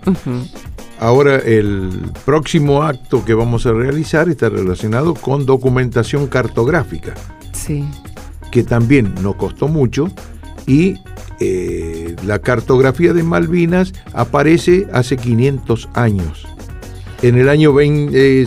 Ahora, 1.00 1.36
el 1.38 1.90
próximo 2.24 2.82
acto 2.84 3.24
que 3.24 3.34
vamos 3.34 3.51
vamos 3.52 3.66
a 3.66 3.72
realizar 3.74 4.30
está 4.30 4.48
relacionado 4.48 5.12
con 5.12 5.44
documentación 5.44 6.26
cartográfica. 6.26 7.12
Que 8.50 8.62
también 8.62 9.14
no 9.20 9.36
costó 9.36 9.68
mucho 9.68 10.10
y 10.66 10.94
eh, 11.38 12.16
la 12.24 12.38
cartografía 12.38 13.12
de 13.12 13.22
Malvinas 13.22 13.92
aparece 14.14 14.88
hace 14.94 15.18
500 15.18 15.90
años. 15.92 16.46
En 17.20 17.36
el 17.36 17.50
año 17.50 17.74
20, 17.74 18.46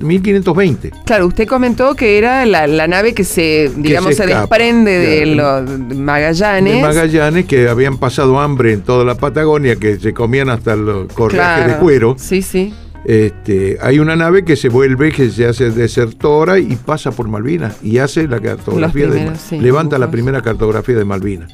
1520. 0.00 0.92
Claro, 1.04 1.26
usted 1.26 1.46
comentó 1.46 1.94
que 1.94 2.18
era 2.18 2.46
la, 2.46 2.86
nave 2.86 3.14
que 3.14 3.24
se, 3.24 3.70
digamos, 3.76 4.16
se, 4.16 4.26
desprende 4.26 4.98
de 4.98 5.26
los 5.26 5.96
Magallanes. 5.96 6.74
De 6.74 6.82
Magallanes, 6.82 7.46
que 7.46 7.68
habían 7.68 7.98
pasado 7.98 8.40
hambre 8.40 8.72
en 8.72 8.82
toda 8.82 9.04
la 9.04 9.16
Patagonia, 9.16 9.76
que 9.76 9.98
se 9.98 10.12
comían 10.12 10.48
hasta 10.48 10.76
los 10.76 11.12
correajes 11.12 11.64
claro. 11.64 11.72
de 11.72 11.78
cuero. 11.78 12.16
Sí, 12.18 12.42
sí. 12.42 12.72
Este, 13.04 13.78
hay 13.80 14.00
una 14.00 14.16
nave 14.16 14.44
que 14.44 14.56
se 14.56 14.68
vuelve, 14.68 15.12
que 15.12 15.30
se 15.30 15.46
hace 15.46 15.70
desertora 15.70 16.58
y 16.58 16.76
pasa 16.76 17.10
por 17.10 17.28
Malvinas 17.28 17.82
y 17.82 17.98
hace 17.98 18.28
la 18.28 18.40
cartografía 18.40 19.06
de 19.06 19.32
levanta 19.52 19.98
la 19.98 20.10
primera 20.10 20.42
cartografía 20.42 20.96
de 20.96 21.04
Malvinas. 21.04 21.50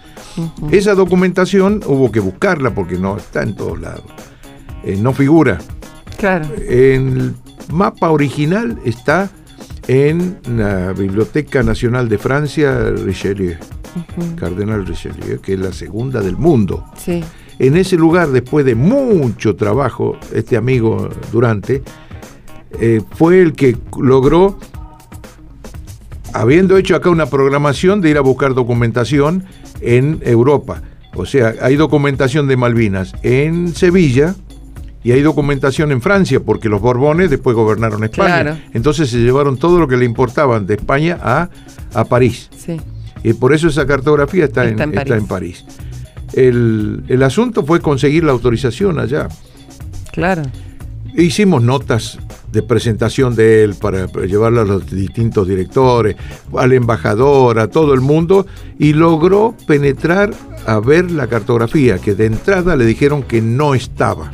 Esa 0.73 0.95
documentación 0.95 1.81
hubo 1.87 2.11
que 2.11 2.21
buscarla 2.21 2.75
porque 2.75 2.99
no 2.99 3.17
está 3.19 3.43
en 3.43 3.55
todos 3.55 3.81
lados, 3.81 4.05
eh, 4.83 4.97
no 5.01 5.13
figura. 5.13 5.59
Claro. 6.19 6.47
En 6.69 7.37
mapa 7.71 8.11
original 8.11 8.79
está 8.85 9.31
en 9.87 10.39
la 10.49 10.93
Biblioteca 10.93 11.63
Nacional 11.63 12.09
de 12.09 12.19
Francia, 12.19 12.91
Richelieu. 12.91 13.57
Cardenal 14.37 14.87
Richelieu, 14.87 15.41
que 15.41 15.55
es 15.55 15.61
la 15.61 15.73
segunda 15.73 16.21
del 16.21 16.37
mundo. 16.37 16.85
Sí. 16.97 17.23
En 17.59 17.77
ese 17.77 17.97
lugar, 17.97 18.31
después 18.31 18.65
de 18.65 18.75
mucho 18.75 19.55
trabajo, 19.55 20.17
este 20.33 20.57
amigo 20.57 21.09
Durante 21.31 21.83
eh, 22.81 23.01
fue 23.13 23.41
el 23.41 23.53
que 23.53 23.77
logró, 24.01 24.59
habiendo 26.33 26.77
hecho 26.77 26.97
acá 26.97 27.11
una 27.11 27.27
programación 27.27 28.01
de 28.01 28.11
ir 28.11 28.19
a 28.19 28.23
buscar 28.23 28.55
documentación 28.55 29.45
en 29.81 30.21
Europa. 30.25 30.83
O 31.15 31.27
sea, 31.27 31.55
hay 31.63 31.77
documentación 31.77 32.49
de 32.49 32.57
Malvinas 32.57 33.15
en 33.23 33.73
Sevilla 33.73 34.35
y 35.05 35.13
hay 35.13 35.21
documentación 35.23 35.93
en 35.93 36.01
Francia, 36.01 36.41
porque 36.41 36.69
los 36.69 36.81
Borbones 36.81 37.31
después 37.31 37.55
gobernaron 37.55 38.03
España. 38.03 38.41
Claro. 38.43 38.59
Entonces 38.73 39.11
se 39.11 39.19
llevaron 39.19 39.59
todo 39.59 39.79
lo 39.79 39.87
que 39.87 39.97
le 39.97 40.05
importaban 40.07 40.67
de 40.67 40.75
España 40.75 41.19
a, 41.23 41.49
a 41.93 42.05
París. 42.07 42.49
Sí. 42.57 42.81
Y 43.23 43.35
por 43.35 43.55
eso 43.55 43.69
esa 43.69 43.87
cartografía 43.87 44.47
está, 44.47 44.65
Está 44.65 44.83
en, 44.85 44.93
en 44.93 44.99
está 44.99 45.15
en 45.17 45.27
París. 45.27 45.65
París. 45.67 45.79
El, 46.33 47.05
el 47.09 47.23
asunto 47.23 47.65
fue 47.65 47.81
conseguir 47.81 48.25
la 48.25 48.33
autorización 48.33 48.99
allá. 48.99 49.29
Claro. 50.11 50.43
Hicimos 51.17 51.63
notas 51.63 52.19
de 52.51 52.63
presentación 52.63 53.37
de 53.37 53.63
él 53.63 53.75
para, 53.81 54.07
llevarla 54.27 54.63
a 54.63 54.65
los 54.65 54.91
distintos 54.91 55.47
directores, 55.47 56.17
al 56.57 56.73
embajador, 56.73 57.59
a 57.61 57.69
todo 57.69 57.95
el 57.95 58.01
mundo, 58.01 58.47
y 58.79 58.93
logró 58.95 59.55
penetrar 59.67 60.33
a 60.67 60.81
ver 60.81 61.11
la 61.13 61.27
cartografía, 61.29 61.99
que 61.99 62.15
de 62.15 62.27
entrada 62.27 62.75
le 62.77 62.85
dijeron 62.85 63.23
que 63.23 63.41
no 63.43 63.75
estaba, 63.75 64.31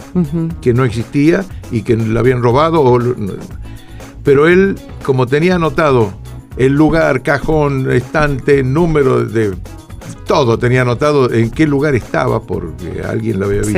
que 0.62 0.72
no 0.72 0.84
existía 0.84 1.44
y 1.70 1.82
que 1.82 1.96
la 1.96 2.20
habían 2.20 2.42
robado. 2.42 2.80
o- 2.82 2.98
pero 4.22 4.46
él, 4.48 4.76
como 5.02 5.26
tenía 5.26 5.56
anotado 5.56 6.12
el 6.56 6.72
lugar, 6.74 7.22
cajón, 7.22 7.90
estante, 7.90 8.62
número 8.62 9.24
de... 9.24 9.54
Todo 10.26 10.58
tenía 10.58 10.82
anotado 10.82 11.32
en 11.32 11.50
qué 11.50 11.66
lugar 11.66 11.94
estaba, 11.94 12.40
porque 12.42 13.02
alguien 13.06 13.40
lo 13.40 13.46
había 13.46 13.64
Sí. 13.64 13.72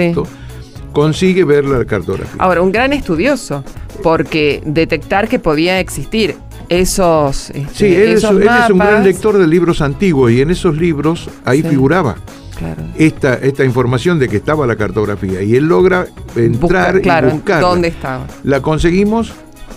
Consigue 0.92 1.44
ver 1.44 1.64
la 1.64 1.85
cartografía. 1.85 2.35
Ahora, 2.38 2.62
un 2.62 2.70
gran 2.72 2.92
estudioso, 2.92 3.64
porque 4.02 4.62
detectar 4.64 5.28
que 5.28 5.38
podía 5.38 5.81
existir 5.81 6.37
esos, 6.68 7.50
este, 7.50 7.74
Sí, 7.74 7.87
él, 7.94 8.02
es, 8.12 8.18
esos 8.18 8.31
él 8.33 8.37
es 8.38 8.42
un 8.42 8.44
gran 8.46 8.72
mapas- 8.76 9.05
lector 9.05 9.38
de 9.38 9.46
libros 9.46 9.81
antiguos 9.81 10.31
y 10.33 10.40
en 10.40 10.50
esos 10.50 10.76
libros 10.76 11.28
ahí 11.44 11.62
Sí. 11.62 11.68
figuraba 11.68 12.16
Claro. 12.59 12.83
esta, 12.96 13.35
esta 13.35 13.64
información 13.64 14.18
de 14.18 14.28
que 14.28 14.37
estaba 14.37 14.66
la 14.66 14.76
cartografía 14.76 15.42
y 15.42 15.57
él 15.57 15.66
logra 15.66 16.07
entrar 16.37 16.61
Buscar, 16.61 17.00
claro, 17.00 17.28
y 17.28 17.33
buscarla. 17.33 17.68
¿dónde 17.68 17.88
estaba? 17.88 18.26
La 18.44 18.61
conseguimos 18.62 19.33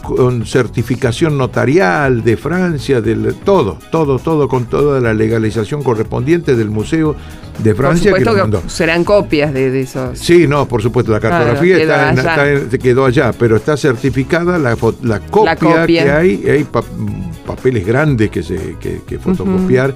con 0.06 0.46
certificación 0.46 1.38
notarial 1.38 2.24
de 2.24 2.38
Francia, 2.38 3.02
del, 3.02 3.36
todo, 3.44 3.78
todo, 3.92 4.20
todo, 4.20 4.48
con 4.48 4.66
toda 4.66 5.00
la 5.02 5.14
legalización 5.14 5.82
correspondiente 5.84 6.56
del 6.56 6.70
Museo 6.70 7.16
de 7.64 7.74
Por 7.74 7.86
Francia 7.86 8.14
que 8.14 8.20
supuesto 8.24 8.62
que, 8.64 8.70
serán 8.70 9.04
copias 9.04 9.54
de, 9.54 9.72
de 9.72 9.82
esos. 9.82 10.20
Sí, 10.20 10.46
no, 10.48 10.68
por 10.68 10.82
supuesto, 10.82 11.12
la 11.12 11.20
Claro, 11.20 11.36
cartografía 11.38 11.78
quedó 11.78 11.92
está 11.94 12.12
en- 12.12 12.20
allá. 12.20 12.30
está 12.30 12.52
en- 12.76 12.82
quedó 12.82 13.06
allá, 13.06 13.32
pero 13.38 13.56
está 13.56 13.78
certificada 13.78 14.58
la, 14.60 14.76
copia, 14.76 15.56
copia. 15.56 15.86
que 15.86 16.12
hay, 16.12 16.44
hay 16.50 16.64
pa- 16.66 16.84
papeles 17.46 17.86
grandes 17.86 18.30
que, 18.30 18.44
se, 18.44 18.76
que, 18.80 19.02
que 19.08 19.20
fotocopiar, 19.20 19.96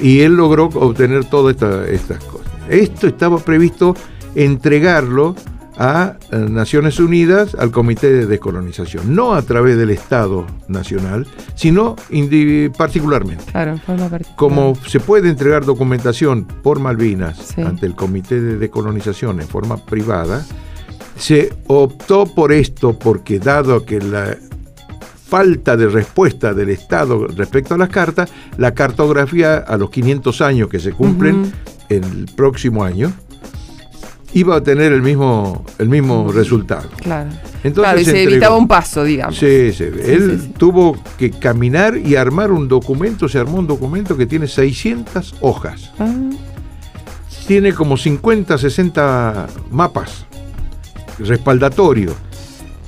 y 0.00 0.20
él 0.20 0.34
logró 0.36 0.66
obtener 0.66 1.24
todas 1.24 1.54
esta- 1.54 1.86
estas 1.88 2.22
cosas. 2.24 2.46
Esto 2.68 3.06
estaba 3.06 3.38
previsto 3.38 3.94
entregarlo 4.34 5.34
a 5.78 6.16
eh, 6.30 6.36
Naciones 6.36 7.00
Unidas, 7.00 7.54
al 7.58 7.70
Comité 7.70 8.12
de 8.12 8.26
Descolonización, 8.26 9.14
no 9.14 9.34
a 9.34 9.42
través 9.42 9.76
del 9.76 9.90
Estado 9.90 10.46
Nacional, 10.68 11.26
sino 11.54 11.96
particularmente. 12.76 13.44
Claro, 13.50 13.72
en 13.72 13.80
forma 13.80 14.08
particular. 14.08 14.36
Como 14.36 14.74
se 14.86 15.00
puede 15.00 15.28
entregar 15.30 15.64
documentación 15.64 16.44
por 16.44 16.78
Malvinas 16.80 17.38
Sí. 17.54 17.62
ante 17.62 17.86
el 17.86 17.94
Comité 17.94 18.40
de 18.40 18.58
Decolonización 18.58 19.40
en 19.40 19.48
forma 19.48 19.76
privada, 19.76 20.44
se 21.16 21.52
optó 21.68 22.26
por 22.26 22.52
esto 22.52 22.98
porque 22.98 23.38
dado 23.38 23.84
que 23.84 24.00
la 24.00 24.36
falta 25.26 25.76
de 25.76 25.88
respuesta 25.88 26.52
del 26.52 26.68
Estado 26.70 27.26
respecto 27.28 27.74
a 27.74 27.78
las 27.78 27.88
cartas, 27.88 28.30
la 28.58 28.74
cartografía 28.74 29.56
a 29.56 29.76
los 29.78 29.88
500 29.90 30.40
años 30.42 30.68
que 30.68 30.78
se 30.78 30.92
cumplen 30.92 31.40
Ujú. 31.42 31.50
el 31.88 32.26
próximo 32.36 32.84
año, 32.84 33.12
iba 34.34 34.56
a 34.56 34.62
tener 34.62 34.92
el 34.92 35.02
mismo, 35.02 35.64
el 35.78 35.88
mismo 35.88 36.30
resultado. 36.32 36.88
Claro. 36.96 37.30
Entonces 37.64 37.74
claro, 37.74 38.00
y 38.00 38.04
se 38.04 38.22
evitaba 38.22 38.56
un 38.56 38.66
paso, 38.66 39.04
digamos. 39.04 39.36
Sí, 39.36 39.72
sí. 39.72 39.84
Él 39.84 40.38
sí, 40.40 40.46
sí. 40.46 40.54
tuvo 40.56 40.96
que 41.18 41.30
caminar 41.30 41.96
y 41.96 42.16
armar 42.16 42.50
un 42.50 42.66
documento, 42.68 43.28
se 43.28 43.38
armó 43.38 43.58
un 43.58 43.66
documento 43.66 44.16
que 44.16 44.26
tiene 44.26 44.48
600 44.48 45.34
hojas. 45.40 45.92
Ah, 45.98 46.10
Tiene 47.46 47.72
como 47.74 47.96
50, 47.96 48.56
60 48.56 49.46
mapas 49.70 50.26
respaldatorios. 51.18 52.14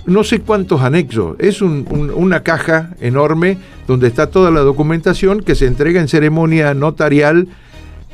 No 0.07 0.23
sé 0.23 0.41
cuántos 0.41 0.83
anexos. 0.83 1.37
Es 1.39 1.63
un- 1.63 1.87
un- 1.91 2.11
una 2.11 2.43
caja 2.43 2.91
enorme 3.01 3.59
donde 3.87 4.07
está 4.09 4.27
toda 4.29 4.51
la 4.51 4.61
documentación 4.61 5.41
que 5.43 5.55
se 5.55 5.67
entrega 5.67 6.01
en 6.01 6.09
ceremonia 6.09 6.75
notarial 6.75 7.49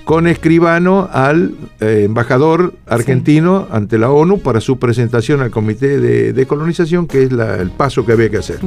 con 0.04 0.26
escribano 0.26 1.08
al 1.12 1.54
eh, 1.80 2.02
embajador 2.04 2.74
argentino 2.86 3.68
ante 3.70 3.96
la 3.98 4.10
ONU 4.10 4.40
para 4.40 4.60
su 4.60 4.78
presentación 4.78 5.40
al 5.40 5.50
Comité 5.50 6.00
de 6.00 6.32
Decolonización, 6.32 7.06
que 7.06 7.22
es 7.24 7.32
la- 7.32 7.56
el 7.56 7.70
paso 7.70 8.04
que 8.04 8.12
había 8.12 8.28
que 8.30 8.38
hacer. 8.38 8.58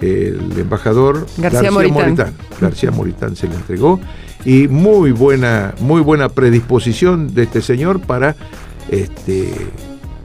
El 0.00 0.40
embajador 0.58 1.26
García 1.38 1.70
Moritán. 1.92 2.34
García 2.60 2.90
Moritán 2.90 3.36
se 3.36 3.48
le 3.48 3.54
entregó. 3.54 4.00
Y 4.44 4.66
muy 4.68 5.12
buena, 5.12 5.74
muy 5.80 6.00
buena 6.00 6.30
predisposición 6.30 7.34
de 7.34 7.42
este 7.42 7.60
señor 7.60 8.00
para, 8.00 8.34
este, 8.88 9.52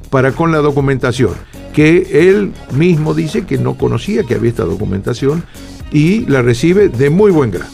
para 0.09 0.31
con 0.31 0.51
la 0.53 0.59
documentación, 0.59 1.31
que 1.73 2.29
él 2.29 2.53
mismo 2.73 3.13
dice 3.13 3.45
que 3.45 3.57
no 3.57 3.75
conocía 3.75 4.23
que 4.23 4.35
había 4.35 4.49
esta 4.51 4.63
documentación 4.63 5.43
y 5.91 6.25
la 6.27 6.41
recibe 6.41 6.87
de 6.87 7.09
muy 7.09 7.31
buen 7.31 7.51
grado. 7.51 7.69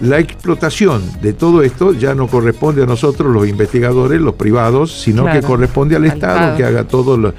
La 0.00 0.18
explotación 0.20 1.02
de 1.20 1.32
todo 1.32 1.62
esto 1.62 1.92
ya 1.92 2.14
no 2.14 2.28
corresponde 2.28 2.82
a 2.84 2.86
nosotros, 2.86 3.32
los 3.32 3.48
investigadores, 3.48 4.20
los 4.20 4.34
privados, 4.34 4.92
sino 5.00 5.22
Claro, 5.24 5.40
que 5.40 5.46
corresponde 5.46 5.96
al, 5.96 6.02
al 6.04 6.08
Estado, 6.12 6.34
Estado. 6.38 6.56
que 6.56 6.64
haga 6.64 6.84
todo. 6.84 7.16
lo- 7.16 7.34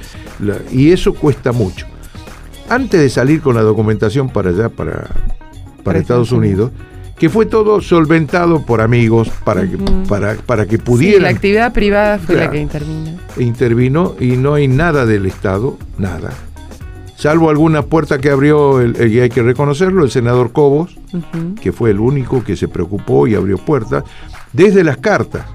y 0.71 0.91
eso 0.91 1.13
cuesta 1.13 1.51
mucho. 1.53 1.85
Antes 2.69 2.99
de 2.99 3.09
salir 3.09 3.41
con 3.41 3.55
la 3.55 3.61
documentación 3.61 4.29
para 4.29 4.49
allá, 4.49 4.69
para, 4.69 5.07
para 5.83 5.99
Estados 5.99 6.31
Unidos, 6.31 6.71
que 7.17 7.29
fue 7.29 7.45
todo 7.45 7.81
solventado 7.81 8.65
por 8.65 8.79
amigos 8.81 9.29
para, 9.43 9.61
que, 9.63 9.77
para, 10.07 10.35
para 10.35 10.65
que 10.65 10.75
Sí, 10.75 10.77
la 10.77 10.83
pudieran 10.85 11.35
actividad 11.35 11.73
privada 11.73 12.19
fue 12.19 12.35
la 12.35 12.51
que 12.51 12.59
intervino. 12.59 13.11
intervino 13.37 14.15
y 14.19 14.37
no 14.37 14.53
hay 14.53 14.67
nada 14.67 15.05
del 15.05 15.25
Estado, 15.25 15.77
nada. 15.97 16.31
Salvo 17.19 17.49
alguna 17.49 17.81
puerta 17.81 18.17
que 18.17 18.29
abrió, 18.29 18.79
el, 18.79 18.95
el- 18.95 19.11
y 19.13 19.19
hay 19.19 19.29
que 19.29 19.43
reconocerlo, 19.43 20.05
el 20.05 20.09
senador 20.11 20.53
Cobos, 20.53 20.97
que 21.61 21.73
fue 21.73 21.89
el 21.91 21.99
único 21.99 22.43
que 22.45 22.55
se 22.55 22.69
preocupó 22.69 23.27
y 23.27 23.35
abrió 23.35 23.57
puertas, 23.57 24.05
desde 24.53 24.85
las 24.85 24.97
cartas. 24.97 25.45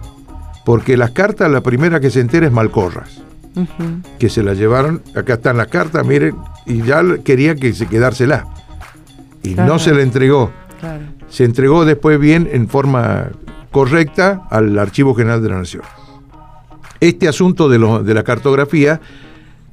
Porque 0.66 0.96
las 0.98 1.12
cartas, 1.12 1.50
la 1.50 1.62
primera 1.62 2.00
que 2.00 2.10
se 2.10 2.20
entera 2.20 2.46
es 2.46 2.52
Malcorras, 2.52 3.22
que 4.18 4.28
se 4.28 4.42
la 4.42 4.52
llevaron, 4.52 5.00
acá 5.14 5.34
están 5.34 5.56
las 5.56 5.68
cartas, 5.68 6.06
miren, 6.06 6.36
y 6.66 6.82
ya 6.82 7.02
quería 7.24 7.54
que 7.54 7.72
se 7.72 7.86
quedársela. 7.86 8.46
Y 9.42 9.54
Claro. 9.54 9.72
no 9.72 9.78
se 9.78 9.94
le 9.94 10.02
entregó. 10.02 10.50
Claro. 10.80 11.02
Se 11.30 11.44
entregó 11.44 11.84
después 11.86 12.18
bien 12.20 12.46
en 12.52 12.68
forma 12.68 13.28
correcta 13.70 14.42
al 14.50 14.78
Archivo 14.78 15.14
General 15.14 15.42
de 15.42 15.48
la 15.48 15.58
Nación. 15.58 15.82
Este 17.00 17.26
asunto 17.26 17.68
de, 17.70 17.78
lo- 17.78 18.02
de 18.02 18.12
la 18.14 18.22
cartografía, 18.22 19.00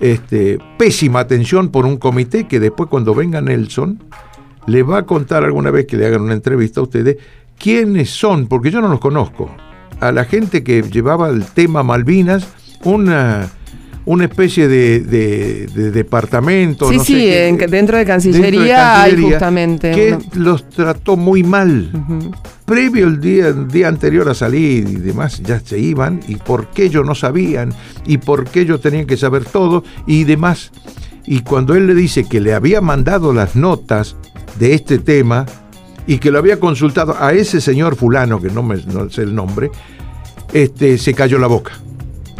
este, 0.01 0.57
pésima 0.77 1.19
atención 1.21 1.69
por 1.69 1.85
un 1.85 1.97
comité 1.97 2.45
que 2.47 2.59
después 2.59 2.89
cuando 2.89 3.13
venga 3.15 3.39
Nelson 3.39 3.99
le 4.67 4.83
va 4.83 4.99
a 4.99 5.03
contar 5.03 5.43
alguna 5.43 5.71
vez 5.71 5.85
que 5.87 5.95
le 5.97 6.05
hagan 6.07 6.21
una 6.21 6.33
entrevista 6.33 6.79
a 6.79 6.83
ustedes 6.83 7.17
quiénes 7.57 8.09
son, 8.09 8.47
porque 8.47 8.71
yo 8.71 8.81
no 8.81 8.87
los 8.89 8.99
conozco. 8.99 9.49
A 9.99 10.11
la 10.11 10.25
gente 10.25 10.63
que 10.63 10.81
llevaba 10.81 11.29
el 11.29 11.45
tema 11.45 11.83
Malvinas, 11.83 12.47
una, 12.83 13.49
una 14.05 14.23
especie 14.25 14.67
de, 14.67 15.01
de- 15.01 15.67
de 15.67 15.91
departamento. 15.91 16.89
Sí, 16.89 16.97
no 16.97 17.03
sí, 17.03 17.13
sé 17.13 17.19
qué, 17.19 17.47
en- 17.49 17.57
dentro 17.57 17.71
de 17.71 17.81
dentro 17.83 18.05
Cancillería, 18.13 19.03
hay 19.03 19.21
justamente. 19.21 19.91
que 19.91 20.17
los 20.33 20.67
trató 20.69 21.15
muy 21.17 21.43
mal. 21.43 21.91
Previo 22.71 23.05
el 23.05 23.19
día, 23.19 23.49
el 23.49 23.67
día 23.67 23.89
anterior 23.89 24.29
a 24.29 24.34
salir 24.34 24.88
y 24.88 24.95
demás, 24.95 25.41
ya 25.43 25.60
se 25.60 25.77
iban, 25.77 26.21
y 26.25 26.38
por 26.38 26.67
qué 26.67 26.86
ellos 26.86 27.05
no 27.05 27.13
sabían, 27.15 27.73
y 28.05 28.17
por 28.17 28.45
qué 28.45 28.62
ellos 28.62 28.79
tenían 28.79 29.05
que 29.05 29.17
saber 29.17 29.43
todo, 29.43 29.84
y 30.07 30.23
demás. 30.23 30.71
Y 31.25 31.41
cuando 31.41 31.75
él 31.75 31.86
le 31.86 31.93
dice 31.93 32.29
que 32.29 32.39
le 32.39 32.53
había 32.53 32.79
mandado 32.79 33.34
las 33.34 33.57
notas 33.57 34.15
de 34.57 34.73
este 34.73 34.99
tema, 34.99 35.45
y 36.07 36.19
que 36.19 36.31
lo 36.31 36.39
había 36.39 36.62
consultado 36.62 37.13
a 37.19 37.34
ese 37.34 37.60
señor 37.60 37.97
fulano, 37.97 38.41
que 38.41 38.49
no, 38.49 38.63
me, 38.63 38.77
no 38.86 39.10
sé 39.10 39.23
el 39.23 39.36
nombre, 39.36 39.69
este, 40.53 40.97
se 40.97 41.13
cayó 41.13 41.39
la 41.39 41.47
boca 41.47 41.73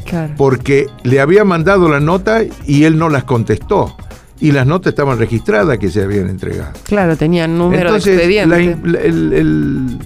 Claro. 0.06 0.34
porque 0.38 0.88
le 1.04 1.20
había 1.20 1.44
mandado 1.44 1.90
la 1.90 2.00
nota 2.00 2.40
y 2.66 2.86
él 2.86 2.98
no 2.98 3.10
las 3.10 3.26
contestó. 3.26 3.98
Y 4.42 4.52
las 4.52 4.66
notas 4.68 4.92
estaban 4.92 5.18
registradas 5.20 5.78
que 5.78 5.90
se 5.90 6.02
habían 6.04 6.28
entregado. 6.30 6.72
Claro, 6.84 7.16
tenían 7.16 7.58
número 7.58 7.84
de 7.84 7.88
Entonces, 7.98 8.14
expediente. 8.16 8.76
la, 8.84 8.92
la- 8.92 9.00
el- 9.00 9.34
el- 9.34 9.98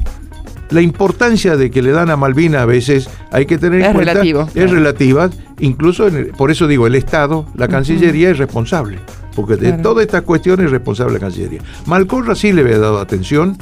la 0.71 0.81
importancia 0.81 1.55
de 1.57 1.71
que 1.71 1.81
le 1.81 1.91
dan 1.91 2.09
a 2.09 2.17
Malvina 2.17 2.63
a 2.63 2.65
veces 2.65 3.07
hay 3.31 3.45
que 3.45 3.57
tener 3.57 3.79
en 3.81 3.85
Es 3.87 3.93
cuenta. 3.93 4.13
relativo, 4.13 4.41
Es 4.41 4.51
claro. 4.53 4.71
relativa. 4.73 5.29
Incluso, 5.59 6.07
en 6.07 6.15
el- 6.17 6.25
por 6.27 6.51
eso 6.51 6.67
digo, 6.67 6.85
el 6.87 6.95
Estado, 6.95 7.45
la 7.55 7.67
Cancillería 7.67 8.29
es 8.31 8.37
responsable. 8.37 8.99
Porque 9.35 9.55
de 9.57 9.73
todas 9.73 10.05
estas 10.05 10.21
cuestiones 10.23 10.65
es 10.67 10.71
responsable 10.71 11.13
la 11.13 11.19
Cancillería. 11.19 11.61
Malcorra 11.85 12.35
sí 12.35 12.51
le 12.53 12.61
había 12.61 12.79
dado 12.79 12.99
atención 12.99 13.57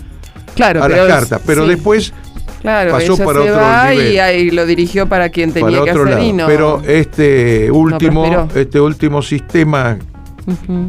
claro, 0.56 0.84
a 0.84 0.88
las 0.90 1.08
cartas, 1.08 1.42
pero 1.46 1.64
sí, 1.64 1.70
después 1.72 2.14
claro, 2.62 2.92
pasó 2.92 3.18
para 3.18 3.42
se 3.44 3.50
otro 3.52 3.56
va 3.62 3.90
nivel. 3.90 4.14
y 4.14 4.18
ahí 4.20 4.52
lo 4.52 4.66
dirigió 4.66 5.08
para 5.08 5.30
quien 5.30 5.52
tenía 5.52 5.80
para 5.82 5.94
que 5.94 6.00
hacer 6.00 6.20
y 6.24 6.34
no. 6.34 6.46
Pero 6.48 6.82
este 6.88 7.70
último, 7.72 8.48
este 8.56 8.80
último 8.80 9.22
sistema 9.24 9.98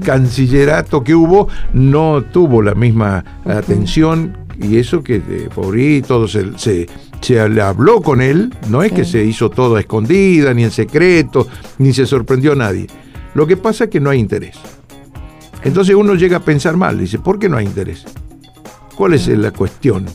Cancillerato 0.04 1.04
que 1.04 1.14
hubo 1.14 1.48
no 1.72 2.22
tuvo 2.22 2.62
la 2.62 2.74
misma 2.74 3.24
atención 3.44 4.36
y 4.60 4.76
eso 4.76 5.02
que 5.02 5.20
de 5.20 5.50
Fabri 5.50 6.02
todo 6.02 6.28
se, 6.28 6.58
se, 6.58 6.86
se 7.20 7.48
le 7.48 7.62
habló 7.62 8.00
con 8.00 8.20
él, 8.20 8.54
no 8.68 8.82
es 8.82 8.92
que 8.92 9.04
se 9.04 9.24
hizo 9.24 9.50
todo 9.50 9.76
a 9.76 9.80
escondida, 9.80 10.54
ni 10.54 10.64
en 10.64 10.70
secreto, 10.70 11.48
ni 11.78 11.92
se 11.92 12.06
sorprendió 12.06 12.52
a 12.52 12.56
nadie. 12.56 12.86
Lo 13.34 13.46
que 13.46 13.56
pasa 13.56 13.84
es 13.84 13.90
que 13.90 14.00
no 14.00 14.10
hay 14.10 14.20
interés. 14.20 14.56
Entonces 15.64 15.94
uno 15.94 16.14
llega 16.14 16.38
a 16.38 16.44
pensar 16.44 16.76
mal, 16.76 16.98
dice, 16.98 17.18
¿por 17.18 17.38
qué 17.38 17.48
no 17.48 17.56
hay 17.56 17.66
interés? 17.66 18.04
¿Cuál 18.94 19.14
es 19.14 19.26
la 19.28 19.50
cuestión? 19.50 20.06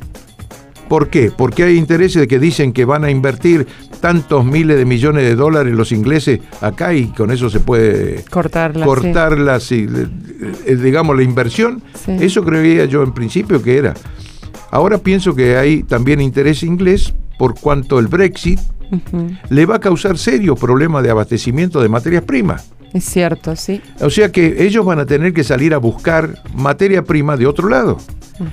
¿Por 0.90 1.10
qué? 1.10 1.32
Porque 1.32 1.64
hay 1.64 1.78
intereses 1.78 2.20
de 2.22 2.28
que 2.28 2.40
dicen 2.40 2.74
que 2.74 2.84
van 2.84 3.04
a 3.04 3.12
invertir 3.12 3.68
tantos 4.02 4.44
miles 4.44 4.76
de 4.78 4.86
millones 4.86 5.24
de 5.24 5.36
dólares 5.36 5.74
los 5.76 5.92
ingleses 5.92 6.40
acá 6.62 6.94
y 6.96 7.06
con 7.08 7.32
eso 7.32 7.50
se 7.50 7.60
puede 7.60 8.26
Cortarla. 8.30 8.86
cortar 8.86 9.38
la, 9.38 9.60
sí, 9.60 9.88
eh, 10.66 10.76
digamos, 10.76 11.16
la 11.16 11.22
inversión. 11.24 11.84
Sí. 11.94 12.18
Eso 12.20 12.44
creía 12.44 12.86
yo 12.86 13.04
en 13.04 13.14
principio 13.14 13.62
que 13.62 13.78
era. 13.78 13.94
Ahora 14.72 14.98
pienso 14.98 15.36
que 15.36 15.58
hay 15.58 15.84
también 15.84 16.22
interés 16.22 16.64
inglés 16.64 17.14
por 17.38 17.60
cuanto 17.60 18.00
el 18.00 18.08
Brexit 18.08 18.60
le 19.50 19.66
va 19.68 19.76
a 19.76 19.80
causar 19.80 20.18
serios 20.18 20.60
problemas 20.60 21.04
de 21.04 21.12
abastecimiento 21.12 21.80
de 21.82 21.90
materias 21.90 22.24
primas. 22.24 22.72
Es 22.94 23.06
cierto, 23.06 23.56
sí. 23.56 23.82
O 24.00 24.10
sea 24.10 24.32
que 24.32 24.66
ellos 24.66 24.84
van 24.84 24.98
a 24.98 25.06
tener 25.06 25.32
que 25.34 25.44
salir 25.44 25.76
a 25.76 25.78
buscar 25.78 26.42
materia 26.56 27.04
prima 27.04 27.38
de 27.38 27.46
otro 27.46 27.70
lado. 27.70 28.00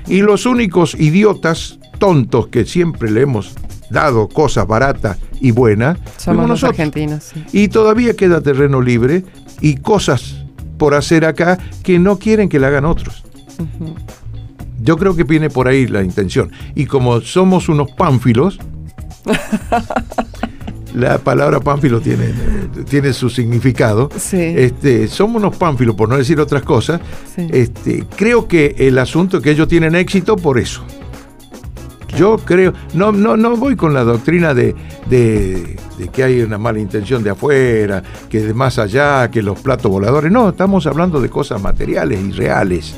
Y 0.07 0.20
los 0.20 0.45
únicos 0.45 0.95
idiotas 0.99 1.78
tontos 1.99 2.49
que 2.49 2.64
siempre 2.64 3.11
le 3.11 3.22
hemos 3.22 3.55
dado 3.90 4.28
cosas 4.28 4.66
baratas 4.66 5.18
y 5.40 5.51
buenas, 5.51 5.99
Somos 6.16 6.40
los 6.42 6.49
nosotros. 6.49 6.78
argentinos, 6.78 7.24
sí. 7.24 7.44
Y 7.53 7.68
todavía 7.68 8.14
queda 8.14 8.40
terreno 8.40 8.80
libre 8.80 9.24
y 9.61 9.76
cosas 9.76 10.44
por 10.78 10.94
hacer 10.94 11.24
acá 11.24 11.59
que 11.82 11.99
no 11.99 12.18
quieren 12.18 12.49
que 12.49 12.59
la 12.59 12.68
hagan 12.68 12.84
otros. 12.84 13.24
Yo 14.82 14.97
creo 14.97 15.16
que 15.16 15.24
viene 15.24 15.51
por 15.51 15.68
ahí 15.68 15.86
la 15.86 16.03
intención. 16.03 16.51
Y 16.74 16.86
como 16.86 17.20
somos 17.20 17.68
unos 17.68 17.90
pánfilos, 17.92 18.59
la 20.94 21.18
palabra 21.18 21.61
pánfilo 21.61 22.01
tiene, 22.01 22.26
tiene 22.88 23.12
su 23.12 23.28
significado. 23.30 24.09
Sí. 24.18 24.36
Este, 24.38 25.09
somos 25.09 25.42
unos 25.42 25.57
pánfilos, 25.57 25.94
por 25.94 26.09
no 26.09 26.16
decir 26.16 26.40
otras 26.40 26.62
cosas. 26.62 27.01
Sí. 27.34 27.47
Este, 27.51 28.05
creo 28.16 28.49
que 28.49 28.74
el 28.78 28.99
asunto 28.99 29.38
es 29.38 29.42
que 29.42 29.51
ellos 29.51 29.68
tienen 29.68 29.94
éxito 29.94 30.36
por 30.36 30.59
eso. 30.59 30.82
Yo 32.16 32.38
creo, 32.38 32.72
no, 32.94 33.12
no, 33.12 33.36
no 33.36 33.56
voy 33.56 33.76
con 33.76 33.92
la 33.94 34.02
doctrina 34.04 34.54
de, 34.54 34.74
de- 35.08 35.76
de 35.98 36.08
que 36.08 36.24
hay 36.24 36.40
una 36.42 36.58
mala 36.58 36.78
intención 36.78 37.22
de 37.22 37.30
afuera, 37.30 38.02
que 38.28 38.40
de 38.42 38.52
más 38.54 38.78
allá, 38.78 39.30
que 39.30 39.42
los 39.42 39.58
platos 39.60 39.90
voladores. 39.90 40.30
No, 40.30 40.50
estamos 40.50 40.86
hablando 40.86 41.20
de 41.20 41.28
cosas 41.30 41.60
materiales 41.62 42.20
y 42.22 42.32
reales. 42.32 42.94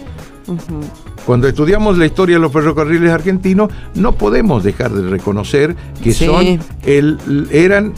Cuando 1.26 1.46
estudiamos 1.46 1.98
la 1.98 2.06
historia 2.06 2.36
de 2.36 2.40
los 2.42 2.52
ferrocarriles 2.52 3.10
argentinos, 3.12 3.70
no 3.94 4.12
podemos 4.12 4.64
dejar 4.64 4.90
de 4.92 5.08
reconocer 5.10 5.76
que 6.02 6.12
Sí. 6.12 6.24
son 6.26 6.58
el, 6.86 7.18
eran 7.52 7.92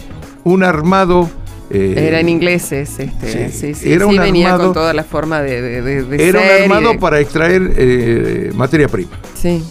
un 0.45 0.65
armado. 0.65 1.31
eh, 1.71 1.95
Eran 2.09 2.29
ingleses, 2.29 2.99
este, 2.99 3.51
sí, 3.53 3.57
sí, 3.57 3.75
sí, 3.75 3.93
era 3.93 4.05
sí, 4.07 4.11
un 4.11 4.17
venía 4.19 4.49
armado- 4.55 4.65
con 4.65 4.75
toda 4.75 4.93
la 4.93 5.05
forma 5.05 5.41
de, 5.41 5.81
de, 5.81 6.29
era 6.29 6.41
un 6.41 6.45
ser 6.47 6.63
armado 6.63 6.91
de- 6.93 6.99
para 6.99 7.21
extraer 7.21 7.73
eh, 7.77 8.51
materia 8.57 8.89
prima. 8.89 9.11
Sí, 9.41 9.63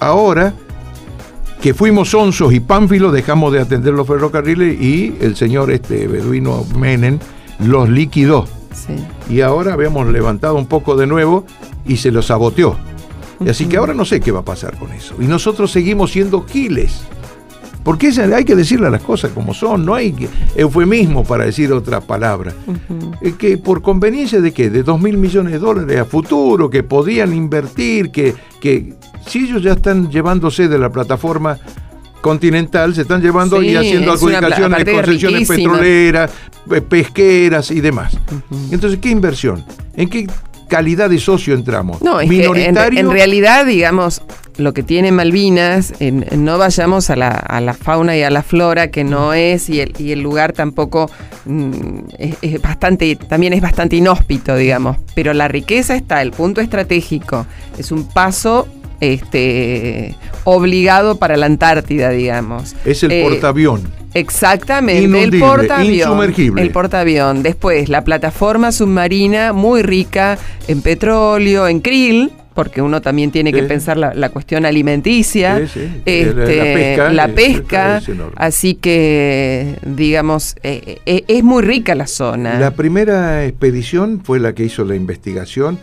Ahora 0.00 0.54
que 1.60 1.72
fuimos 1.72 2.12
onzos 2.14 2.52
y 2.52 2.60
pánfilos, 2.60 3.12
dejamos 3.12 3.52
de 3.52 3.60
atender 3.60 3.94
los 3.94 4.06
ferrocarriles 4.06 4.80
y 4.80 5.16
el 5.20 5.34
señor 5.36 5.70
este 5.70 6.06
beduino 6.06 6.64
Menem 6.78 7.18
los 7.58 7.88
liquidó. 7.88 8.46
sí. 8.72 8.94
Y 9.30 9.40
ahora 9.40 9.72
habíamos 9.72 10.06
levantado 10.08 10.56
un 10.56 10.66
poco 10.66 10.96
de 10.96 11.06
nuevo 11.06 11.46
y 11.86 11.96
se 11.96 12.10
los 12.10 12.26
saboteó. 12.26 12.76
Y 13.40 13.48
así 13.48 13.66
que 13.66 13.78
ahora 13.78 13.94
no 13.94 14.04
sé 14.04 14.20
qué 14.20 14.30
va 14.30 14.40
a 14.40 14.44
pasar 14.44 14.76
con 14.78 14.92
eso. 14.92 15.14
Y 15.18 15.24
nosotros 15.26 15.72
seguimos 15.72 16.12
siendo 16.12 16.42
giles. 16.42 17.02
Porque 17.82 18.08
hay 18.34 18.44
que 18.44 18.56
decirle 18.56 18.90
las 18.90 19.02
cosas 19.02 19.30
como 19.32 19.52
son, 19.52 19.84
no 19.84 19.94
hay 19.94 20.14
eufemismo 20.56 21.22
para 21.22 21.44
decir 21.44 21.70
otra 21.70 22.00
palabra. 22.00 22.54
Eh, 23.20 23.34
que 23.38 23.58
por 23.58 23.82
conveniencia 23.82 24.40
de 24.40 24.52
qué? 24.52 24.70
De 24.70 24.82
dos 24.82 24.98
mil 24.98 25.18
millones 25.18 25.52
de 25.52 25.58
dólares 25.58 26.00
a 26.00 26.06
futuro, 26.06 26.70
que 26.70 26.82
podían 26.82 27.34
invertir, 27.34 28.10
que, 28.10 28.34
que 28.58 28.94
si 29.26 29.44
ellos 29.44 29.62
ya 29.62 29.72
están 29.72 30.10
llevándose 30.10 30.68
de 30.68 30.78
la 30.78 30.90
plataforma 30.90 31.58
continental, 32.20 32.94
se 32.94 33.02
están 33.02 33.20
llevando 33.20 33.60
Sí, 33.60 33.68
y 33.68 33.76
haciendo 33.76 34.12
adjudicaciones 34.12 34.84
concesiones 34.84 35.48
petroleras, 35.48 36.30
pe- 36.68 36.80
pesqueras 36.80 37.70
y 37.70 37.80
demás. 37.80 38.16
Entonces, 38.70 38.98
¿qué 39.00 39.10
inversión? 39.10 39.64
¿En 39.94 40.08
qué 40.08 40.26
calidad 40.68 41.10
de 41.10 41.18
socio 41.18 41.54
entramos? 41.54 42.00
No, 42.00 42.20
es 42.20 42.28
que 42.30 42.36
en, 42.36 42.52
Minoritario. 42.52 43.00
en 43.00 43.10
realidad, 43.10 43.66
digamos, 43.66 44.22
lo 44.56 44.72
que 44.72 44.82
tiene 44.82 45.12
Malvinas, 45.12 45.92
en- 46.00 46.24
en 46.30 46.44
no 46.46 46.56
vayamos 46.56 47.10
a 47.10 47.16
la, 47.16 47.28
a 47.28 47.60
la 47.60 47.74
fauna 47.74 48.16
y 48.16 48.22
a 48.22 48.30
la 48.30 48.42
flora, 48.42 48.90
que 48.90 49.04
no 49.04 49.34
es, 49.34 49.68
y 49.68 49.80
el, 49.80 49.92
y 49.98 50.12
el 50.12 50.20
lugar 50.22 50.54
tampoco 50.54 51.10
mm, 51.44 51.98
es, 52.18 52.36
es 52.40 52.62
bastante, 52.62 53.16
también 53.16 53.52
es 53.52 53.60
bastante 53.60 53.96
inhóspito, 53.96 54.56
digamos. 54.56 54.96
Pero 55.14 55.34
la 55.34 55.46
riqueza 55.48 55.94
está, 55.94 56.22
el 56.22 56.30
punto 56.30 56.62
estratégico, 56.62 57.44
es 57.76 57.92
un 57.92 58.08
paso 58.08 58.66
este 59.12 60.14
obligado 60.44 61.16
para 61.18 61.36
la 61.36 61.46
Antártida, 61.46 62.10
digamos. 62.10 62.74
es 62.84 63.02
el 63.02 63.12
Eh, 63.12 63.22
portaavión. 63.22 63.82
Exactamente, 64.14 65.22
el 65.24 65.40
portaavión. 65.40 65.94
insumergible. 65.94 66.62
El 66.62 66.70
portaavión. 66.70 67.42
Después, 67.42 67.88
la 67.88 68.04
plataforma 68.04 68.72
submarina 68.72 69.52
muy 69.52 69.82
rica 69.82 70.38
en 70.68 70.82
petróleo, 70.82 71.66
en 71.66 71.80
krill, 71.80 72.30
porque 72.54 72.80
uno 72.80 73.00
también 73.02 73.32
tiene 73.32 73.52
que 73.52 73.64
pensar 73.64 73.96
la, 73.96 74.14
la 74.14 74.28
cuestión 74.28 74.64
alimenticia. 74.66 75.58
Sí, 75.66 75.80
sí. 75.80 76.02
Este, 76.04 76.56
La- 76.56 76.62
la 76.62 76.74
pesca 76.74 77.12
la 77.12 77.24
es- 77.24 77.32
pesca, 77.32 77.98
es 77.98 78.08
enorme. 78.08 78.32
así 78.36 78.74
que, 78.74 79.74
digamos, 79.84 80.54
eh, 80.62 80.98
eh, 81.06 81.24
es 81.26 81.42
muy 81.42 81.62
rica 81.64 81.94
la 81.96 82.06
zona. 82.06 82.58
La 82.60 82.70
primera 82.72 83.44
expedición 83.44 84.20
fue 84.22 84.38
la 84.38 84.54
que 84.54 84.62
hizo 84.64 84.84
la 84.84 84.94
investigación 84.94 85.78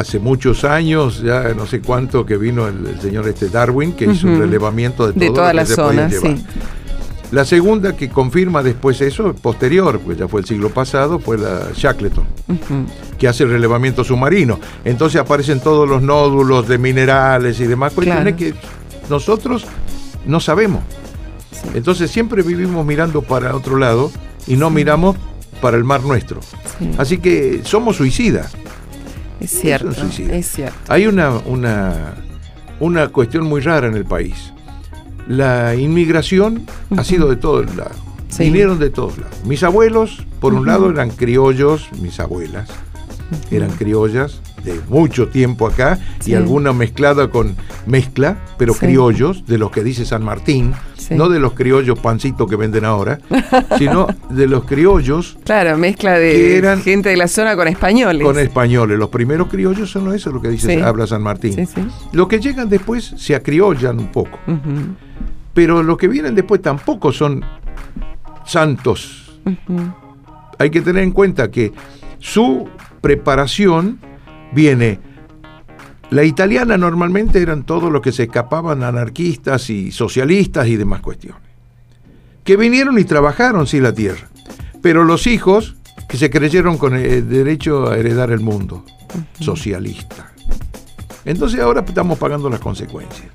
hace 0.00 0.18
muchos 0.18 0.64
años, 0.64 1.22
ya 1.22 1.54
no 1.54 1.66
sé 1.66 1.80
cuánto, 1.80 2.24
que 2.26 2.36
vino 2.36 2.66
el, 2.68 2.86
el 2.86 3.00
señor 3.00 3.28
este 3.28 3.48
Darwin, 3.48 3.92
que 3.92 4.06
hizo 4.06 4.26
un 4.26 4.38
relevamiento 4.38 5.06
de, 5.06 5.12
de 5.18 5.26
todo 5.26 5.36
toda 5.36 5.52
lo 5.52 5.60
la 5.60 5.66
zona, 5.66 6.10
sí. 6.10 6.44
La 7.30 7.46
segunda 7.46 7.96
que 7.96 8.10
confirma 8.10 8.62
después 8.62 9.00
eso, 9.00 9.32
posterior, 9.34 9.98
pues 10.00 10.18
ya 10.18 10.28
fue 10.28 10.42
el 10.42 10.46
siglo 10.46 10.68
pasado, 10.68 11.18
fue 11.18 11.38
la 11.38 11.68
Shackleton, 11.74 12.24
que 13.18 13.26
hace 13.26 13.44
el 13.44 13.50
relevamiento 13.50 14.04
submarino. 14.04 14.60
Entonces 14.84 15.18
aparecen 15.18 15.60
todos 15.60 15.88
los 15.88 16.02
nódulos 16.02 16.68
de 16.68 16.76
minerales 16.76 17.58
y 17.60 17.66
demás 17.66 17.94
cuestiones 17.94 18.34
Claro. 18.34 18.36
que 18.36 18.54
nosotros 19.08 19.64
no 20.26 20.40
sabemos. 20.40 20.82
Sí. 21.52 21.68
Entonces 21.74 22.10
siempre 22.10 22.42
vivimos 22.42 22.84
mirando 22.84 23.22
para 23.22 23.56
otro 23.56 23.78
lado 23.78 24.12
y 24.46 24.56
no 24.56 24.68
miramos 24.68 25.16
para 25.62 25.78
el 25.78 25.84
mar 25.84 26.02
nuestro. 26.02 26.40
Sí. 26.78 26.90
Así 26.98 27.16
que 27.16 27.62
somos 27.64 27.96
suicidas. 27.96 28.52
Es 29.44 29.50
cierto, 29.50 29.88
un 29.88 29.94
suicidio. 29.94 30.32
es 30.34 30.46
cierto. 30.50 30.76
Hay 30.88 31.06
una, 31.06 31.30
una, 31.46 32.14
una 32.80 33.08
cuestión 33.08 33.44
muy 33.44 33.60
rara 33.60 33.88
en 33.88 33.94
el 33.94 34.04
país. 34.04 34.52
La 35.28 35.74
inmigración 35.74 36.66
ha 36.96 37.04
sido 37.04 37.28
de 37.28 37.36
todos 37.36 37.74
lados. 37.76 37.96
Sí. 38.28 38.44
Vinieron 38.44 38.78
de 38.78 38.90
todos 38.90 39.18
lados. 39.18 39.36
Mis 39.44 39.62
abuelos, 39.62 40.26
por 40.40 40.54
un 40.54 40.66
lado, 40.66 40.90
eran 40.90 41.10
criollos, 41.10 41.88
mis 42.00 42.18
abuelas 42.18 42.68
eran 43.50 43.70
criollas 43.70 44.40
de 44.64 44.80
mucho 44.88 45.28
tiempo 45.28 45.66
acá 45.66 45.98
Sí. 46.20 46.32
y 46.32 46.34
alguna 46.34 46.72
mezclada 46.72 47.30
con 47.30 47.56
mezcla, 47.86 48.38
pero 48.58 48.72
Sí. 48.74 48.80
criollos, 48.80 49.46
de 49.46 49.58
los 49.58 49.70
que 49.70 49.82
dice 49.82 50.04
San 50.04 50.24
Martín, 50.24 50.72
Sí. 50.96 51.14
no 51.14 51.28
de 51.28 51.40
los 51.40 51.54
criollos 51.54 51.98
pancitos 51.98 52.48
que 52.48 52.56
venden 52.56 52.84
ahora, 52.84 53.18
sino 53.78 54.06
de 54.30 54.46
los 54.46 54.64
criollos 54.64 55.36
Claro, 55.44 55.76
mezcla 55.76 56.12
de 56.18 56.56
eran- 56.58 56.80
gente 56.82 57.08
de 57.08 57.16
la 57.16 57.28
zona 57.28 57.56
con 57.56 57.66
españoles. 57.68 58.24
con 58.24 58.38
españoles. 58.38 58.98
Los 58.98 59.08
primeros 59.08 59.48
criollos 59.48 59.90
son 59.90 60.14
eso, 60.14 60.30
lo 60.30 60.40
que 60.40 60.48
dice, 60.48 60.82
habla 60.82 61.06
San 61.06 61.22
Martín. 61.22 61.68
Los 62.12 62.28
que 62.28 62.38
llegan 62.40 62.68
después 62.68 63.14
se 63.16 63.34
acriollan 63.34 63.98
un 63.98 64.12
poco, 64.12 64.38
pero 65.54 65.82
los 65.82 65.96
que 65.98 66.08
vienen 66.08 66.34
después 66.34 66.62
tampoco 66.62 67.12
son 67.12 67.44
santos. 68.46 69.40
Hay 70.58 70.70
que 70.70 70.80
tener 70.80 71.02
en 71.02 71.10
cuenta 71.10 71.50
que 71.50 71.72
su 72.18 72.68
preparación 73.00 73.98
viene. 74.54 74.98
La 76.10 76.24
italiana 76.24 76.76
normalmente 76.76 77.40
eran 77.40 77.64
todos 77.64 77.90
los 77.90 78.02
que 78.02 78.12
se 78.12 78.24
escapaban 78.24 78.82
anarquistas 78.82 79.70
y 79.70 79.90
socialistas 79.92 80.66
y 80.68 80.76
demás 80.76 81.00
cuestiones. 81.00 81.40
Que 82.44 82.56
vinieron 82.56 82.98
y 82.98 83.04
trabajaron, 83.04 83.66
sí, 83.66 83.80
la 83.80 83.94
tierra. 83.94 84.28
Pero 84.82 85.04
los 85.04 85.26
hijos 85.26 85.76
que 86.08 86.16
se 86.18 86.28
creyeron 86.28 86.76
con 86.76 86.94
el 86.94 87.28
derecho 87.28 87.88
a 87.90 87.96
heredar 87.96 88.30
el 88.30 88.40
mundo, 88.40 88.84
socialista. 89.40 90.32
Entonces 91.24 91.60
ahora 91.60 91.84
estamos 91.86 92.18
pagando 92.18 92.50
las 92.50 92.60
consecuencias. 92.60 93.28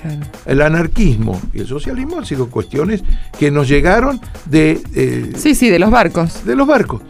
Claro. 0.00 0.20
El 0.44 0.60
anarquismo 0.60 1.40
y 1.52 1.60
el 1.60 1.66
socialismo 1.66 2.18
han 2.18 2.26
sido 2.26 2.50
cuestiones 2.50 3.02
que 3.38 3.50
nos 3.50 3.68
llegaron 3.68 4.20
de, 4.46 4.82
eh, 4.94 5.32
Sí, 5.36 5.54
sí, 5.54 5.70
de 5.70 5.78
los 5.78 5.90
barcos. 5.90 6.44
de 6.44 6.56
los 6.56 6.66
barcos. 6.66 7.00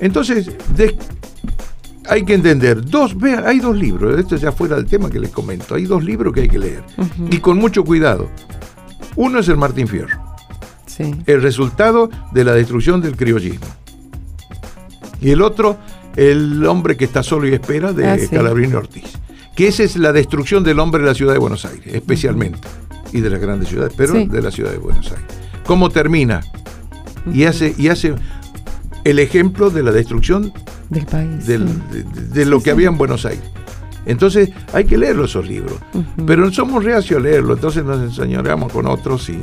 Entonces, 0.00 0.50
de- 0.74 0.96
hay 2.08 2.24
que 2.24 2.34
entender, 2.34 2.84
dos, 2.84 3.16
vean, 3.18 3.44
hay 3.46 3.58
dos 3.60 3.76
libros, 3.76 4.18
esto 4.18 4.36
ya 4.36 4.52
fuera 4.52 4.76
del 4.76 4.86
tema 4.86 5.10
que 5.10 5.18
les 5.20 5.30
comento, 5.30 5.74
hay 5.74 5.84
dos 5.84 6.02
libros 6.04 6.32
que 6.32 6.40
hay 6.42 6.48
que 6.48 6.58
leer, 6.58 6.82
y 7.30 7.38
con 7.38 7.58
mucho 7.58 7.84
cuidado. 7.84 8.30
Uno 9.16 9.38
es 9.40 9.48
el 9.48 9.56
Martín 9.56 9.88
Fierro, 9.88 10.18
Sí. 10.86 11.14
el 11.26 11.42
resultado 11.42 12.10
de 12.32 12.44
la 12.44 12.52
destrucción 12.54 13.00
del 13.00 13.16
criollismo. 13.16 13.66
Y 15.20 15.30
el 15.30 15.42
otro, 15.42 15.76
el 16.16 16.64
hombre 16.66 16.96
que 16.96 17.04
está 17.04 17.22
solo 17.22 17.48
y 17.48 17.54
espera, 17.54 17.92
de 17.92 18.06
Ah, 18.08 18.18
sí. 18.18 18.28
Calabrini 18.28 18.74
Ortiz. 18.74 19.04
Que 19.56 19.66
esa 19.68 19.82
es 19.82 19.96
la 19.96 20.12
destrucción 20.12 20.62
del 20.62 20.78
hombre 20.78 21.02
de 21.02 21.08
la 21.08 21.14
ciudad 21.14 21.32
de 21.32 21.38
Buenos 21.40 21.64
Aires, 21.64 21.92
especialmente. 21.92 22.60
Y 23.12 23.20
de 23.20 23.30
las 23.30 23.40
grandes 23.40 23.68
ciudades, 23.68 23.92
pero 23.96 24.14
Sí. 24.14 24.26
de 24.26 24.40
la 24.42 24.50
ciudad 24.52 24.70
de 24.70 24.78
Buenos 24.78 25.10
Aires. 25.10 25.24
¿Cómo 25.66 25.90
termina? 25.90 26.40
Y 27.32 27.44
hace, 27.44 27.74
y 27.76 27.88
hace 27.88 28.14
el 29.04 29.18
ejemplo 29.18 29.70
de 29.70 29.82
la 29.82 29.90
destrucción 29.90 30.52
Del 30.90 31.06
país. 31.06 31.46
del- 31.46 31.68
sí. 31.68 31.74
de, 31.92 32.02
de- 32.04 32.26
de 32.28 32.44
lo 32.46 32.58
Sí, 32.58 32.64
que 32.64 32.70
había 32.70 32.88
en 32.88 32.98
Buenos 32.98 33.24
Aires. 33.26 33.44
Entonces 34.06 34.50
hay 34.72 34.84
que 34.84 34.96
leer 34.96 35.18
esos 35.20 35.46
libros. 35.46 35.78
Pero 36.26 36.50
somos 36.52 36.82
reacios 36.84 37.20
a 37.20 37.22
leerlo, 37.22 37.54
entonces 37.54 37.84
nos 37.84 37.98
enseñaremos 38.00 38.72
con 38.72 38.86
otros 38.86 39.28
y, 39.28 39.38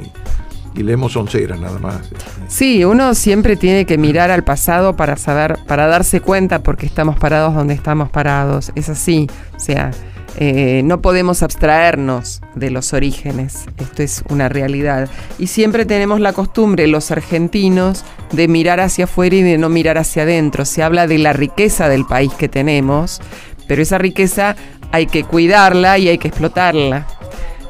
y 0.75 0.81
leemos 0.83 1.15
onceras 1.15 1.59
nada 1.59 1.77
más. 1.77 2.09
Sí, 2.47 2.83
uno 2.83 3.13
siempre 3.13 3.57
tiene 3.57 3.85
que 3.85 3.97
mirar 3.99 4.31
al 4.31 4.43
pasado 4.43 4.95
para 4.95 5.17
saber, 5.17 5.59
para 5.67 5.85
darse 5.85 6.19
cuenta 6.19 6.63
por 6.63 6.77
qué 6.77 6.87
estamos 6.87 7.17
parados 7.19 7.53
donde 7.53 7.75
estamos 7.75 8.09
parados. 8.09 8.71
Es 8.73 8.89
así. 8.89 9.27
O 9.55 9.59
sea, 9.59 9.91
eh, 10.37 10.81
no 10.83 11.01
podemos 11.01 11.43
abstraernos 11.43 12.41
de 12.55 12.69
los 12.69 12.93
orígenes, 12.93 13.65
esto 13.77 14.03
es 14.03 14.23
una 14.29 14.49
realidad. 14.49 15.09
Y 15.39 15.47
siempre 15.47 15.85
tenemos 15.85 16.19
la 16.19 16.33
costumbre, 16.33 16.87
los 16.87 17.11
argentinos, 17.11 18.03
de 18.31 18.47
mirar 18.47 18.79
hacia 18.79 19.05
afuera 19.05 19.35
y 19.35 19.41
de 19.43 19.57
no 19.57 19.69
mirar 19.69 19.97
hacia 19.97 20.23
adentro. 20.23 20.65
Se 20.65 20.83
habla 20.83 21.07
de 21.07 21.17
la 21.19 21.33
riqueza 21.33 21.87
del 21.89 22.05
país 22.05 22.33
que 22.33 22.49
tenemos, 22.49 23.21
pero 23.67 23.81
esa 23.81 23.97
riqueza 23.97 24.55
hay 24.91 25.07
que 25.07 25.23
cuidarla 25.23 25.97
y 25.97 26.09
hay 26.09 26.17
que 26.17 26.27
explotarla. 26.27 27.07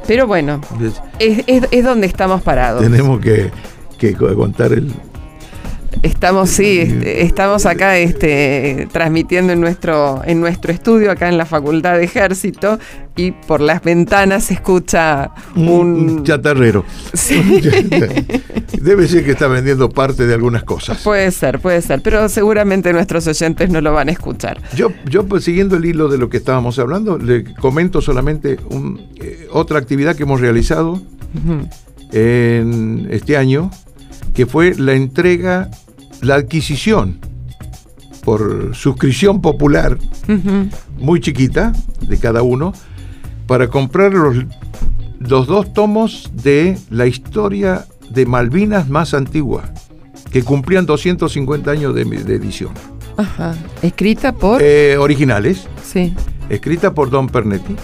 Pero 0.07 0.27
bueno, 0.27 0.61
es, 1.19 1.41
es- 1.47 1.67
es 1.71 1.83
donde 1.83 2.07
estamos 2.07 2.41
parados. 2.41 2.81
Tenemos 2.83 3.19
que, 3.19 3.49
que 3.97 4.13
contar 4.13 4.71
el, 4.73 4.91
Estamos, 6.03 6.49
sí, 6.49 6.79
este, 6.79 7.23
estamos 7.23 7.65
acá 7.65 7.97
este, 7.97 8.87
transmitiendo 8.91 9.53
en 9.53 9.61
nuestro, 9.61 10.21
en 10.25 10.39
nuestro 10.39 10.71
estudio, 10.71 11.11
acá 11.11 11.29
en 11.29 11.37
la 11.37 11.45
Facultad 11.45 11.97
de 11.97 12.03
Ejército, 12.03 12.79
y 13.15 13.31
por 13.31 13.61
las 13.61 13.81
ventanas 13.81 14.45
se 14.45 14.55
escucha 14.55 15.31
un, 15.55 15.67
un... 15.67 16.23
chatarrero. 16.23 16.85
Sí. 17.13 17.35
Debe 18.81 19.07
ser 19.07 19.23
que 19.25 19.31
está 19.31 19.47
vendiendo 19.47 19.89
parte 19.89 20.27
de 20.27 20.33
algunas 20.33 20.63
cosas. 20.63 21.01
Puede 21.01 21.31
ser, 21.31 21.59
puede 21.59 21.81
ser, 21.81 22.01
pero 22.01 22.27
seguramente 22.29 22.91
nuestros 22.93 23.25
oyentes 23.27 23.69
no 23.69 23.81
lo 23.81 23.93
van 23.93 24.09
a 24.09 24.11
escuchar. 24.11 24.61
Yo, 24.75 24.91
yo 25.09 25.25
pues, 25.25 25.43
siguiendo 25.43 25.77
el 25.77 25.85
hilo 25.85 26.07
de 26.07 26.17
lo 26.17 26.29
que 26.29 26.37
estábamos 26.37 26.77
hablando, 26.77 27.17
le 27.17 27.43
comento 27.55 28.01
solamente 28.01 28.59
un, 28.69 29.01
eh, 29.15 29.47
otra 29.51 29.79
actividad 29.79 30.15
que 30.15 30.23
hemos 30.23 30.41
realizado 30.41 31.01
en 32.11 33.07
este 33.11 33.37
año, 33.37 33.71
que 34.33 34.45
fue 34.45 34.75
la 34.75 34.93
entrega, 34.93 35.69
la 36.25 36.35
adquisición 36.35 37.19
por 38.23 38.75
suscripción 38.75 39.41
popular 39.41 39.97
muy 40.97 41.19
chiquita 41.19 41.73
de 42.01 42.17
cada 42.17 42.41
uno 42.41 42.73
para 43.45 43.67
comprar 43.69 44.13
los, 44.13 44.37
los 45.19 45.47
dos 45.47 45.73
tomos 45.73 46.31
de 46.33 46.77
la 46.89 47.05
historia 47.05 47.85
de 48.09 48.25
Malvinas 48.25 48.89
más 48.89 49.13
antigua, 49.13 49.63
que 50.31 50.43
cumplían 50.43 50.85
250 50.85 51.69
años 51.69 51.93
de, 51.93 52.05
de 52.05 52.35
edición. 52.35 52.71
Ajá. 53.17 53.55
Escrita 53.81 54.33
por... 54.33 54.61
Eh, 54.61 54.97
originales, 54.97 55.67
sí. 55.83 56.13
escrita 56.49 56.93
por 56.93 57.09
Don 57.09 57.27
Pernetti, 57.27 57.75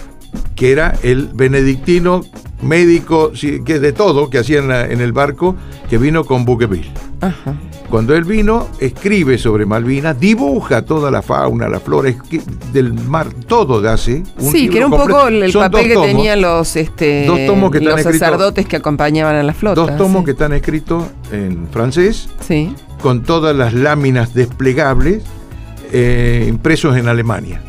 que 0.56 0.72
era 0.72 0.96
el 1.02 1.28
benedictino 1.28 2.22
médico 2.60 3.32
que 3.64 3.78
de 3.80 3.92
todo 3.92 4.30
que 4.30 4.38
hacía 4.38 4.58
en, 4.58 5.00
el 5.00 5.12
barco 5.12 5.56
que 5.88 5.98
vino 5.98 6.24
con 6.24 6.44
Bouqueville. 6.44 6.90
Ajá. 7.20 7.54
Cuando 7.92 8.14
él 8.16 8.24
vino, 8.24 8.68
escribe 8.80 9.36
sobre 9.36 9.66
Malvinas, 9.66 10.18
dibuja 10.18 10.80
toda 10.82 11.10
la 11.10 11.20
fauna, 11.20 11.68
la 11.68 11.78
flora 11.78 12.08
es 12.08 12.16
que- 12.22 12.40
del 12.72 12.94
mar, 12.94 13.26
todo 13.46 13.86
hace. 13.86 14.22
Sí, 14.38 14.62
libro 14.62 14.72
que 14.72 14.76
era 14.78 14.86
un 14.86 14.92
completo. 14.92 15.18
poco 15.18 15.28
el, 15.28 15.52
Son 15.52 15.60
papel 15.70 15.88
que 15.88 15.92
tomos, 15.92 16.06
tenían 16.08 16.40
los, 16.40 16.76
este, 16.76 17.26
Dos 17.26 17.40
tomos 17.46 17.70
que 17.70 17.80
los 17.80 17.98
escritos- 18.00 18.18
sacerdotes 18.18 18.66
que 18.66 18.76
acompañaban 18.76 19.34
a 19.36 19.42
la 19.42 19.52
flota. 19.52 19.74
Dos 19.78 19.94
tomos 19.98 20.20
sí. 20.20 20.24
que 20.24 20.30
están 20.30 20.54
escritos 20.54 21.04
en 21.32 21.68
francés, 21.70 22.30
Sí. 22.40 22.74
con 23.02 23.24
todas 23.24 23.54
las 23.54 23.74
láminas 23.74 24.32
desplegables 24.32 25.22
eh, 25.92 26.46
impresos 26.48 26.96
en 26.96 27.08
Alemania, 27.08 27.60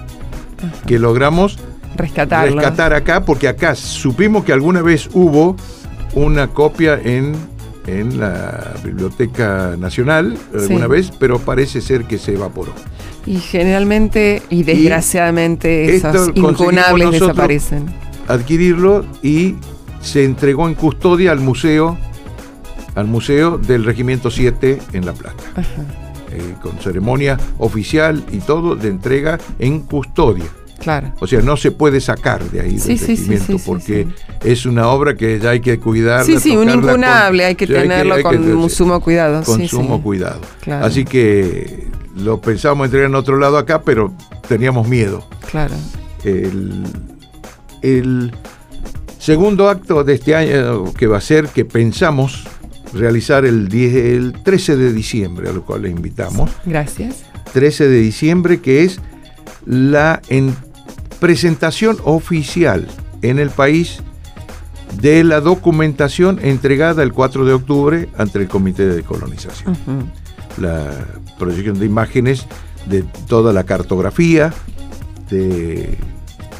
que 0.88 1.00
logramos 1.00 1.60
Rescatarlo. 1.98 2.56
rescatar 2.56 2.94
acá, 2.94 3.26
porque 3.26 3.50
acá 3.50 3.76
supimos 3.76 4.46
que 4.46 4.54
alguna 4.54 4.82
vez 4.82 5.10
hubo 5.14 5.58
una 6.16 6.48
copia 6.48 6.98
en, 7.04 7.34
en 7.88 8.20
la 8.20 8.74
Biblioteca 8.84 9.76
Nacional, 9.78 10.38
alguna 10.54 10.86
Sí. 10.86 10.92
vez, 10.92 11.12
pero 11.20 11.40
parece 11.40 11.82
ser 11.82 12.06
que 12.06 12.18
se 12.18 12.34
evaporó. 12.34 12.72
Y 13.26 13.38
generalmente 13.38 14.42
y 14.50 14.64
desgraciadamente 14.64 15.96
esto 15.96 16.10
esos 16.10 16.36
nosotros- 16.36 17.12
desaparecen. 17.30 17.86
Adquirirlo 18.28 19.06
y 19.22 19.56
se 20.02 20.24
entregó 20.26 20.68
en 20.68 20.76
custodia 20.76 21.32
al 21.32 21.40
museo, 21.40 21.98
al 22.96 23.08
museo 23.08 23.58
del 23.58 23.84
Regimiento 23.86 24.30
7 24.32 24.80
en 24.94 25.06
La 25.06 25.14
Plata. 25.14 25.44
Ajá. 25.56 25.84
eh, 26.36 26.56
con 26.64 26.80
ceremonia 26.80 27.38
oficial 27.60 28.24
y 28.32 28.40
todo 28.40 28.76
de 28.76 28.88
entrega 28.88 29.38
en 29.60 29.82
custodia. 29.82 30.46
Claro. 30.84 31.14
O 31.20 31.28
sea, 31.28 31.42
no 31.42 31.56
se 31.58 31.72
puede 31.72 32.02
sacar 32.02 32.44
de 32.52 32.60
ahí 32.62 32.78
Sí, 32.80 32.90
del 32.96 33.00
sí, 33.00 33.18
sí, 33.18 33.56
porque 33.66 34.08
es 34.44 34.66
una 34.66 34.88
obra 34.90 35.16
que 35.16 35.40
ya 35.40 35.52
hay 35.52 35.62
que 35.62 35.80
cuidarla. 35.80 36.26
Sí, 36.26 36.40
sí, 36.40 36.56
un 36.58 36.68
con- 36.68 36.80
incunable, 36.84 37.46
hay 37.46 37.56
que 37.56 37.66
tenerlo 37.68 38.16
hay 38.16 38.24
que- 38.24 38.30
con 38.54 38.70
sumo 38.70 39.00
cuidado. 39.00 39.44
con 39.44 39.66
sumo 39.68 40.02
cuidado. 40.04 40.42
Claro. 40.62 40.86
Así 40.86 41.06
que 41.06 41.88
lo 42.18 42.42
pensábamos 42.42 42.86
entregar 42.86 43.10
en 43.10 43.16
otro 43.16 43.38
lado 43.38 43.58
acá, 43.58 43.82
pero 43.82 44.14
teníamos 44.48 44.88
miedo. 44.88 45.26
Claro. 45.50 45.74
El, 46.24 46.84
el 47.82 48.32
segundo 49.20 49.70
acto 49.70 50.04
de 50.04 50.14
este 50.16 50.36
año 50.36 50.94
que 50.94 51.08
va 51.08 51.18
a 51.18 51.22
ser 51.22 51.48
que 51.48 51.66
pensamos 51.66 52.44
realizar 52.94 53.46
el, 53.46 53.70
10 53.70 53.96
el 53.96 54.34
13 54.44 54.76
de 54.76 54.94
diciembre, 54.94 55.50
a 55.50 55.54
lo 55.54 55.64
cual 55.64 55.84
les 55.84 55.92
invitamos. 55.92 56.52
Gracias. 56.66 57.24
13 57.54 57.88
de 57.88 58.00
diciembre, 58.00 58.62
que 58.62 58.84
es 58.84 59.00
la 59.66 60.22
en- 60.30 60.56
presentación 61.24 62.00
oficial 62.04 62.86
en 63.22 63.40
el 63.40 63.50
país 63.50 64.02
de 65.00 65.24
la 65.24 65.40
documentación 65.40 66.38
entregada 66.44 67.02
el 67.02 67.14
4 67.14 67.46
de 67.46 67.54
octubre 67.54 68.10
ante 68.18 68.40
el 68.40 68.50
Comité 68.50 68.86
de 68.86 68.96
Decolonización. 68.98 69.72
Ujú. 69.72 70.62
La 70.62 70.92
proyección 71.40 71.80
de 71.80 71.86
imágenes 71.86 72.46
de 72.88 73.06
toda 73.30 73.54
la 73.54 73.64
cartografía, 73.64 74.54
de 75.30 75.98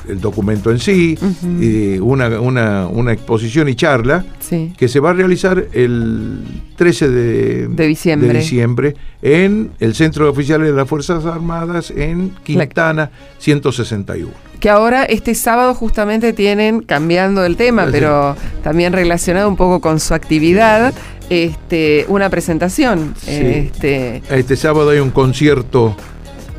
el 0.08 0.20
documento 0.20 0.72
en 0.72 0.80
sí, 0.80 1.18
y 1.60 1.98
una, 2.00 2.40
una- 2.40 2.88
una 2.88 3.14
exposición 3.14 3.70
y 3.70 3.76
charla 3.76 4.26
Sí. 4.40 4.74
que 4.78 4.88
se 4.88 5.00
va 5.00 5.12
a 5.12 5.14
realizar 5.14 5.66
el 5.74 6.40
13 6.76 7.10
de, 7.10 7.68
De 7.70 7.88
diciembre. 7.88 8.28
de 8.34 8.40
diciembre 8.40 8.96
en 9.22 9.72
el 9.80 9.96
Centro 9.96 10.26
de 10.26 10.32
Oficiales 10.32 10.68
de 10.68 10.74
las 10.74 10.88
Fuerzas 10.88 11.26
Armadas 11.26 11.92
en 11.96 12.32
Quintana 12.44 13.12
161. 13.40 14.32
Que 14.60 14.70
ahora 14.70 15.04
este 15.04 15.36
sábado 15.36 15.74
justamente 15.76 16.32
tienen, 16.34 16.82
cambiando 16.82 17.44
el 17.46 17.58
tema, 17.58 17.86
Sí. 17.86 17.90
pero 17.92 18.36
también 18.64 18.94
relacionado 18.94 19.50
un 19.50 19.56
poco 19.58 19.82
con 19.82 20.00
su 20.00 20.14
actividad, 20.14 20.94
este, 21.30 22.06
una 22.08 22.30
presentación. 22.30 23.14
Sí. 23.18 23.32
Este, 23.32 24.24
Este 24.30 24.56
sábado 24.56 24.90
hay 24.92 25.00
un 25.00 25.10
concierto, 25.12 25.96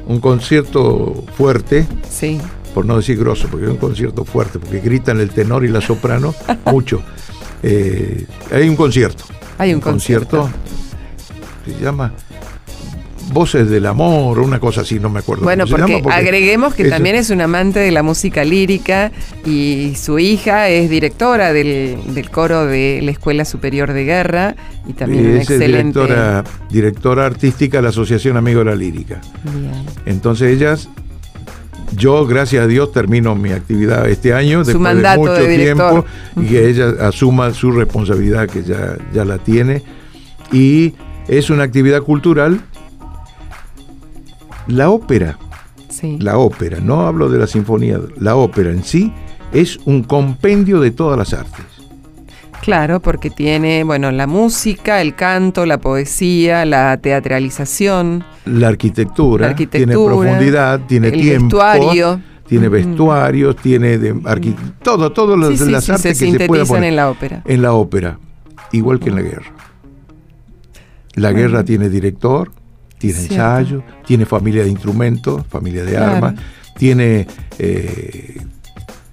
un 0.06 0.20
concierto 0.20 1.24
fuerte, 1.36 1.86
sí. 2.10 2.38
Por 2.74 2.84
no 2.84 2.96
decir 2.96 3.16
grosso, 3.18 3.46
porque 3.48 3.66
es 3.66 3.70
un 3.70 3.78
concierto 3.78 4.24
fuerte, 4.24 4.58
porque 4.58 4.80
gritan 4.80 5.20
el 5.20 5.30
tenor 5.30 5.64
y 5.64 5.68
la 5.68 5.80
soprano 5.80 6.34
mucho. 6.66 7.00
Eh, 7.62 8.26
hay 8.52 8.68
un 8.68 8.76
concierto. 8.76 9.24
Hay 9.58 9.72
un 9.72 9.80
concierto. 9.80 10.50
Se 11.64 11.82
llama 11.82 12.12
Voces 13.32 13.70
del 13.70 13.86
Amor, 13.86 14.38
una 14.38 14.60
cosa 14.60 14.82
así, 14.82 15.00
no 15.00 15.08
me 15.08 15.20
acuerdo. 15.20 15.44
Bueno, 15.44 15.66
se 15.66 15.70
porque, 15.74 16.02
agreguemos 16.10 16.74
que 16.74 16.82
es- 16.84 16.90
también 16.90 17.16
es 17.16 17.30
un 17.30 17.40
amante 17.40 17.78
de 17.80 17.90
la 17.90 18.02
música 18.02 18.44
lírica 18.44 19.12
y 19.46 19.94
su 19.96 20.18
hija 20.18 20.68
es 20.68 20.90
directora 20.90 21.52
del, 21.54 21.96
del 22.08 22.28
coro 22.30 22.66
de 22.66 23.00
la 23.02 23.10
Escuela 23.12 23.44
Superior 23.46 23.92
de 23.94 24.04
Guerra 24.04 24.56
y 24.86 24.92
también 24.92 25.26
una 25.26 25.34
es 25.40 25.48
excelente. 25.50 25.98
directora, 26.00 26.44
directora 26.70 27.24
artística 27.26 27.78
de 27.78 27.82
la 27.84 27.88
Asociación 27.88 28.36
Amigo 28.36 28.58
de 28.58 28.66
la 28.66 28.76
Lírica. 28.76 29.20
Bien. 29.42 29.72
Entonces 30.04 30.54
ellas, 30.54 30.90
yo 31.92 32.26
gracias 32.26 32.64
a 32.64 32.66
Dios 32.66 32.92
termino 32.92 33.34
mi 33.34 33.52
actividad 33.52 34.08
este 34.08 34.32
año, 34.34 34.60
Su 34.64 34.68
después 34.72 34.82
mandato 34.82 35.22
de 35.22 35.28
mucho 35.30 35.42
de 35.42 35.56
tiempo, 35.56 36.04
y 36.36 36.46
que 36.46 36.68
ella 36.68 36.94
asuma 37.00 37.52
su 37.52 37.70
responsabilidad 37.72 38.48
que 38.48 38.62
ya, 38.62 38.96
ya 39.12 39.24
la 39.24 39.38
tiene. 39.38 39.82
Y 40.52 40.94
es 41.28 41.50
una 41.50 41.64
actividad 41.64 42.02
cultural. 42.02 42.60
La 44.66 44.90
ópera, 44.90 45.38
Sí. 45.90 46.18
la 46.20 46.38
ópera, 46.38 46.80
no 46.80 47.06
hablo 47.06 47.28
de 47.28 47.38
la 47.38 47.46
sinfonía, 47.46 48.00
la 48.18 48.34
ópera 48.36 48.70
en 48.70 48.82
sí 48.82 49.12
es 49.52 49.78
un 49.84 50.02
compendio 50.02 50.80
de 50.80 50.90
todas 50.90 51.16
las 51.18 51.32
artes. 51.32 51.64
Claro, 52.64 53.00
porque 53.00 53.28
tiene, 53.28 53.84
bueno, 53.84 54.10
la 54.10 54.26
música, 54.26 55.02
el 55.02 55.14
canto, 55.14 55.66
la 55.66 55.76
poesía, 55.78 56.64
la 56.64 56.96
teatralización, 56.96 58.24
La 58.46 58.68
arquitectura, 58.68 59.46
La 59.46 59.50
arquitectura, 59.50 59.94
tiene 59.94 60.06
profundidad, 60.06 60.80
tiene 60.86 61.08
el 61.08 61.12
tiempo, 61.20 61.58
vestuario. 61.58 62.20
tiene 62.48 62.68
Ujú. 62.68 62.72
vestuarios, 62.74 63.56
tiene 63.56 63.98
de 63.98 64.14
arqui- 64.14 64.56
todo, 64.82 65.12
todo 65.12 65.36
lo 65.36 65.50
Sí, 65.54 65.70
las 65.70 65.84
sí, 65.84 65.86
se 65.88 65.92
artes 65.92 66.02
que 66.02 66.14
se 66.14 66.24
sintetizan 66.26 66.66
poner 66.66 66.84
en 66.84 66.96
la 66.96 67.10
ópera. 67.10 67.42
en 67.44 67.60
la 67.62 67.72
ópera, 67.74 68.18
igual 68.72 68.98
que 68.98 69.10
en 69.10 69.16
la 69.16 69.22
guerra. 69.22 69.52
La 71.16 71.30
Bueno. 71.32 71.48
guerra 71.48 71.64
tiene 71.64 71.88
director, 71.90 72.50
tiene 72.98 73.18
Cierto. 73.18 73.34
ensayo, 73.34 73.82
tiene 74.06 74.24
familia 74.24 74.62
de 74.64 74.70
instrumentos, 74.70 75.46
familia 75.48 75.84
de 75.84 75.92
Claro. 75.92 76.12
armas, 76.16 76.34
tiene 76.78 77.26
eh, 77.58 78.40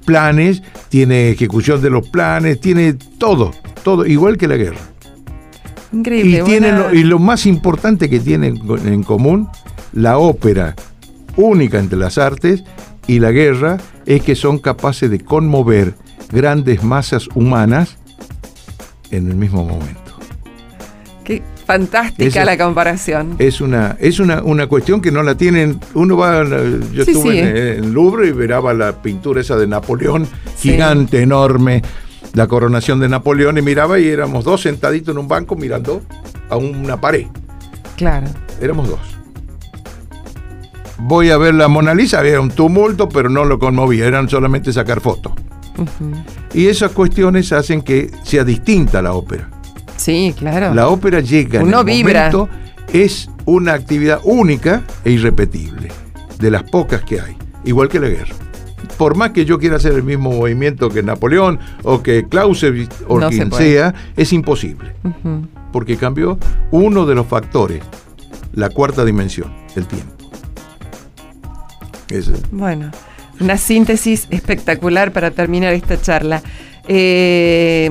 planes, 0.05 0.61
tiene 0.89 1.29
ejecución 1.29 1.81
de 1.81 1.89
los 1.89 2.07
planes, 2.09 2.59
tiene 2.59 2.93
todo, 2.93 3.51
todo, 3.83 4.05
igual 4.05 4.37
que 4.37 4.47
la 4.47 4.57
guerra. 4.57 4.79
Increíble. 5.93 6.39
Y, 6.39 6.43
tiene 6.43 6.71
buena- 6.71 6.89
lo, 6.89 6.93
y 6.93 7.03
lo 7.03 7.19
más 7.19 7.45
importante 7.45 8.09
que 8.09 8.19
tienen 8.19 8.59
en 8.85 9.03
común, 9.03 9.47
la 9.93 10.17
ópera, 10.17 10.75
única 11.35 11.79
entre 11.79 11.97
las 11.97 12.17
artes, 12.17 12.63
y 13.07 13.19
la 13.19 13.31
guerra 13.31 13.77
es 14.05 14.21
que 14.21 14.35
son 14.35 14.59
capaces 14.59 15.09
de 15.09 15.19
conmover 15.19 15.95
grandes 16.31 16.83
masas 16.83 17.27
humanas 17.35 17.97
en 19.11 19.27
el 19.27 19.35
mismo 19.35 19.65
momento. 19.65 20.00
Fantástica 21.71 22.27
Esa- 22.27 22.43
la 22.45 22.57
comparación. 22.57 23.35
Es 23.39 23.61
una, 23.61 23.95
es 23.99 24.19
una, 24.19 24.41
una 24.43 24.67
cuestión 24.67 24.99
que 24.99 25.09
no 25.11 25.23
la 25.23 25.35
tienen. 25.35 25.79
Uno 25.93 26.17
va, 26.17 26.43
la- 26.43 26.61
yo 26.91 27.05
Sí, 27.05 27.11
estuve 27.11 27.31
sí. 27.31 27.39
en, 27.39 27.57
en 27.85 27.93
Louvre 27.93 28.27
y 28.27 28.31
verá 28.31 28.59
la 28.73 29.01
pintura 29.01 29.39
esa 29.39 29.55
de 29.55 29.67
Napoleón, 29.67 30.25
Sí. 30.57 30.71
gigante, 30.71 31.21
enorme, 31.21 31.81
la 32.33 32.47
coronación 32.47 32.99
de 32.99 33.07
Napoleón, 33.07 33.57
y 33.57 33.61
miraba 33.61 33.99
y 33.99 34.07
éramos 34.09 34.43
dos 34.43 34.61
sentaditos 34.61 35.13
en 35.15 35.19
un 35.19 35.27
banco 35.29 35.55
mirando 35.55 36.01
a 36.49 36.57
una 36.57 36.99
pared. 36.99 37.27
Claro. 37.95 38.27
Éramos 38.59 38.89
dos. 38.89 38.99
Voy 40.97 41.29
a 41.31 41.37
ver 41.37 41.53
la 41.55 41.67
Mona 41.67 41.93
Lisa, 41.95 42.19
había 42.19 42.39
un 42.41 42.51
tumulto, 42.51 43.07
pero 43.09 43.29
no 43.29 43.45
lo 43.45 43.57
conmovía, 43.59 44.05
eran 44.05 44.27
solamente 44.29 44.71
sacar 44.73 44.99
fotos. 45.01 45.31
Y 46.53 46.67
esas 46.67 46.91
cuestiones 46.91 47.51
hacen 47.53 47.81
que 47.81 48.11
sea 48.23 48.43
distinta 48.43 49.01
la 49.01 49.13
ópera. 49.13 49.49
Sí, 50.01 50.33
claro. 50.37 50.73
La 50.73 50.87
ópera 50.87 51.19
llega 51.19 51.61
en 51.61 51.71
el 51.73 51.83
vibra. 51.85 52.31
momento, 52.31 52.49
es 52.91 53.29
una 53.45 53.73
actividad 53.73 54.19
única 54.23 54.81
e 55.05 55.11
irrepetible, 55.11 55.89
de 56.39 56.51
las 56.51 56.63
pocas 56.63 57.01
que 57.03 57.21
hay, 57.21 57.35
igual 57.65 57.87
que 57.87 57.99
la 57.99 58.07
guerra. 58.09 58.35
Por 58.97 59.15
más 59.15 59.29
que 59.31 59.45
yo 59.45 59.59
quiera 59.59 59.75
hacer 59.77 59.93
el 59.93 60.03
mismo 60.03 60.31
movimiento 60.31 60.89
que 60.89 61.03
Napoleón 61.03 61.59
o 61.83 62.01
que 62.01 62.27
Clausewitz 62.27 62.89
o 63.07 63.19
No 63.19 63.29
quien 63.29 63.51
sea, 63.51 63.93
es 64.17 64.33
imposible, 64.33 64.93
porque 65.71 65.97
cambió 65.97 66.37
uno 66.71 67.05
de 67.05 67.13
los 67.15 67.27
factores, 67.27 67.81
la 68.53 68.69
cuarta 68.69 69.05
dimensión, 69.05 69.53
el 69.75 69.85
tiempo. 69.85 70.11
Ese- 72.09 72.33
Bueno, 72.51 72.91
una 73.39 73.57
síntesis 73.57 74.27
espectacular 74.29 75.11
para 75.11 75.31
terminar 75.31 75.73
esta 75.73 75.99
charla. 76.01 76.41
Eh, 76.87 77.89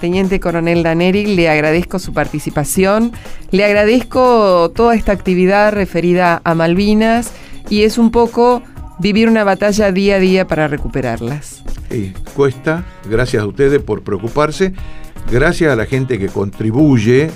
Teniente 0.00 0.40
Coronel 0.40 0.82
Daneri, 0.82 1.26
le 1.26 1.48
agradezco 1.48 1.98
su 1.98 2.12
participación, 2.12 3.12
le 3.50 3.64
agradezco 3.64 4.70
toda 4.74 4.94
esta 4.94 5.12
actividad 5.12 5.72
referida 5.72 6.40
a 6.44 6.54
Malvinas 6.54 7.32
y 7.68 7.82
es 7.82 7.98
un 7.98 8.10
poco 8.10 8.62
vivir 8.98 9.28
una 9.28 9.44
batalla 9.44 9.92
día 9.92 10.16
a 10.16 10.18
día 10.18 10.46
para 10.46 10.68
recuperarlas. 10.68 11.62
Cuesta, 12.34 12.84
gracias 13.08 13.42
a 13.42 13.46
ustedes 13.46 13.82
por 13.82 14.02
preocuparse, 14.02 14.72
gracias 15.30 15.72
a 15.72 15.76
la 15.76 15.86
gente 15.86 16.18
que 16.18 16.28
contribuye 16.28 17.30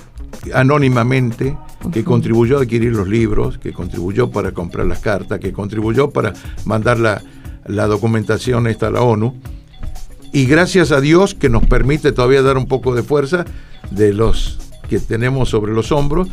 anónimamente, 0.52 1.56
que 1.92 2.04
contribuyó 2.04 2.58
a 2.58 2.62
adquirir 2.62 2.92
los 2.92 3.08
libros, 3.08 3.58
que 3.58 3.72
contribuyó 3.72 4.30
para 4.30 4.52
comprar 4.52 4.86
las 4.86 5.00
cartas, 5.00 5.40
que 5.40 5.52
contribuyó 5.52 6.10
para 6.10 6.32
mandar 6.64 6.98
la, 6.98 7.22
la 7.66 7.86
documentación 7.86 8.66
esta 8.66 8.88
a 8.88 8.90
la 8.90 9.02
ONU. 9.02 9.34
Y 10.34 10.44
gracias 10.46 10.92
a 10.92 11.00
Dios 11.00 11.34
que 11.34 11.48
nos 11.48 11.64
permite 11.64 12.12
todavía 12.12 12.42
dar 12.42 12.58
un 12.58 12.66
poco 12.66 12.94
de 12.94 13.02
fuerza 13.02 13.44
de 13.90 14.12
los 14.12 14.58
que 14.90 14.98
tenemos 14.98 15.48
sobre 15.48 15.72
los 15.72 15.92
hombros. 15.92 16.28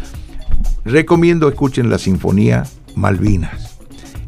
Recomiendo 0.83 1.47
escuchen 1.47 1.89
la 1.89 1.97
Sinfonía 1.99 2.63
Malvinas 2.95 3.77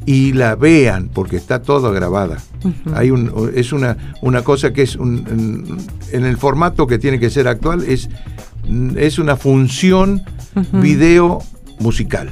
y 0.05 0.34
la 0.34 0.55
vean 0.55 1.09
porque 1.11 1.38
está 1.38 1.61
toda 1.63 1.91
grabada. 1.91 2.38
Hay 2.93 3.09
un, 3.09 3.51
es 3.55 3.74
una, 3.74 3.97
una 4.21 4.43
cosa 4.43 4.71
que 4.71 4.84
es 4.84 4.95
un- 4.95 5.80
en, 6.11 6.24
el 6.26 6.38
formato 6.38 6.86
que 6.88 6.99
tiene 6.99 7.19
que 7.19 7.30
ser 7.32 7.47
actual, 7.47 7.84
es, 7.84 8.09
es 8.95 9.17
una 9.17 9.36
función 9.36 10.21
video 10.74 11.41
musical. 11.80 12.30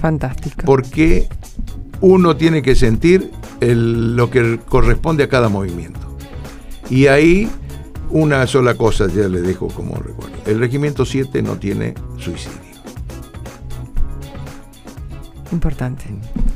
Fantástico. 0.00 0.62
Porque 0.66 1.26
uno 2.02 2.36
tiene 2.36 2.60
que 2.60 2.74
sentir 2.74 3.30
el- 3.60 4.14
lo 4.14 4.30
que 4.30 4.60
corresponde 4.68 5.24
a 5.24 5.28
cada 5.28 5.48
movimiento. 5.48 6.00
Y 6.90 7.06
ahí 7.06 7.48
una 8.10 8.46
sola 8.46 8.74
cosa 8.74 9.06
ya 9.08 9.28
le 9.28 9.42
dejo 9.42 9.68
como 9.68 9.96
recuerdo. 9.96 10.36
El 10.46 10.58
regimiento 10.60 11.04
7 11.04 11.42
no 11.42 11.56
tiene 11.56 11.94
suicidio. 12.18 12.66
Importante, 15.52 16.04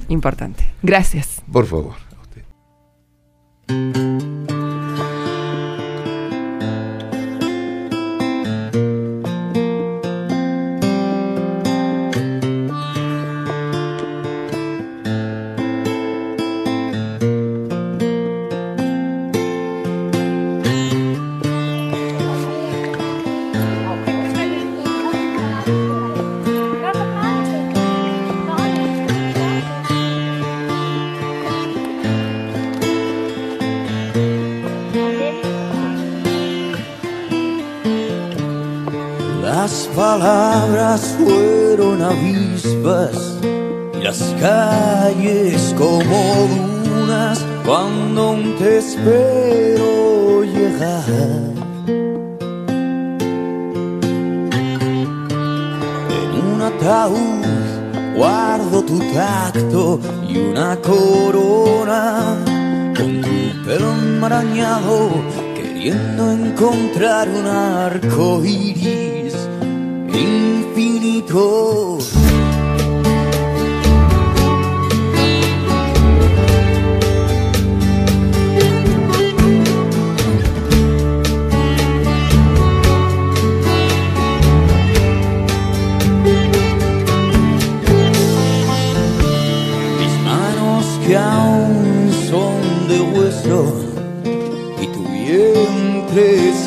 importante. 0.09 0.65
Gracias. 0.83 1.43
Por 1.51 1.67
favor. 1.67 1.95
a 2.17 2.23
usted. 2.23 4.20
Queriendo 65.55 66.33
encontrar 66.33 67.29
un 67.29 67.47
arco 67.47 68.45
iris 68.45 69.35
infinito. 70.13 71.99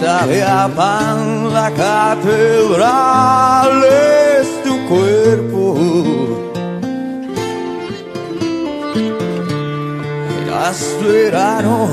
Sabe 0.03 0.43
a 0.43 0.67
pan, 0.67 1.53
la 1.53 1.71
catedral 1.71 3.71
es 4.41 4.47
tu 4.65 4.75
cuerpo. 4.91 5.63
Eras 10.41 10.79
verano 11.01 11.87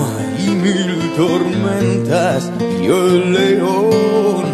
y 0.44 0.50
mil 0.50 1.12
tormentas 1.16 2.50
y 2.82 2.86
el 2.86 3.32
león 3.32 4.44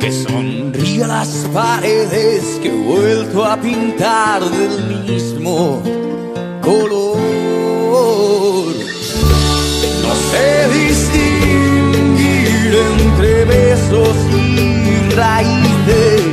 que 0.00 0.10
sonríe 0.10 1.04
a 1.04 1.06
las 1.06 1.46
paredes 1.54 2.42
que 2.60 2.70
he 2.70 2.82
vuelto 2.92 3.44
a 3.44 3.56
pintar 3.56 4.42
del 4.42 5.04
mismo 5.06 5.80
color. 6.60 7.18
No 10.04 10.12
sé 10.30 10.50
entre 13.20 13.44
besos 13.44 14.16
y 14.32 15.10
raíces. 15.14 16.24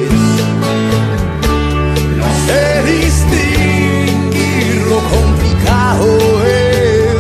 No 2.16 2.26
sé 2.46 2.82
distinguir 2.86 4.86
lo 4.88 5.00
complicado 5.16 6.06
de 6.44 6.56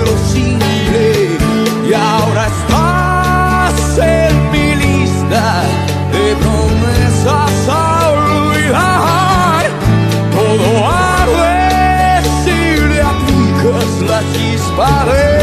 lo 0.05 0.15
simple. 0.31 1.03
Y 1.89 1.91
ahora 1.93 2.43
estás 2.47 3.75
en 3.99 4.33
mi 4.51 4.67
lista 4.75 5.63
de 6.13 6.23
promesas 6.37 7.67
a 7.69 7.71
olvidar. 8.11 9.65
Todo 10.31 10.67
arde 10.87 12.21
si 12.45 12.59
le 12.87 12.99
aplicas 13.01 13.89
la 14.07 14.19
chispa 14.33 14.87
adecuada. 15.01 15.36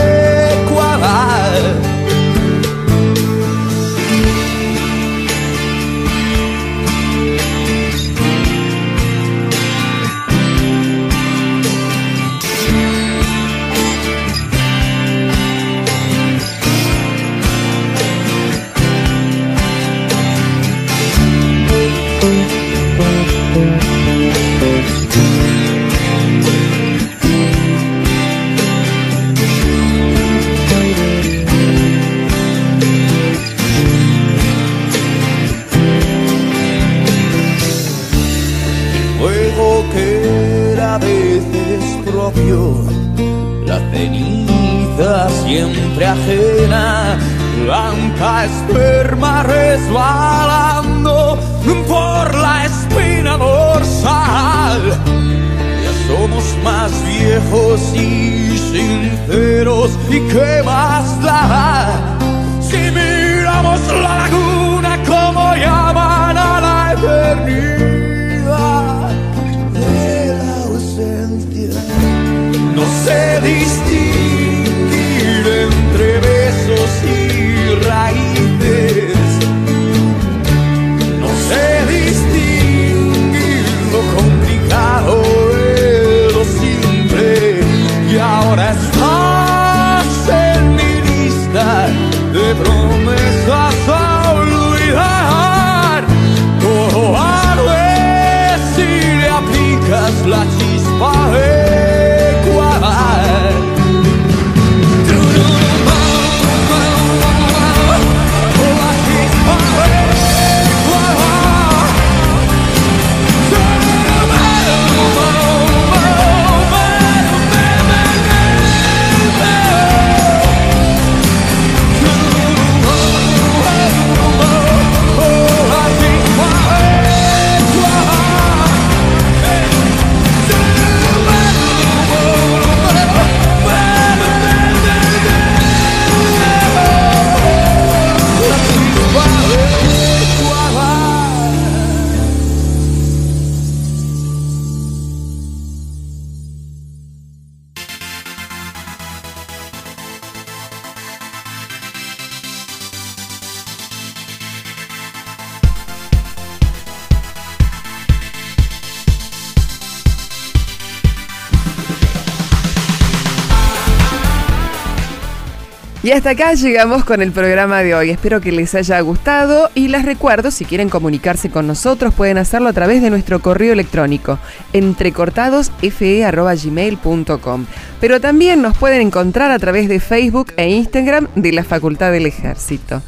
Hasta 166.15 166.31
acá 166.31 166.55
llegamos 166.55 167.05
con 167.05 167.21
el 167.23 167.33
programa 167.33 167.83
de 167.83 167.93
hoy. 167.93 168.11
Espero 168.11 168.41
que 168.41 168.53
les 168.53 168.73
haya 168.77 169.01
gustado 169.01 169.69
y 169.75 169.89
les 169.89 170.05
recuerdo, 170.05 170.53
si 170.53 170.65
quieren 170.65 170.89
comunicarse 170.89 171.51
con 171.51 171.67
nosotros, 171.67 172.15
pueden 172.15 172.39
hacerlo 172.39 172.69
a 172.69 172.73
través 172.73 173.03
de 173.03 173.11
nuestro 173.11 173.41
correo 173.41 173.73
electrónico 173.73 174.39
entrecortadosfe.gmail.com. 174.73 177.67
Pero 178.01 178.21
también 178.21 178.63
nos 178.63 178.79
pueden 178.79 179.01
encontrar 179.01 179.51
a 179.51 179.59
través 179.59 179.89
de 179.89 179.99
Facebook 179.99 180.53
e 180.57 180.69
Instagram 180.69 181.27
de 181.35 181.51
la 181.51 181.65
Facultad 181.65 182.13
del 182.13 182.27
Ejército. 182.27 183.03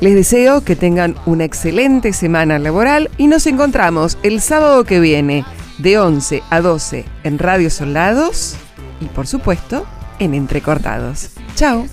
Les 0.00 0.14
deseo 0.14 0.64
que 0.64 0.74
tengan 0.74 1.16
una 1.26 1.44
excelente 1.44 2.14
semana 2.14 2.58
laboral 2.58 3.10
y 3.18 3.26
nos 3.26 3.46
encontramos 3.46 4.16
el 4.22 4.40
sábado 4.40 4.84
que 4.84 5.00
viene 5.00 5.44
de 5.76 5.98
11 5.98 6.42
a 6.48 6.62
12 6.62 7.04
en 7.24 7.38
Radio 7.38 7.68
Soldados 7.68 8.56
y 9.02 9.04
por 9.06 9.26
supuesto 9.26 9.84
en 10.18 10.32
Entrecortados. 10.32 11.28
Chao. 11.56 11.86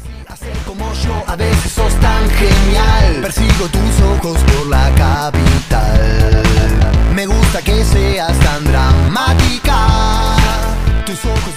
Yo, 1.01 1.23
a 1.27 1.35
veces 1.35 1.71
sos 1.71 1.93
tan 1.99 2.29
genial. 2.29 3.21
Persigo 3.21 3.67
tus 3.67 4.01
ojos 4.01 4.37
por 4.43 4.67
la 4.67 4.91
capital. 4.95 6.43
Me 7.15 7.25
gusta 7.25 7.61
que 7.61 7.83
seas 7.83 8.37
tan 8.39 8.63
dramática. 8.65 9.87
Tus 11.05 11.25
ojos 11.25 11.53